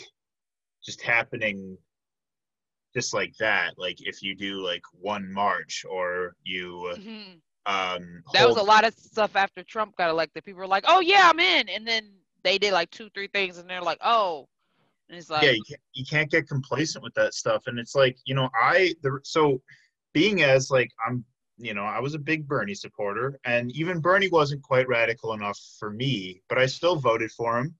just 0.84 1.02
happening 1.02 1.76
just 2.94 3.12
like 3.12 3.34
that. 3.38 3.72
Like 3.76 3.96
if 4.00 4.22
you 4.22 4.36
do 4.36 4.64
like 4.64 4.82
one 4.92 5.30
march 5.32 5.84
or 5.88 6.34
you 6.44 6.92
mm-hmm. 6.96 7.32
um 7.66 8.22
that 8.32 8.46
was 8.46 8.56
a 8.56 8.62
lot 8.62 8.84
of 8.84 8.94
stuff 8.94 9.34
after 9.34 9.62
Trump 9.64 9.96
got 9.96 10.10
elected. 10.10 10.44
People 10.44 10.60
were 10.60 10.66
like, 10.66 10.84
"Oh 10.86 11.00
yeah, 11.00 11.28
I'm 11.28 11.40
in," 11.40 11.68
and 11.68 11.86
then 11.86 12.10
they 12.44 12.58
did 12.58 12.72
like 12.72 12.90
two, 12.90 13.08
three 13.14 13.28
things, 13.28 13.58
and 13.58 13.68
they're 13.68 13.82
like, 13.82 13.98
"Oh." 14.02 14.48
And 15.12 15.18
it's 15.18 15.28
like, 15.28 15.42
yeah, 15.42 15.50
you 15.50 15.62
can't, 15.68 15.80
you 15.92 16.04
can't 16.06 16.30
get 16.30 16.48
complacent 16.48 17.04
with 17.04 17.12
that 17.16 17.34
stuff. 17.34 17.64
And 17.66 17.78
it's 17.78 17.94
like, 17.94 18.16
you 18.24 18.34
know, 18.34 18.48
I, 18.58 18.94
the, 19.02 19.20
so 19.24 19.60
being 20.14 20.42
as 20.42 20.70
like, 20.70 20.90
I'm, 21.06 21.22
you 21.58 21.74
know, 21.74 21.84
I 21.84 22.00
was 22.00 22.14
a 22.14 22.18
big 22.18 22.48
Bernie 22.48 22.74
supporter, 22.74 23.38
and 23.44 23.70
even 23.72 24.00
Bernie 24.00 24.30
wasn't 24.30 24.62
quite 24.62 24.88
radical 24.88 25.34
enough 25.34 25.60
for 25.78 25.90
me, 25.90 26.40
but 26.48 26.56
I 26.56 26.64
still 26.64 26.96
voted 26.96 27.30
for 27.30 27.58
him. 27.58 27.74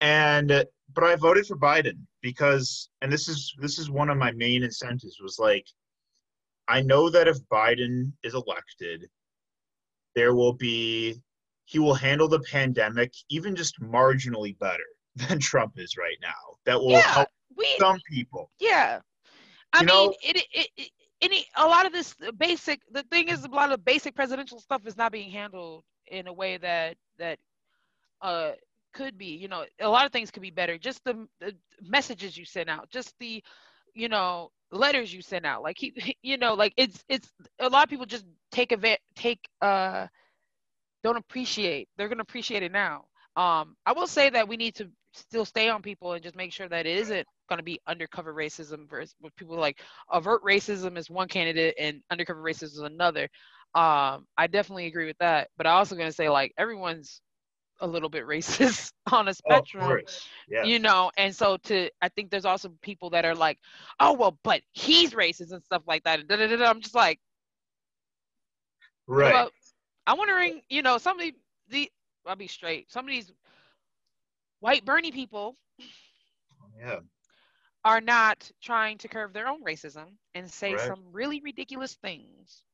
And, 0.00 0.64
but 0.94 1.02
I 1.02 1.16
voted 1.16 1.48
for 1.48 1.56
Biden 1.56 1.98
because, 2.20 2.90
and 3.00 3.12
this 3.12 3.28
is, 3.28 3.52
this 3.58 3.80
is 3.80 3.90
one 3.90 4.08
of 4.08 4.16
my 4.16 4.30
main 4.30 4.62
incentives 4.62 5.18
was 5.20 5.40
like, 5.40 5.66
I 6.68 6.80
know 6.80 7.10
that 7.10 7.26
if 7.26 7.38
Biden 7.52 8.12
is 8.22 8.34
elected, 8.34 9.10
there 10.14 10.36
will 10.36 10.52
be, 10.52 11.20
he 11.64 11.80
will 11.80 11.94
handle 11.94 12.28
the 12.28 12.38
pandemic 12.38 13.12
even 13.30 13.56
just 13.56 13.80
marginally 13.80 14.56
better 14.60 14.84
than 15.16 15.38
Trump 15.40 15.74
is 15.76 15.96
right 15.96 16.18
now. 16.22 16.56
That 16.64 16.80
will 16.80 17.02
Yeah, 17.02 17.14
help 17.14 17.28
we 17.56 17.66
some 17.78 18.00
people. 18.10 18.50
yeah. 18.60 19.00
I 19.72 19.82
You 19.82 19.84
mean, 19.84 20.12
know- 20.12 20.16
it, 20.22 20.44
it, 20.52 20.68
it, 20.76 20.90
any 21.22 21.46
a 21.56 21.66
lot 21.66 21.86
of 21.86 21.92
this 21.92 22.14
basic. 22.38 22.80
The 22.92 23.02
thing 23.04 23.28
is, 23.28 23.44
a 23.44 23.48
lot 23.48 23.72
of 23.72 23.84
basic 23.84 24.14
presidential 24.14 24.58
stuff 24.60 24.86
is 24.86 24.96
not 24.96 25.12
being 25.12 25.30
handled 25.30 25.84
in 26.06 26.26
a 26.26 26.32
way 26.32 26.56
that 26.58 26.96
that 27.18 27.38
uh 28.22 28.52
could 28.94 29.18
be. 29.18 29.36
You 29.36 29.48
know, 29.48 29.64
a 29.80 29.88
lot 29.88 30.06
of 30.06 30.12
things 30.12 30.30
could 30.30 30.42
be 30.42 30.50
better. 30.50 30.78
Just 30.78 31.04
the, 31.04 31.26
the 31.40 31.54
messages 31.82 32.36
you 32.36 32.44
send 32.44 32.68
out, 32.70 32.90
just 32.90 33.14
the 33.18 33.42
you 33.94 34.08
know 34.08 34.50
letters 34.72 35.12
you 35.12 35.22
send 35.22 35.46
out. 35.46 35.62
Like 35.62 35.76
he, 35.78 36.16
you 36.22 36.38
know, 36.38 36.54
like 36.54 36.74
it's 36.76 37.04
it's 37.08 37.32
a 37.60 37.68
lot 37.68 37.84
of 37.84 37.90
people 37.90 38.06
just 38.06 38.26
take 38.52 38.72
a 38.72 38.98
take 39.16 39.40
uh 39.60 40.06
don't 41.02 41.16
appreciate. 41.16 41.88
They're 41.96 42.08
gonna 42.08 42.22
appreciate 42.22 42.62
it 42.62 42.72
now. 42.72 43.06
Um, 43.36 43.76
I 43.86 43.92
will 43.92 44.06
say 44.06 44.30
that 44.30 44.48
we 44.48 44.56
need 44.56 44.76
to 44.76 44.90
still 45.12 45.44
stay 45.44 45.68
on 45.68 45.82
people 45.82 46.12
and 46.12 46.22
just 46.22 46.36
make 46.36 46.52
sure 46.52 46.68
that 46.68 46.86
it 46.86 46.96
isn't 46.98 47.26
going 47.48 47.58
to 47.58 47.64
be 47.64 47.80
undercover 47.86 48.34
racism 48.34 48.88
versus 48.88 49.14
with 49.20 49.34
people 49.36 49.56
like 49.56 49.80
overt 50.10 50.42
racism 50.42 50.96
is 50.96 51.10
one 51.10 51.28
candidate 51.28 51.74
and 51.78 52.02
undercover 52.10 52.42
racism 52.42 52.64
is 52.64 52.78
another. 52.78 53.28
Um, 53.74 54.26
I 54.36 54.46
definitely 54.50 54.86
agree 54.86 55.06
with 55.06 55.18
that, 55.18 55.48
but 55.56 55.66
I 55.66 55.72
also 55.72 55.96
going 55.96 56.08
to 56.08 56.12
say 56.12 56.28
like 56.28 56.52
everyone's 56.58 57.20
a 57.80 57.86
little 57.86 58.08
bit 58.08 58.26
racist 58.26 58.92
on 59.10 59.28
a 59.28 59.34
Oh, 59.50 59.58
of 59.58 59.62
spectrum. 59.66 60.00
Yeah. 60.48 60.64
you 60.64 60.78
know. 60.78 61.10
And 61.16 61.34
so 61.34 61.56
to 61.64 61.90
I 62.00 62.08
think 62.08 62.30
there's 62.30 62.44
also 62.44 62.72
people 62.82 63.10
that 63.10 63.24
are 63.24 63.34
like, 63.34 63.58
oh 64.00 64.14
well, 64.14 64.38
but 64.42 64.62
he's 64.72 65.12
racist 65.12 65.52
and 65.52 65.62
stuff 65.62 65.82
like 65.86 66.04
that. 66.04 66.20
And. 66.20 66.62
I'm 66.62 66.80
just 66.80 66.94
like, 66.94 67.18
right. 69.06 69.32
well, 69.32 69.50
I'm 70.06 70.18
wondering, 70.18 70.62
you 70.68 70.82
know, 70.82 70.98
some 70.98 71.18
of 71.18 71.26
the, 71.26 71.34
the 71.68 71.90
I'll 72.26 72.36
be 72.36 72.46
straight. 72.46 72.90
Some 72.90 73.04
of 73.04 73.10
these 73.10 73.32
white 74.62 74.86
Bernie 74.86 75.12
people 75.12 75.58
yeah. 76.78 77.00
are 77.84 78.00
not 78.00 78.50
trying 78.62 78.98
to 78.98 79.08
curb 79.08 79.34
their 79.34 79.48
own 79.48 79.64
racism 79.64 80.18
and 80.34 80.50
say 80.50 80.76
Right. 80.76 80.88
some 80.88 81.12
really 81.12 81.40
ridiculous 81.40 81.94
things. 81.96 82.64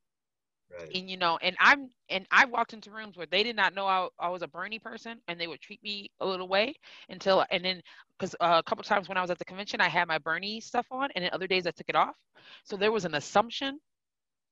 Right. 0.70 0.90
And 0.94 1.10
you 1.10 1.16
know, 1.16 1.38
and 1.42 1.56
I'm 1.60 1.90
and 2.10 2.26
I 2.30 2.46
walked 2.46 2.74
into 2.74 2.90
rooms 2.92 3.16
where 3.16 3.26
they 3.26 3.42
did 3.44 3.56
not 3.56 3.74
know 3.74 3.86
I, 3.86 4.08
I 4.18 4.28
was 4.30 4.42
a 4.42 4.48
Bernie 4.48 4.80
person, 4.80 5.22
and 5.28 5.40
they 5.40 5.48
would 5.48 5.60
treat 5.60 5.82
me 5.82 6.10
a 6.20 6.26
little 6.26 6.48
way 6.48 6.74
until 7.10 7.44
and 7.50 7.64
then 7.64 7.82
because 8.18 8.34
uh, 8.40 8.60
a 8.64 8.68
couple 8.68 8.84
times 8.84 9.08
when 9.08 9.18
I 9.18 9.22
was 9.22 9.30
at 9.30 9.38
the 9.38 9.46
convention, 9.46 9.80
I 9.80 9.88
had 9.88 10.08
my 10.08 10.18
Bernie 10.18 10.60
stuff 10.60 10.86
on, 10.90 11.10
and 11.14 11.24
then 11.24 11.32
other 11.32 11.48
days 11.48 11.66
I 11.66 11.72
took 11.72 11.88
it 11.88 11.96
off. 11.96 12.16
So 12.64 12.76
there 12.76 12.92
was 12.92 13.04
an 13.06 13.14
assumption 13.14 13.80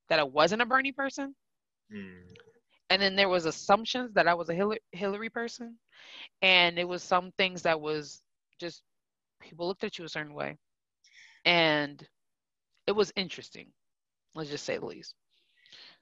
that 0.09 0.19
I 0.21 0.25
wasn't 0.25 0.63
a 0.63 0.67
Bernie 0.67 0.93
person, 0.93 1.35
Mm. 1.93 2.37
And 2.91 3.01
then 3.01 3.17
there 3.17 3.29
was 3.29 3.47
assumptions 3.47 4.13
that 4.15 4.29
I 4.29 4.35
was 4.35 4.49
a 4.49 4.55
Hillary, 4.55 4.81
Hillary 4.93 5.31
person, 5.31 5.77
and 6.43 6.79
it 6.79 6.87
was 6.87 7.03
some 7.03 7.33
things 7.39 7.63
that 7.63 7.81
was 7.81 8.23
just 8.61 8.83
people 9.41 9.67
looked 9.67 9.85
at 9.85 9.99
you 9.99 10.05
a 10.05 10.09
certain 10.09 10.35
way, 10.35 10.57
and 11.45 12.07
it 12.87 12.93
was 12.93 13.13
interesting. 13.17 13.67
Let's 14.35 14.51
just 14.51 14.65
say 14.65 14.79
the 14.79 14.87
least. 14.87 15.15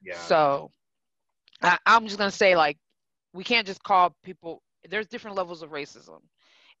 Yeah. 0.03 0.17
So 0.17 0.71
I, 1.61 1.77
I'm 1.85 2.05
just 2.05 2.17
gonna 2.17 2.31
say 2.31 2.55
like 2.55 2.77
we 3.33 3.43
can't 3.43 3.67
just 3.67 3.83
call 3.83 4.15
people. 4.23 4.61
There's 4.89 5.07
different 5.07 5.37
levels 5.37 5.63
of 5.63 5.71
racism, 5.71 6.19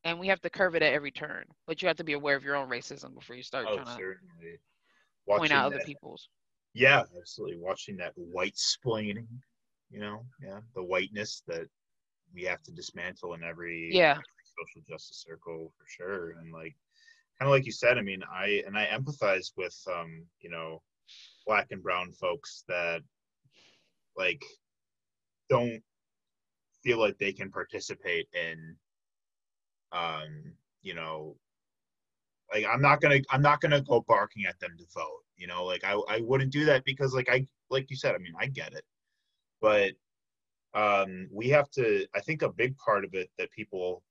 and 0.03 0.19
we 0.19 0.27
have 0.27 0.41
to 0.41 0.49
curve 0.49 0.75
it 0.75 0.83
at 0.83 0.93
every 0.93 1.11
turn. 1.11 1.45
But 1.65 1.81
you 1.81 1.87
have 1.87 1.97
to 1.97 2.03
be 2.03 2.13
aware 2.13 2.35
of 2.35 2.43
your 2.43 2.55
own 2.55 2.69
racism 2.69 3.15
before 3.15 3.35
you 3.35 3.43
start 3.43 3.65
oh, 3.67 3.75
trying 3.75 3.85
to 3.85 3.91
certainly. 3.91 4.59
point 5.27 5.41
Watching 5.41 5.55
out 5.55 5.65
other 5.65 5.81
people's. 5.85 6.29
Yeah, 6.73 7.03
absolutely. 7.17 7.57
Watching 7.57 7.97
that 7.97 8.11
white 8.15 8.55
splaining, 8.55 9.25
you 9.95 10.01
know, 10.03 10.27
yeah, 10.43 10.61
the 10.75 10.83
whiteness 10.83 11.43
that 11.47 11.69
we 12.35 12.43
have 12.43 12.63
to 12.63 12.73
dismantle 12.73 13.35
in 13.35 13.43
every 13.43 14.05
Yeah. 14.05 14.23
every 14.23 14.47
social 14.59 14.83
justice 14.87 15.23
circle 15.27 15.73
for 15.77 15.85
sure. 15.87 16.31
And 16.39 16.53
like, 16.53 16.75
kind 17.39 17.49
of 17.49 17.51
like 17.51 17.65
you 17.65 17.71
said, 17.71 17.97
I 17.99 18.03
mean, 18.03 18.23
I 18.31 18.63
and 18.67 18.77
I 18.77 18.87
empathize 18.87 19.53
with, 19.57 19.77
um, 19.95 20.27
you 20.41 20.49
know, 20.51 20.83
black 21.47 21.71
and 21.71 21.83
brown 21.83 22.13
folks 22.13 22.65
that 22.69 23.03
like 24.17 24.43
don't 25.49 25.83
feel 26.83 26.99
like 26.99 27.17
they 27.17 27.33
can 27.33 27.51
participate 27.51 28.27
in, 28.33 28.77
um, 29.91 30.55
you 30.83 30.95
know, 30.95 31.37
like 32.53 32.65
I'm 32.65 32.81
not 32.81 33.01
gonna 33.01 33.19
I'm 33.31 33.41
not 33.41 33.61
gonna 33.61 33.81
go 33.81 34.01
barking 34.07 34.45
at 34.45 34.59
them 34.59 34.75
to 34.77 34.85
vote. 34.93 35.23
You 35.37 35.47
know, 35.47 35.65
like 35.65 35.83
I 35.83 35.93
I 36.09 36.21
wouldn't 36.21 36.51
do 36.53 36.65
that 36.65 36.85
because 36.85 37.13
like 37.13 37.29
I 37.29 37.47
like 37.69 37.89
you 37.91 37.97
said, 37.97 38.15
I 38.15 38.19
mean 38.19 38.35
I 38.39 38.47
get 38.47 38.73
it, 38.73 38.85
but 39.61 39.93
um, 40.73 41.29
we 41.31 41.49
have 41.49 41.69
to. 41.71 42.05
I 42.15 42.19
think 42.19 42.41
a 42.41 42.51
big 42.51 42.75
part 42.77 43.05
of 43.05 43.13
it 43.13 43.29
that 43.37 43.51
people 43.51 44.03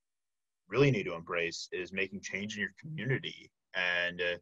really 0.68 0.90
need 0.90 1.05
to 1.05 1.14
embrace 1.14 1.68
is 1.72 1.92
making 1.92 2.20
change 2.22 2.55
in 2.57 2.62
your 2.62 2.74
community 2.80 3.51
and 3.74 4.20
uh, 4.20 4.38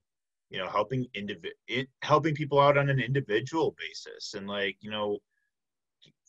you 0.50 0.59
know 0.59 0.68
helping 0.68 1.07
individ 1.16 1.50
it, 1.66 1.88
helping 2.03 2.34
people 2.34 2.61
out 2.61 2.78
on 2.78 2.88
an 2.88 3.00
individual 3.00 3.74
basis 3.78 4.34
and 4.34 4.46
like 4.46 4.76
you 4.80 4.90
know 4.90 5.18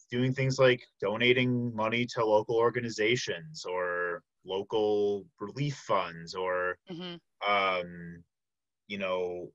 doing 0.09 0.33
things 0.33 0.59
like 0.59 0.81
donating 1.01 1.75
money 1.75 2.05
to 2.05 2.25
local 2.25 2.55
organizations 2.55 3.65
or 3.65 4.21
local 4.45 5.25
relief 5.39 5.75
funds 5.75 6.35
or 6.35 6.77
hmm 6.89 7.15
um 7.47 8.23
you 8.87 8.97
know 8.97 9.49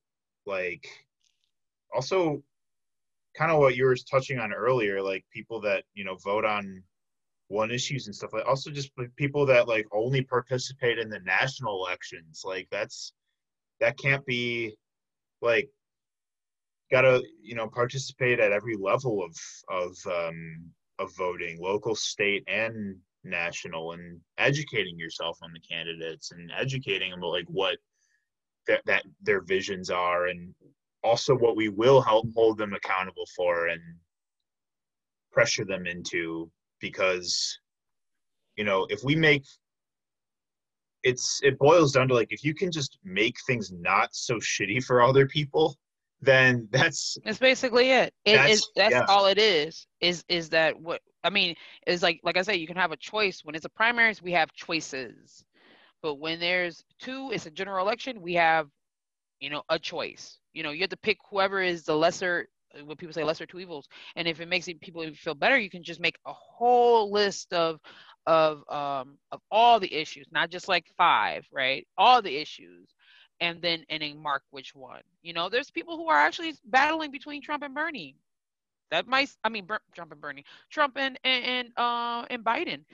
like 0.46 0.86
also 1.94 2.42
kind 3.36 3.50
of 3.50 3.58
what 3.58 3.76
you 3.76 3.84
were 3.84 3.96
touching 4.10 4.38
on 4.38 4.52
earlier 4.52 5.02
like 5.02 5.24
people 5.32 5.60
that 5.60 5.84
you 5.94 6.04
know 6.04 6.16
vote 6.24 6.44
on 6.44 6.82
one 7.48 7.70
issues 7.70 8.06
and 8.06 8.14
stuff 8.14 8.32
like 8.32 8.46
also 8.46 8.70
just 8.70 8.90
people 9.16 9.46
that 9.46 9.68
like 9.68 9.86
only 9.92 10.22
participate 10.22 10.98
in 10.98 11.08
the 11.08 11.20
national 11.20 11.84
elections 11.84 12.42
like 12.44 12.68
that's 12.70 13.12
that 13.80 13.96
can't 13.98 14.24
be 14.26 14.74
like 15.40 15.68
gotta 16.90 17.22
you 17.42 17.54
know 17.54 17.68
participate 17.68 18.40
at 18.40 18.52
every 18.52 18.76
level 18.76 19.22
of 19.22 19.34
of 19.70 19.96
um 20.12 20.64
of 20.98 21.14
voting 21.16 21.58
local 21.60 21.94
state 21.94 22.42
and 22.48 22.96
national 23.24 23.92
and 23.92 24.20
educating 24.38 24.98
yourself 24.98 25.38
on 25.42 25.52
the 25.52 25.60
candidates 25.60 26.32
and 26.32 26.50
educating 26.58 27.10
them 27.10 27.20
like 27.20 27.46
what 27.48 27.76
that, 28.66 28.80
that 28.86 29.02
their 29.22 29.40
visions 29.40 29.90
are 29.90 30.26
and 30.26 30.54
also 31.04 31.34
what 31.34 31.56
we 31.56 31.68
will 31.68 32.00
help 32.00 32.26
hold 32.34 32.58
them 32.58 32.74
accountable 32.74 33.26
for 33.36 33.68
and 33.68 33.80
pressure 35.32 35.64
them 35.64 35.86
into 35.86 36.50
because 36.80 37.58
you 38.56 38.64
know 38.64 38.86
if 38.90 39.02
we 39.04 39.14
make 39.14 39.44
it's 41.04 41.40
it 41.42 41.58
boils 41.58 41.92
down 41.92 42.08
to 42.08 42.14
like 42.14 42.32
if 42.32 42.42
you 42.44 42.54
can 42.54 42.72
just 42.72 42.98
make 43.04 43.36
things 43.46 43.70
not 43.72 44.08
so 44.12 44.36
shitty 44.36 44.82
for 44.82 45.00
other 45.02 45.26
people 45.26 45.76
then 46.20 46.68
that's 46.72 47.16
That's 47.24 47.38
basically 47.38 47.90
it. 47.90 48.12
It 48.24 48.32
That's- 48.32 48.58
is 48.58 48.70
that's 48.74 48.92
yeah. 48.92 49.06
all 49.08 49.26
it 49.26 49.38
is. 49.38 49.86
Is 50.00 50.24
is 50.28 50.48
that 50.50 50.78
what 50.78 51.00
I 51.24 51.30
mean? 51.30 51.54
Is 51.86 52.02
like 52.02 52.20
like 52.22 52.36
I 52.36 52.42
said, 52.42 52.56
you 52.56 52.66
can 52.66 52.76
have 52.76 52.92
a 52.92 52.96
choice. 52.96 53.40
When 53.44 53.54
it's 53.54 53.64
a 53.64 53.68
primaries, 53.70 54.22
we 54.22 54.32
have 54.32 54.52
choices, 54.52 55.44
but 56.02 56.16
when 56.16 56.40
there's 56.40 56.84
two, 56.98 57.30
it's 57.32 57.46
a 57.46 57.50
general 57.50 57.84
election. 57.84 58.20
We 58.20 58.34
have, 58.34 58.68
you 59.40 59.50
know, 59.50 59.62
a 59.68 59.78
choice. 59.78 60.38
You 60.58 60.64
know, 60.64 60.72
you 60.72 60.82
have 60.82 60.90
to 60.90 60.98
pick 60.98 61.18
whoever 61.30 61.62
is 61.62 61.84
the 61.84 61.96
lesser. 61.96 62.48
What 62.84 62.98
people 62.98 63.14
say, 63.14 63.24
lesser 63.24 63.46
two 63.46 63.60
evils. 63.60 63.88
And 64.16 64.28
if 64.28 64.40
it 64.40 64.48
makes 64.48 64.68
people 64.80 65.04
feel 65.14 65.34
better, 65.34 65.58
you 65.58 65.70
can 65.70 65.84
just 65.84 66.00
make 66.00 66.18
a 66.26 66.34
whole 66.34 67.12
list 67.12 67.52
of 67.54 67.80
of 68.26 68.68
um 68.70 69.18
of 69.32 69.40
all 69.50 69.80
the 69.80 69.94
issues, 69.94 70.26
not 70.32 70.50
just 70.50 70.68
like 70.68 70.86
five, 70.96 71.46
right? 71.52 71.86
All 71.98 72.22
the 72.22 72.36
issues 72.36 72.88
and 73.40 73.62
then 73.62 73.84
and 73.90 74.02
then 74.02 74.18
mark 74.22 74.42
which 74.50 74.74
one. 74.74 75.02
You 75.22 75.34
know, 75.34 75.48
there's 75.48 75.70
people 75.70 75.96
who 75.96 76.08
are 76.08 76.18
actually 76.18 76.54
battling 76.66 77.12
between 77.12 77.42
Trump 77.42 77.62
and 77.64 77.74
Bernie. 77.74 78.16
That 78.90 79.06
might, 79.08 79.30
I 79.44 79.50
mean, 79.50 79.66
Ber- 79.66 79.82
Trump 79.94 80.12
and 80.12 80.20
Bernie, 80.20 80.44
Trump 80.70 80.96
and 80.98 81.18
and 81.24 81.44
and, 81.44 81.68
uh, 81.78 82.26
and 82.30 82.44
Biden. 82.44 82.84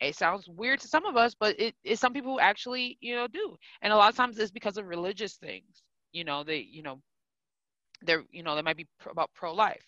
It 0.00 0.16
sounds 0.16 0.48
weird 0.48 0.80
to 0.80 0.88
some 0.88 1.06
of 1.06 1.16
us, 1.16 1.34
but 1.34 1.60
it 1.60 1.76
is 1.84 2.00
some 2.00 2.14
people 2.14 2.34
who 2.34 2.40
actually, 2.40 2.98
you 3.00 3.16
know, 3.16 3.28
do. 3.28 3.56
And 3.82 3.92
a 3.92 3.96
lot 3.96 4.10
of 4.10 4.16
times 4.16 4.38
it's 4.38 4.52
because 4.52 4.78
of 4.78 4.86
religious 4.86 5.36
things. 5.36 5.82
You 6.12 6.24
know, 6.24 6.44
they, 6.44 6.58
you 6.58 6.82
know, 6.82 7.00
they're, 8.02 8.24
you 8.30 8.42
know, 8.42 8.54
they 8.56 8.62
might 8.62 8.76
be 8.76 8.86
pro- 8.98 9.12
about 9.12 9.30
pro-life. 9.34 9.84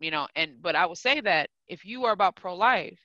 You 0.00 0.10
know, 0.10 0.26
and 0.34 0.60
but 0.62 0.74
I 0.76 0.86
will 0.86 0.96
say 0.96 1.20
that 1.20 1.50
if 1.68 1.84
you 1.84 2.04
are 2.04 2.12
about 2.12 2.36
pro-life, 2.36 2.98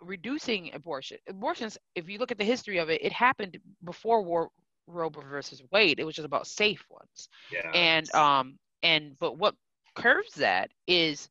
reducing 0.00 0.72
abortion, 0.74 1.18
abortions, 1.28 1.78
if 1.94 2.08
you 2.08 2.18
look 2.18 2.30
at 2.32 2.38
the 2.38 2.44
history 2.44 2.78
of 2.78 2.90
it, 2.90 3.02
it 3.02 3.12
happened 3.12 3.58
before 3.84 4.22
war 4.22 4.50
Roe 4.86 5.10
versus 5.10 5.62
Wade. 5.70 6.00
It 6.00 6.04
was 6.04 6.14
just 6.14 6.26
about 6.26 6.46
safe 6.46 6.84
ones. 6.90 7.28
yeah 7.50 7.74
And 7.74 8.12
um 8.14 8.58
and 8.82 9.16
but 9.18 9.38
what 9.38 9.54
curves 9.94 10.34
that 10.34 10.70
is 10.86 11.28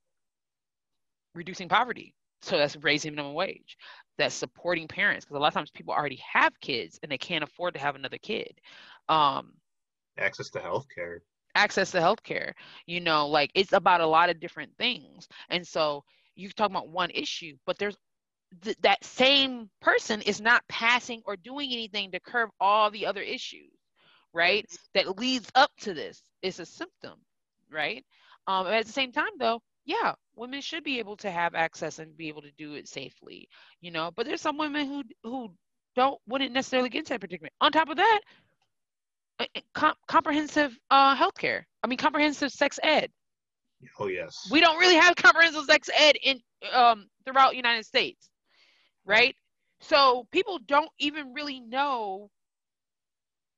reducing 1.35 1.69
poverty. 1.69 2.13
So 2.41 2.57
that's 2.57 2.75
raising 2.77 3.13
minimum 3.13 3.33
wage. 3.33 3.77
That's 4.17 4.35
supporting 4.35 4.87
parents 4.87 5.25
because 5.25 5.37
a 5.37 5.39
lot 5.39 5.47
of 5.47 5.53
times 5.53 5.71
people 5.71 5.93
already 5.93 6.19
have 6.33 6.59
kids 6.59 6.99
and 7.03 7.11
they 7.11 7.17
can't 7.17 7.43
afford 7.43 7.73
to 7.75 7.79
have 7.79 7.95
another 7.95 8.17
kid. 8.17 8.59
Um 9.09 9.53
access 10.21 10.49
to 10.49 10.59
health 10.59 10.87
care 10.93 11.21
access 11.55 11.91
to 11.91 11.99
healthcare. 11.99 12.53
You 12.85 13.01
know, 13.01 13.27
like 13.27 13.51
it's 13.55 13.73
about 13.73 14.01
a 14.01 14.07
lot 14.07 14.29
of 14.29 14.39
different 14.39 14.71
things. 14.77 15.27
And 15.49 15.65
so 15.65 16.03
you 16.35 16.49
talk 16.49 16.69
about 16.69 16.89
one 16.89 17.09
issue, 17.11 17.57
but 17.65 17.77
there's 17.77 17.97
th- 18.61 18.77
that 18.81 19.03
same 19.03 19.69
person 19.81 20.21
is 20.21 20.41
not 20.41 20.67
passing 20.67 21.21
or 21.25 21.35
doing 21.35 21.71
anything 21.71 22.11
to 22.11 22.19
curb 22.19 22.49
all 22.59 22.89
the 22.91 23.05
other 23.05 23.21
issues, 23.21 23.71
right? 24.33 24.65
That 24.93 25.19
leads 25.19 25.49
up 25.55 25.71
to 25.81 25.93
this. 25.93 26.21
It's 26.41 26.59
a 26.59 26.65
symptom, 26.65 27.19
right? 27.69 28.03
Um, 28.47 28.67
at 28.67 28.85
the 28.85 28.91
same 28.91 29.11
time, 29.11 29.31
though, 29.39 29.61
yeah, 29.85 30.13
women 30.35 30.61
should 30.61 30.83
be 30.83 30.99
able 30.99 31.17
to 31.17 31.31
have 31.31 31.55
access 31.55 31.99
and 31.99 32.15
be 32.15 32.27
able 32.29 32.41
to 32.43 32.51
do 32.57 32.73
it 32.75 32.87
safely, 32.87 33.47
you 33.81 33.91
know. 33.91 34.11
But 34.15 34.25
there's 34.25 34.41
some 34.41 34.57
women 34.57 34.87
who 34.87 35.03
who 35.23 35.49
don't 35.95 36.19
wouldn't 36.27 36.53
necessarily 36.53 36.89
get 36.89 36.99
into 36.99 37.09
that 37.09 37.19
predicament. 37.19 37.53
On 37.61 37.71
top 37.71 37.89
of 37.89 37.97
that, 37.97 38.21
com- 39.73 39.95
comprehensive 40.07 40.77
uh, 40.89 41.15
healthcare. 41.15 41.63
I 41.83 41.87
mean, 41.87 41.97
comprehensive 41.97 42.51
sex 42.51 42.79
ed. 42.83 43.09
Oh 43.99 44.07
yes. 44.07 44.47
We 44.51 44.61
don't 44.61 44.79
really 44.79 44.95
have 44.95 45.15
comprehensive 45.15 45.65
sex 45.65 45.89
ed 45.95 46.15
in 46.21 46.39
um, 46.71 47.07
throughout 47.25 47.55
United 47.55 47.85
States, 47.85 48.29
right? 49.05 49.35
So 49.79 50.27
people 50.31 50.59
don't 50.67 50.91
even 50.99 51.33
really 51.33 51.59
know. 51.59 52.29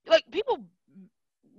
Like 0.08 0.24
people 0.32 0.66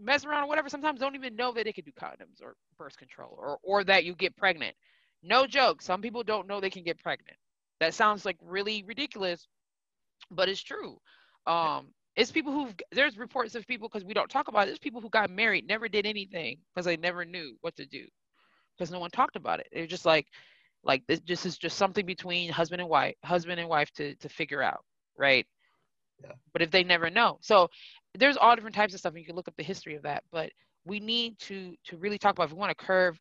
mess 0.00 0.24
around 0.24 0.44
or 0.44 0.48
whatever. 0.48 0.68
Sometimes 0.68 1.00
don't 1.00 1.14
even 1.14 1.36
know 1.36 1.52
that 1.52 1.64
they 1.64 1.72
can 1.72 1.84
do 1.84 1.92
condoms 1.92 2.42
or 2.42 2.56
birth 2.78 2.96
control 2.96 3.36
or 3.38 3.58
or 3.62 3.84
that 3.84 4.04
you 4.04 4.14
get 4.14 4.36
pregnant. 4.36 4.74
No 5.22 5.46
joke. 5.46 5.82
Some 5.82 6.00
people 6.00 6.22
don't 6.22 6.46
know 6.46 6.60
they 6.60 6.70
can 6.70 6.84
get 6.84 6.98
pregnant. 6.98 7.36
That 7.80 7.94
sounds 7.94 8.24
like 8.24 8.36
really 8.42 8.84
ridiculous, 8.86 9.46
but 10.30 10.48
it's 10.48 10.62
true. 10.62 10.98
Um, 11.46 11.88
it's 12.16 12.30
people 12.30 12.52
who 12.52 12.68
there's 12.92 13.18
reports 13.18 13.54
of 13.54 13.66
people 13.66 13.88
because 13.88 14.04
we 14.04 14.14
don't 14.14 14.30
talk 14.30 14.48
about 14.48 14.62
it. 14.64 14.66
There's 14.66 14.78
people 14.78 15.00
who 15.00 15.10
got 15.10 15.30
married, 15.30 15.66
never 15.66 15.88
did 15.88 16.06
anything 16.06 16.58
because 16.74 16.86
they 16.86 16.96
never 16.96 17.24
knew 17.24 17.56
what 17.60 17.76
to 17.76 17.86
do 17.86 18.06
because 18.76 18.90
no 18.90 18.98
one 19.00 19.10
talked 19.10 19.36
about 19.36 19.60
it. 19.60 19.68
They're 19.72 19.86
just 19.86 20.04
like, 20.06 20.26
like 20.84 21.04
this, 21.06 21.20
this 21.26 21.46
is 21.46 21.58
just 21.58 21.76
something 21.76 22.06
between 22.06 22.50
husband 22.50 22.80
and 22.80 22.90
wife, 22.90 23.14
husband 23.24 23.60
and 23.60 23.68
wife 23.68 23.90
to 23.92 24.14
to 24.16 24.28
figure 24.28 24.62
out, 24.62 24.84
right? 25.16 25.46
Yeah. 26.22 26.34
But 26.52 26.62
if 26.62 26.70
they 26.70 26.84
never 26.84 27.10
know, 27.10 27.38
so 27.42 27.68
there's 28.14 28.36
all 28.36 28.54
different 28.54 28.74
types 28.76 28.94
of 28.94 29.00
stuff, 29.00 29.12
and 29.12 29.20
you 29.20 29.26
can 29.26 29.36
look 29.36 29.48
up 29.48 29.56
the 29.56 29.62
history 29.64 29.94
of 29.94 30.02
that. 30.02 30.24
But 30.30 30.50
we 30.84 31.00
need 31.00 31.38
to 31.40 31.74
to 31.84 31.96
really 31.98 32.18
talk 32.18 32.32
about 32.32 32.44
if 32.44 32.52
we 32.52 32.58
want 32.58 32.76
to 32.76 32.84
curve 32.84 33.18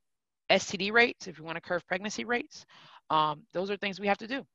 STD 0.50 0.92
rates, 0.92 1.28
if 1.28 1.40
we 1.40 1.46
want 1.46 1.56
to 1.58 1.62
curve 1.62 1.86
pregnancy 1.88 2.26
rates, 2.26 2.66
um, 3.10 3.46
those 3.54 3.72
are 3.72 3.78
things 3.78 4.00
we 4.00 4.08
have 4.08 4.18
to 4.20 4.28
do. 4.28 4.46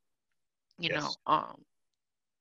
You 0.78 0.91
Yes. 0.91 1.16
know, 1.16 1.16
um, 1.26 1.64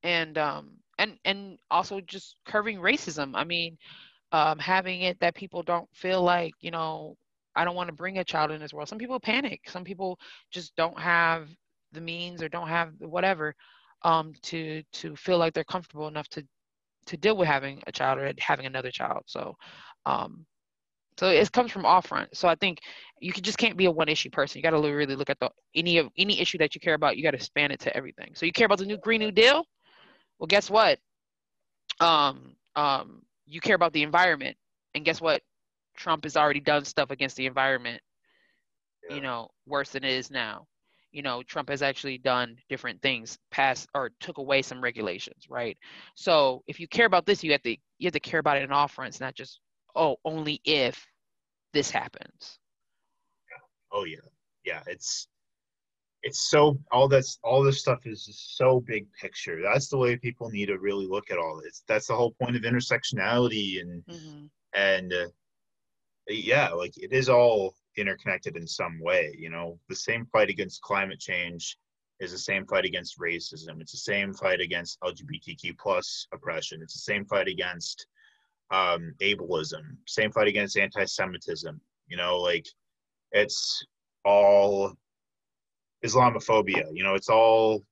and 0.04 0.38
um, 0.38 0.78
and 0.98 1.18
and 1.26 1.58
also 1.72 2.02
just 2.02 2.38
curving 2.46 2.78
racism. 2.80 3.32
I 3.36 3.44
mean, 3.44 3.78
um, 4.32 4.60
having 4.60 5.02
it 5.02 5.20
that 5.20 5.36
people 5.36 5.64
don't 5.64 5.88
feel 5.94 6.22
like 6.22 6.54
you 6.60 6.72
know 6.72 7.16
I 7.56 7.66
don't 7.66 7.76
want 7.76 7.88
to 7.90 7.96
bring 7.96 8.20
a 8.20 8.24
child 8.24 8.52
in 8.52 8.60
this 8.60 8.74
world. 8.74 8.90
Some 8.90 9.00
people 9.00 9.20
panic. 9.20 9.62
Some 9.68 9.84
people 9.84 10.20
just 10.52 10.76
don't 10.76 11.00
have 11.00 11.50
the 11.92 12.02
means 12.02 12.44
or 12.44 12.50
don't 12.50 12.68
have 12.68 12.92
whatever 13.00 13.56
um, 14.04 14.34
to 14.44 14.84
to 14.94 15.16
feel 15.16 15.38
like 15.38 15.54
they're 15.54 15.64
comfortable 15.64 16.08
enough 16.08 16.28
to 16.30 16.44
to 17.08 17.18
deal 17.18 17.38
with 17.38 17.48
having 17.48 17.82
a 17.88 17.92
child 17.92 18.20
or 18.20 18.32
having 18.40 18.66
another 18.66 18.92
child. 18.92 19.24
So, 19.26 19.56
um, 20.06 20.46
so 21.18 21.30
it 21.30 21.52
comes 21.52 21.72
from 21.72 21.86
all 21.86 22.02
fronts. 22.02 22.38
So 22.40 22.48
I 22.48 22.56
think 22.56 22.80
you 23.20 23.34
can, 23.34 23.44
just 23.44 23.58
can't 23.58 23.78
be 23.78 23.86
a 23.86 23.92
one 23.92 24.10
issue 24.10 24.30
person. 24.30 24.60
You 24.60 24.64
got 24.64 24.72
to 24.72 24.94
really 24.94 25.16
look 25.16 25.30
at 25.30 25.40
the 25.40 25.50
any 25.74 25.98
of 25.98 26.10
any 26.18 26.40
issue 26.40 26.60
that 26.60 26.76
you 26.76 26.82
care 26.82 26.94
about. 26.94 27.18
You 27.18 27.24
got 27.24 27.32
to 27.32 27.40
span 27.40 27.72
it 27.72 27.80
to 27.82 27.96
everything. 27.96 28.34
So 28.36 28.46
you 28.46 28.52
care 28.52 28.66
about 28.66 28.80
the 28.80 28.86
new 28.86 28.98
Green 28.98 29.22
New 29.22 29.32
Deal. 29.32 29.66
Well, 30.40 30.48
guess 30.48 30.70
what? 30.70 31.00
Um, 32.00 32.56
um, 32.76 33.24
you 33.46 33.60
care 33.60 33.76
about 33.76 33.94
the 33.94 34.04
environment, 34.04 34.58
and 34.94 35.06
guess 35.06 35.22
what? 35.22 35.42
Trump 35.96 36.26
has 36.26 36.38
already 36.38 36.60
done 36.60 36.86
stuff 36.86 37.12
against 37.12 37.36
the 37.36 37.48
environment. 37.48 38.02
Yeah. 39.10 39.16
You 39.16 39.22
know, 39.22 39.50
worse 39.66 39.92
than 39.92 40.04
it 40.04 40.14
is 40.14 40.30
now. 40.30 40.68
You 41.12 41.22
know, 41.24 41.42
Trump 41.42 41.70
has 41.70 41.82
actually 41.82 42.18
done 42.20 42.58
different 42.70 43.02
things, 43.02 43.40
passed 43.50 43.88
or 43.96 44.12
took 44.20 44.38
away 44.38 44.62
some 44.62 44.82
regulations, 44.82 45.48
right? 45.50 45.78
So 46.16 46.64
if 46.68 46.80
you 46.80 46.88
care 46.88 47.06
about 47.06 47.26
this, 47.26 47.44
you 47.44 47.52
have 47.54 47.64
to 47.64 47.72
you 47.72 48.06
have 48.06 48.14
to 48.14 48.20
care 48.20 48.40
about 48.40 48.58
it 48.58 48.64
in 48.64 48.72
all 48.72 48.88
fronts, 48.88 49.20
not 49.20 49.34
just 49.34 49.60
oh 49.96 50.18
only 50.26 50.62
if 50.66 51.04
this 51.74 51.90
happens. 51.90 52.60
Oh 53.92 54.04
yeah, 54.04 54.18
yeah. 54.66 54.84
It's 54.86 55.28
it's 56.24 56.50
so 56.50 56.78
all 56.92 57.08
that's 57.08 57.40
all 57.44 57.64
this 57.64 57.80
stuff 57.80 58.06
is 58.06 58.26
just 58.26 58.58
so 58.58 58.80
big 58.82 59.08
picture. 59.14 59.62
That's 59.62 59.88
the 59.88 59.98
way 59.98 60.18
people 60.18 60.50
need 60.50 60.68
to 60.68 60.78
really 60.80 61.08
look 61.08 61.32
at 61.32 61.38
all 61.38 61.62
this. 61.64 61.84
That's 61.88 62.08
the 62.08 62.16
whole 62.16 62.32
point 62.42 62.56
of 62.56 62.64
intersectionality 62.64 63.82
and 63.82 64.04
Mm-hmm. 64.06 64.46
and 64.74 65.14
uh, 65.14 65.28
yeah, 66.28 66.70
like 66.70 66.98
it 66.98 67.14
is 67.14 67.30
all 67.30 67.76
interconnected 67.98 68.58
in 68.58 68.68
some 68.68 69.00
way. 69.00 69.34
You 69.38 69.50
know, 69.50 69.80
the 69.90 69.96
same 69.96 70.26
fight 70.32 70.50
against 70.50 70.82
climate 70.82 71.20
change 71.20 71.78
is 72.20 72.32
the 72.32 72.38
same 72.38 72.66
fight 72.66 72.86
against 72.86 73.20
racism. 73.20 73.80
It's 73.80 73.92
the 73.92 73.98
same 73.98 74.34
fight 74.34 74.60
against 74.60 75.00
LGBTQ 75.02 75.78
plus 75.78 76.28
oppression. 76.34 76.82
It's 76.82 76.94
the 76.94 77.14
same 77.14 77.26
fight 77.26 77.48
against 77.48 78.08
um, 78.72 79.14
ableism. 79.22 79.84
Same 80.08 80.32
fight 80.32 80.48
against 80.48 80.78
anti-Semitism. 80.78 81.80
You 82.08 82.18
know, 82.18 82.38
like 82.38 82.68
it's 83.32 83.86
all 84.26 84.94
Islamophobia. 86.08 86.86
You 86.94 87.04
know, 87.04 87.16
it's 87.16 87.30
all 87.30 87.84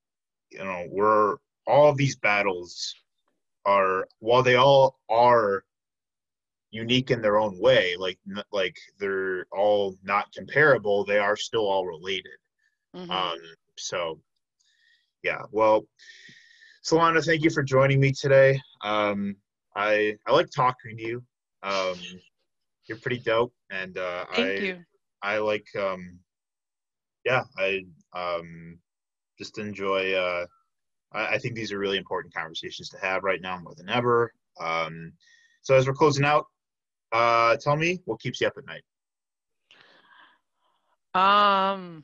you 0.51 0.63
know. 0.63 0.85
We're 0.89 1.37
all 1.67 1.93
these 1.93 2.15
battles 2.17 2.95
are 3.65 4.07
while 4.19 4.43
they 4.43 4.55
all 4.55 4.99
are 5.09 5.63
unique 6.71 7.11
in 7.11 7.21
their 7.21 7.37
own 7.37 7.59
way 7.59 7.95
like 7.97 8.19
n- 8.29 8.43
like 8.51 8.75
they're 8.99 9.45
all 9.51 9.95
not 10.03 10.31
comparable 10.33 11.05
they 11.05 11.17
are 11.19 11.35
still 11.35 11.65
all 11.67 11.85
related 11.85 12.37
Mhm. 12.95 13.09
um 13.11 13.39
so 13.77 14.19
yeah 15.23 15.41
well 15.51 15.85
solana 16.83 17.23
thank 17.25 17.43
you 17.43 17.49
for 17.49 17.63
joining 17.63 17.99
me 17.99 18.11
today 18.11 18.59
um 18.83 19.35
i 19.75 20.15
i 20.25 20.31
like 20.31 20.49
talking 20.49 20.97
to 20.97 21.03
you 21.03 21.23
um 21.63 21.97
you're 22.87 22.99
pretty 22.99 23.19
dope 23.19 23.53
and 23.69 23.97
uh 23.97 24.25
Thank 24.35 24.59
i 24.59 24.63
you. 24.65 24.85
i 25.23 25.37
like 25.37 25.67
um 25.79 26.19
yeah 27.25 27.43
i 27.57 27.81
um 28.15 28.79
just 29.37 29.57
enjoy 29.57 30.13
uh 30.13 30.45
I, 31.13 31.35
I 31.35 31.37
think 31.37 31.55
these 31.55 31.71
are 31.71 31.79
really 31.79 31.97
important 31.97 32.33
conversations 32.33 32.89
to 32.89 32.97
have 32.99 33.23
right 33.23 33.41
now 33.41 33.59
more 33.59 33.75
than 33.75 33.89
ever 33.89 34.33
um 34.59 35.13
so 35.61 35.75
as 35.75 35.87
we're 35.87 35.93
closing 35.93 36.25
out 36.25 36.47
uh 37.11 37.57
tell 37.57 37.75
me 37.75 38.01
what 38.05 38.19
keeps 38.19 38.41
you 38.41 38.47
up 38.47 38.57
at 38.57 38.65
night 38.65 38.83
Um, 41.15 42.03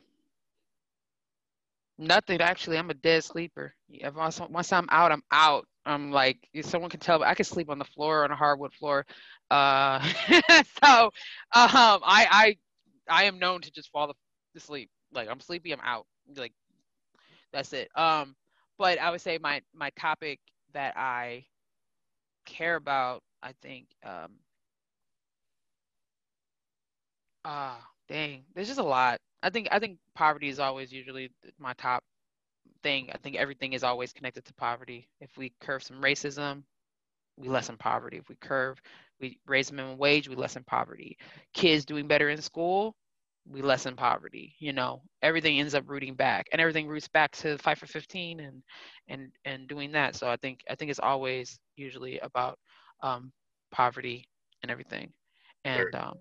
nothing 1.98 2.40
actually. 2.40 2.78
I'm 2.78 2.90
a 2.90 2.94
dead 2.94 3.24
sleeper. 3.24 3.74
If 3.90 4.14
once, 4.14 4.40
once 4.40 4.72
I'm 4.72 4.88
out, 4.90 5.12
I'm 5.12 5.22
out. 5.30 5.66
I'm 5.84 6.10
like 6.10 6.38
someone 6.62 6.90
can 6.90 7.00
tell. 7.00 7.22
I 7.22 7.34
can 7.34 7.44
sleep 7.44 7.68
on 7.68 7.78
the 7.78 7.84
floor 7.84 8.24
on 8.24 8.30
a 8.30 8.36
hardwood 8.36 8.72
floor. 8.72 9.04
Uh, 9.50 10.00
so 10.82 11.04
um, 11.04 11.10
I 11.52 12.26
I 12.30 12.56
I 13.08 13.24
am 13.24 13.38
known 13.38 13.60
to 13.62 13.70
just 13.70 13.90
fall 13.90 14.08
to 14.08 14.60
sleep. 14.60 14.90
Like 15.12 15.28
I'm 15.30 15.40
sleepy, 15.40 15.72
I'm 15.72 15.80
out. 15.82 16.06
Like 16.36 16.52
that's 17.52 17.72
it. 17.72 17.88
Um, 17.96 18.34
but 18.78 18.98
I 18.98 19.10
would 19.10 19.20
say 19.20 19.38
my 19.38 19.62
my 19.74 19.90
topic 19.90 20.40
that 20.72 20.96
I 20.96 21.46
care 22.46 22.76
about, 22.76 23.22
I 23.42 23.52
think, 23.62 23.86
um, 24.04 24.32
ah, 27.44 27.78
dang, 28.08 28.44
there's 28.54 28.68
just 28.68 28.80
a 28.80 28.84
lot. 28.84 29.20
I 29.42 29.50
think 29.50 29.68
I 29.70 29.78
think 29.78 29.98
poverty 30.14 30.48
is 30.48 30.58
always 30.60 30.92
usually 30.92 31.30
my 31.58 31.72
top 31.74 32.04
thing. 32.82 33.10
I 33.12 33.18
think 33.18 33.36
everything 33.36 33.72
is 33.72 33.84
always 33.84 34.12
connected 34.12 34.44
to 34.46 34.54
poverty. 34.54 35.08
If 35.20 35.36
we 35.36 35.52
curve 35.60 35.82
some 35.82 36.00
racism, 36.02 36.64
we 37.36 37.48
lessen 37.48 37.76
poverty. 37.76 38.18
If 38.18 38.28
we 38.28 38.36
curve, 38.36 38.80
we 39.20 39.38
raise 39.46 39.72
minimum 39.72 39.98
wage, 39.98 40.28
we 40.28 40.36
lessen 40.36 40.64
poverty. 40.64 41.18
Kids 41.54 41.84
doing 41.84 42.06
better 42.08 42.30
in 42.30 42.40
school, 42.42 42.94
we 43.48 43.62
lessen 43.62 43.96
poverty. 43.96 44.54
You 44.58 44.72
know, 44.72 45.02
everything 45.22 45.58
ends 45.58 45.74
up 45.74 45.84
rooting 45.88 46.14
back, 46.14 46.46
and 46.52 46.60
everything 46.60 46.88
roots 46.88 47.08
back 47.08 47.32
to 47.36 47.58
fight 47.58 47.78
for 47.78 47.86
15 47.86 48.40
and 48.40 48.62
and 49.08 49.30
and 49.44 49.68
doing 49.68 49.92
that. 49.92 50.14
So 50.16 50.28
I 50.28 50.36
think 50.36 50.60
I 50.70 50.74
think 50.74 50.90
it's 50.90 51.00
always 51.00 51.58
usually 51.76 52.18
about 52.20 52.58
um, 53.02 53.32
poverty 53.70 54.28
and 54.62 54.70
everything. 54.70 55.12
And 55.64 55.94
um, 55.94 56.14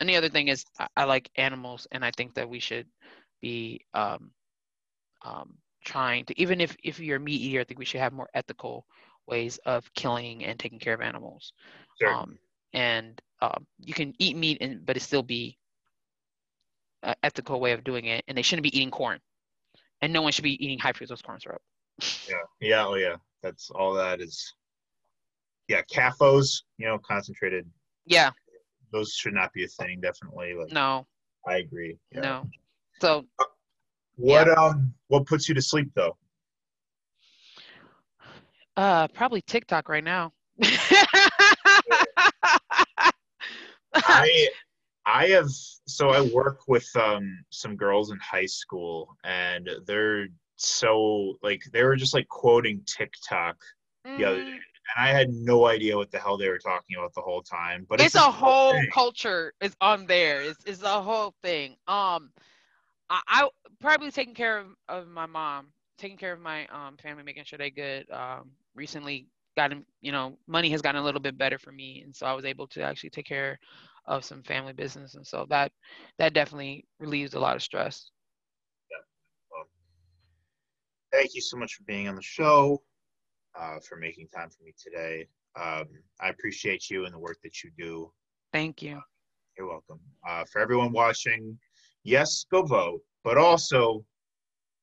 and 0.00 0.08
the 0.08 0.16
other 0.16 0.28
thing 0.28 0.48
is 0.48 0.64
I, 0.78 0.86
I 0.96 1.04
like 1.04 1.30
animals, 1.36 1.86
and 1.92 2.04
I 2.04 2.10
think 2.16 2.34
that 2.34 2.48
we 2.48 2.60
should 2.60 2.86
be 3.40 3.80
um, 3.94 4.30
um, 5.24 5.54
trying 5.84 6.24
to 6.26 6.40
even 6.40 6.60
if 6.60 6.76
if 6.82 7.00
you're 7.00 7.16
a 7.16 7.20
meat 7.20 7.40
eater, 7.40 7.60
I 7.60 7.64
think 7.64 7.78
we 7.78 7.84
should 7.84 8.00
have 8.00 8.12
more 8.12 8.30
ethical 8.34 8.86
ways 9.26 9.58
of 9.66 9.92
killing 9.94 10.44
and 10.44 10.58
taking 10.58 10.78
care 10.78 10.94
of 10.94 11.00
animals. 11.00 11.52
Sure. 12.00 12.12
Um, 12.12 12.38
and 12.72 13.20
um, 13.40 13.66
you 13.78 13.94
can 13.94 14.14
eat 14.18 14.36
meat, 14.36 14.58
and 14.60 14.84
but 14.84 14.96
it 14.96 15.00
still 15.00 15.22
be 15.22 15.57
an 17.02 17.14
ethical 17.22 17.60
way 17.60 17.72
of 17.72 17.84
doing 17.84 18.06
it. 18.06 18.24
And 18.28 18.36
they 18.36 18.42
shouldn't 18.42 18.64
be 18.64 18.76
eating 18.76 18.90
corn, 18.90 19.18
and 20.02 20.12
no 20.12 20.22
one 20.22 20.32
should 20.32 20.44
be 20.44 20.62
eating 20.64 20.78
high 20.78 20.92
fructose 20.92 21.22
corn 21.22 21.40
syrup. 21.40 21.62
yeah 22.28 22.36
yeah 22.60 22.86
oh 22.86 22.94
yeah 22.94 23.16
that's 23.42 23.70
all 23.70 23.92
that 23.94 24.20
is 24.20 24.54
yeah 25.68 25.82
cafos 25.92 26.62
you 26.78 26.86
know 26.86 26.98
concentrated 26.98 27.66
Yeah, 28.06 28.30
those 28.92 29.12
should 29.12 29.34
not 29.34 29.52
be 29.52 29.64
a 29.64 29.68
thing 29.68 30.00
definitely 30.00 30.54
like 30.54 30.72
no, 30.72 31.06
i 31.46 31.56
agree 31.56 31.98
yeah. 32.12 32.20
no. 32.20 32.44
So 33.00 33.24
what 34.16 34.48
um 34.56 34.94
what 35.08 35.26
puts 35.26 35.48
you 35.48 35.54
to 35.54 35.62
sleep 35.62 35.90
though 35.94 36.16
Uh, 38.76 39.08
probably 39.08 39.42
TikTok 39.42 39.88
right 39.88 40.04
now. 40.04 40.32
I 43.94 44.48
I 45.08 45.28
have 45.28 45.48
so 45.48 46.10
I 46.10 46.20
work 46.20 46.68
with 46.68 46.88
um 46.94 47.42
some 47.50 47.76
girls 47.76 48.10
in 48.10 48.18
high 48.18 48.46
school 48.46 49.16
and 49.24 49.68
they're 49.86 50.26
so 50.56 51.38
like 51.42 51.62
they 51.72 51.82
were 51.82 51.96
just 51.96 52.12
like 52.12 52.28
quoting 52.28 52.82
TikTok 52.84 53.56
the 54.04 54.24
other 54.24 54.38
day. 54.38 54.50
Mhm. 54.50 54.54
And 54.96 55.06
I 55.06 55.08
had 55.08 55.30
no 55.30 55.66
idea 55.66 55.96
what 55.96 56.10
the 56.10 56.18
hell 56.18 56.36
they 56.36 56.48
were 56.48 56.58
talking 56.58 56.96
about 56.96 57.14
the 57.14 57.20
whole 57.22 57.42
time. 57.42 57.86
But 57.88 58.00
it's, 58.00 58.14
it's, 58.14 58.24
a 58.24 58.30
whole 58.30 58.72
thing. 58.72 58.88
culture 58.92 59.54
is 59.60 59.74
on 59.80 60.06
there. 60.06 60.42
It's 60.42 60.62
it's 60.66 60.82
a 60.82 61.02
whole 61.02 61.34
thing. 61.42 61.72
Um, 61.86 62.30
I, 63.08 63.20
I 63.26 63.48
probably 63.80 64.10
taking 64.10 64.34
care 64.34 64.58
of, 64.58 64.66
of 64.88 65.08
my 65.08 65.26
mom, 65.26 65.68
taking 65.96 66.18
care 66.18 66.34
of 66.34 66.40
my 66.40 66.66
um 66.66 66.98
family, 66.98 67.22
making 67.22 67.44
sure 67.44 67.58
they 67.58 67.70
good. 67.70 68.10
Um, 68.10 68.50
recently 68.74 69.26
gotten 69.56 69.84
you 70.02 70.12
know 70.12 70.38
money 70.46 70.68
has 70.70 70.82
gotten 70.82 71.00
a 71.00 71.04
little 71.04 71.20
bit 71.20 71.38
better 71.38 71.58
for 71.58 71.72
me, 71.72 72.02
and 72.04 72.14
so 72.14 72.26
I 72.26 72.34
was 72.34 72.44
able 72.44 72.66
to 72.68 72.82
actually 72.82 73.10
take 73.10 73.26
care 73.26 73.58
of 74.08 74.24
some 74.24 74.42
family 74.42 74.72
business, 74.72 75.14
and 75.14 75.24
so 75.24 75.46
that 75.50 75.70
that 76.18 76.32
definitely 76.32 76.84
relieves 76.98 77.34
a 77.34 77.40
lot 77.40 77.54
of 77.54 77.62
stress. 77.62 78.10
Thank 81.12 81.34
you 81.34 81.40
so 81.40 81.56
much 81.56 81.74
for 81.74 81.84
being 81.84 82.06
on 82.06 82.16
the 82.16 82.22
show, 82.22 82.82
uh, 83.58 83.78
for 83.80 83.96
making 83.96 84.28
time 84.28 84.50
for 84.50 84.62
me 84.62 84.74
today. 84.82 85.26
Um, 85.58 85.86
I 86.20 86.28
appreciate 86.28 86.90
you 86.90 87.06
and 87.06 87.14
the 87.14 87.18
work 87.18 87.38
that 87.42 87.64
you 87.64 87.70
do. 87.78 88.12
Thank 88.52 88.82
you. 88.82 89.00
You're 89.56 89.68
welcome. 89.68 90.00
Uh, 90.28 90.44
for 90.52 90.60
everyone 90.60 90.92
watching, 90.92 91.58
yes, 92.04 92.44
go 92.50 92.62
vote, 92.62 93.00
but 93.24 93.38
also 93.38 94.04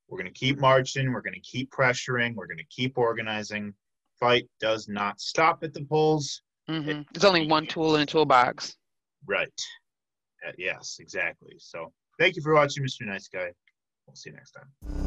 we're 0.08 0.18
going 0.18 0.34
to 0.34 0.40
keep 0.40 0.60
marching. 0.60 1.12
We're 1.12 1.22
going 1.22 1.36
to 1.36 1.40
keep 1.40 1.72
pressuring. 1.72 2.34
We're 2.36 2.48
going 2.48 2.58
to 2.58 2.66
keep 2.70 2.98
organizing. 2.98 3.74
Fight 4.20 4.48
does 4.60 4.88
not 4.88 5.22
stop 5.22 5.64
at 5.64 5.74
the 5.74 5.86
polls. 5.86 6.42
Mm-hmm. 6.70 7.02
There's 7.14 7.26
only 7.26 7.48
one 7.48 7.68
tool 7.68 7.96
in 7.96 8.02
a 8.02 8.06
toolbox. 8.06 8.76
Right. 9.28 9.62
Uh, 10.48 10.52
yes, 10.58 10.98
exactly. 11.00 11.56
So 11.60 11.92
thank 12.20 12.36
you 12.36 12.42
for 12.42 12.54
watching, 12.54 12.84
Mr. 12.84 13.02
Nice 13.06 13.28
Guy. 13.28 13.52
We'll 14.08 14.16
see 14.16 14.30
you 14.30 14.36
next 14.36 14.52
time. 14.52 15.05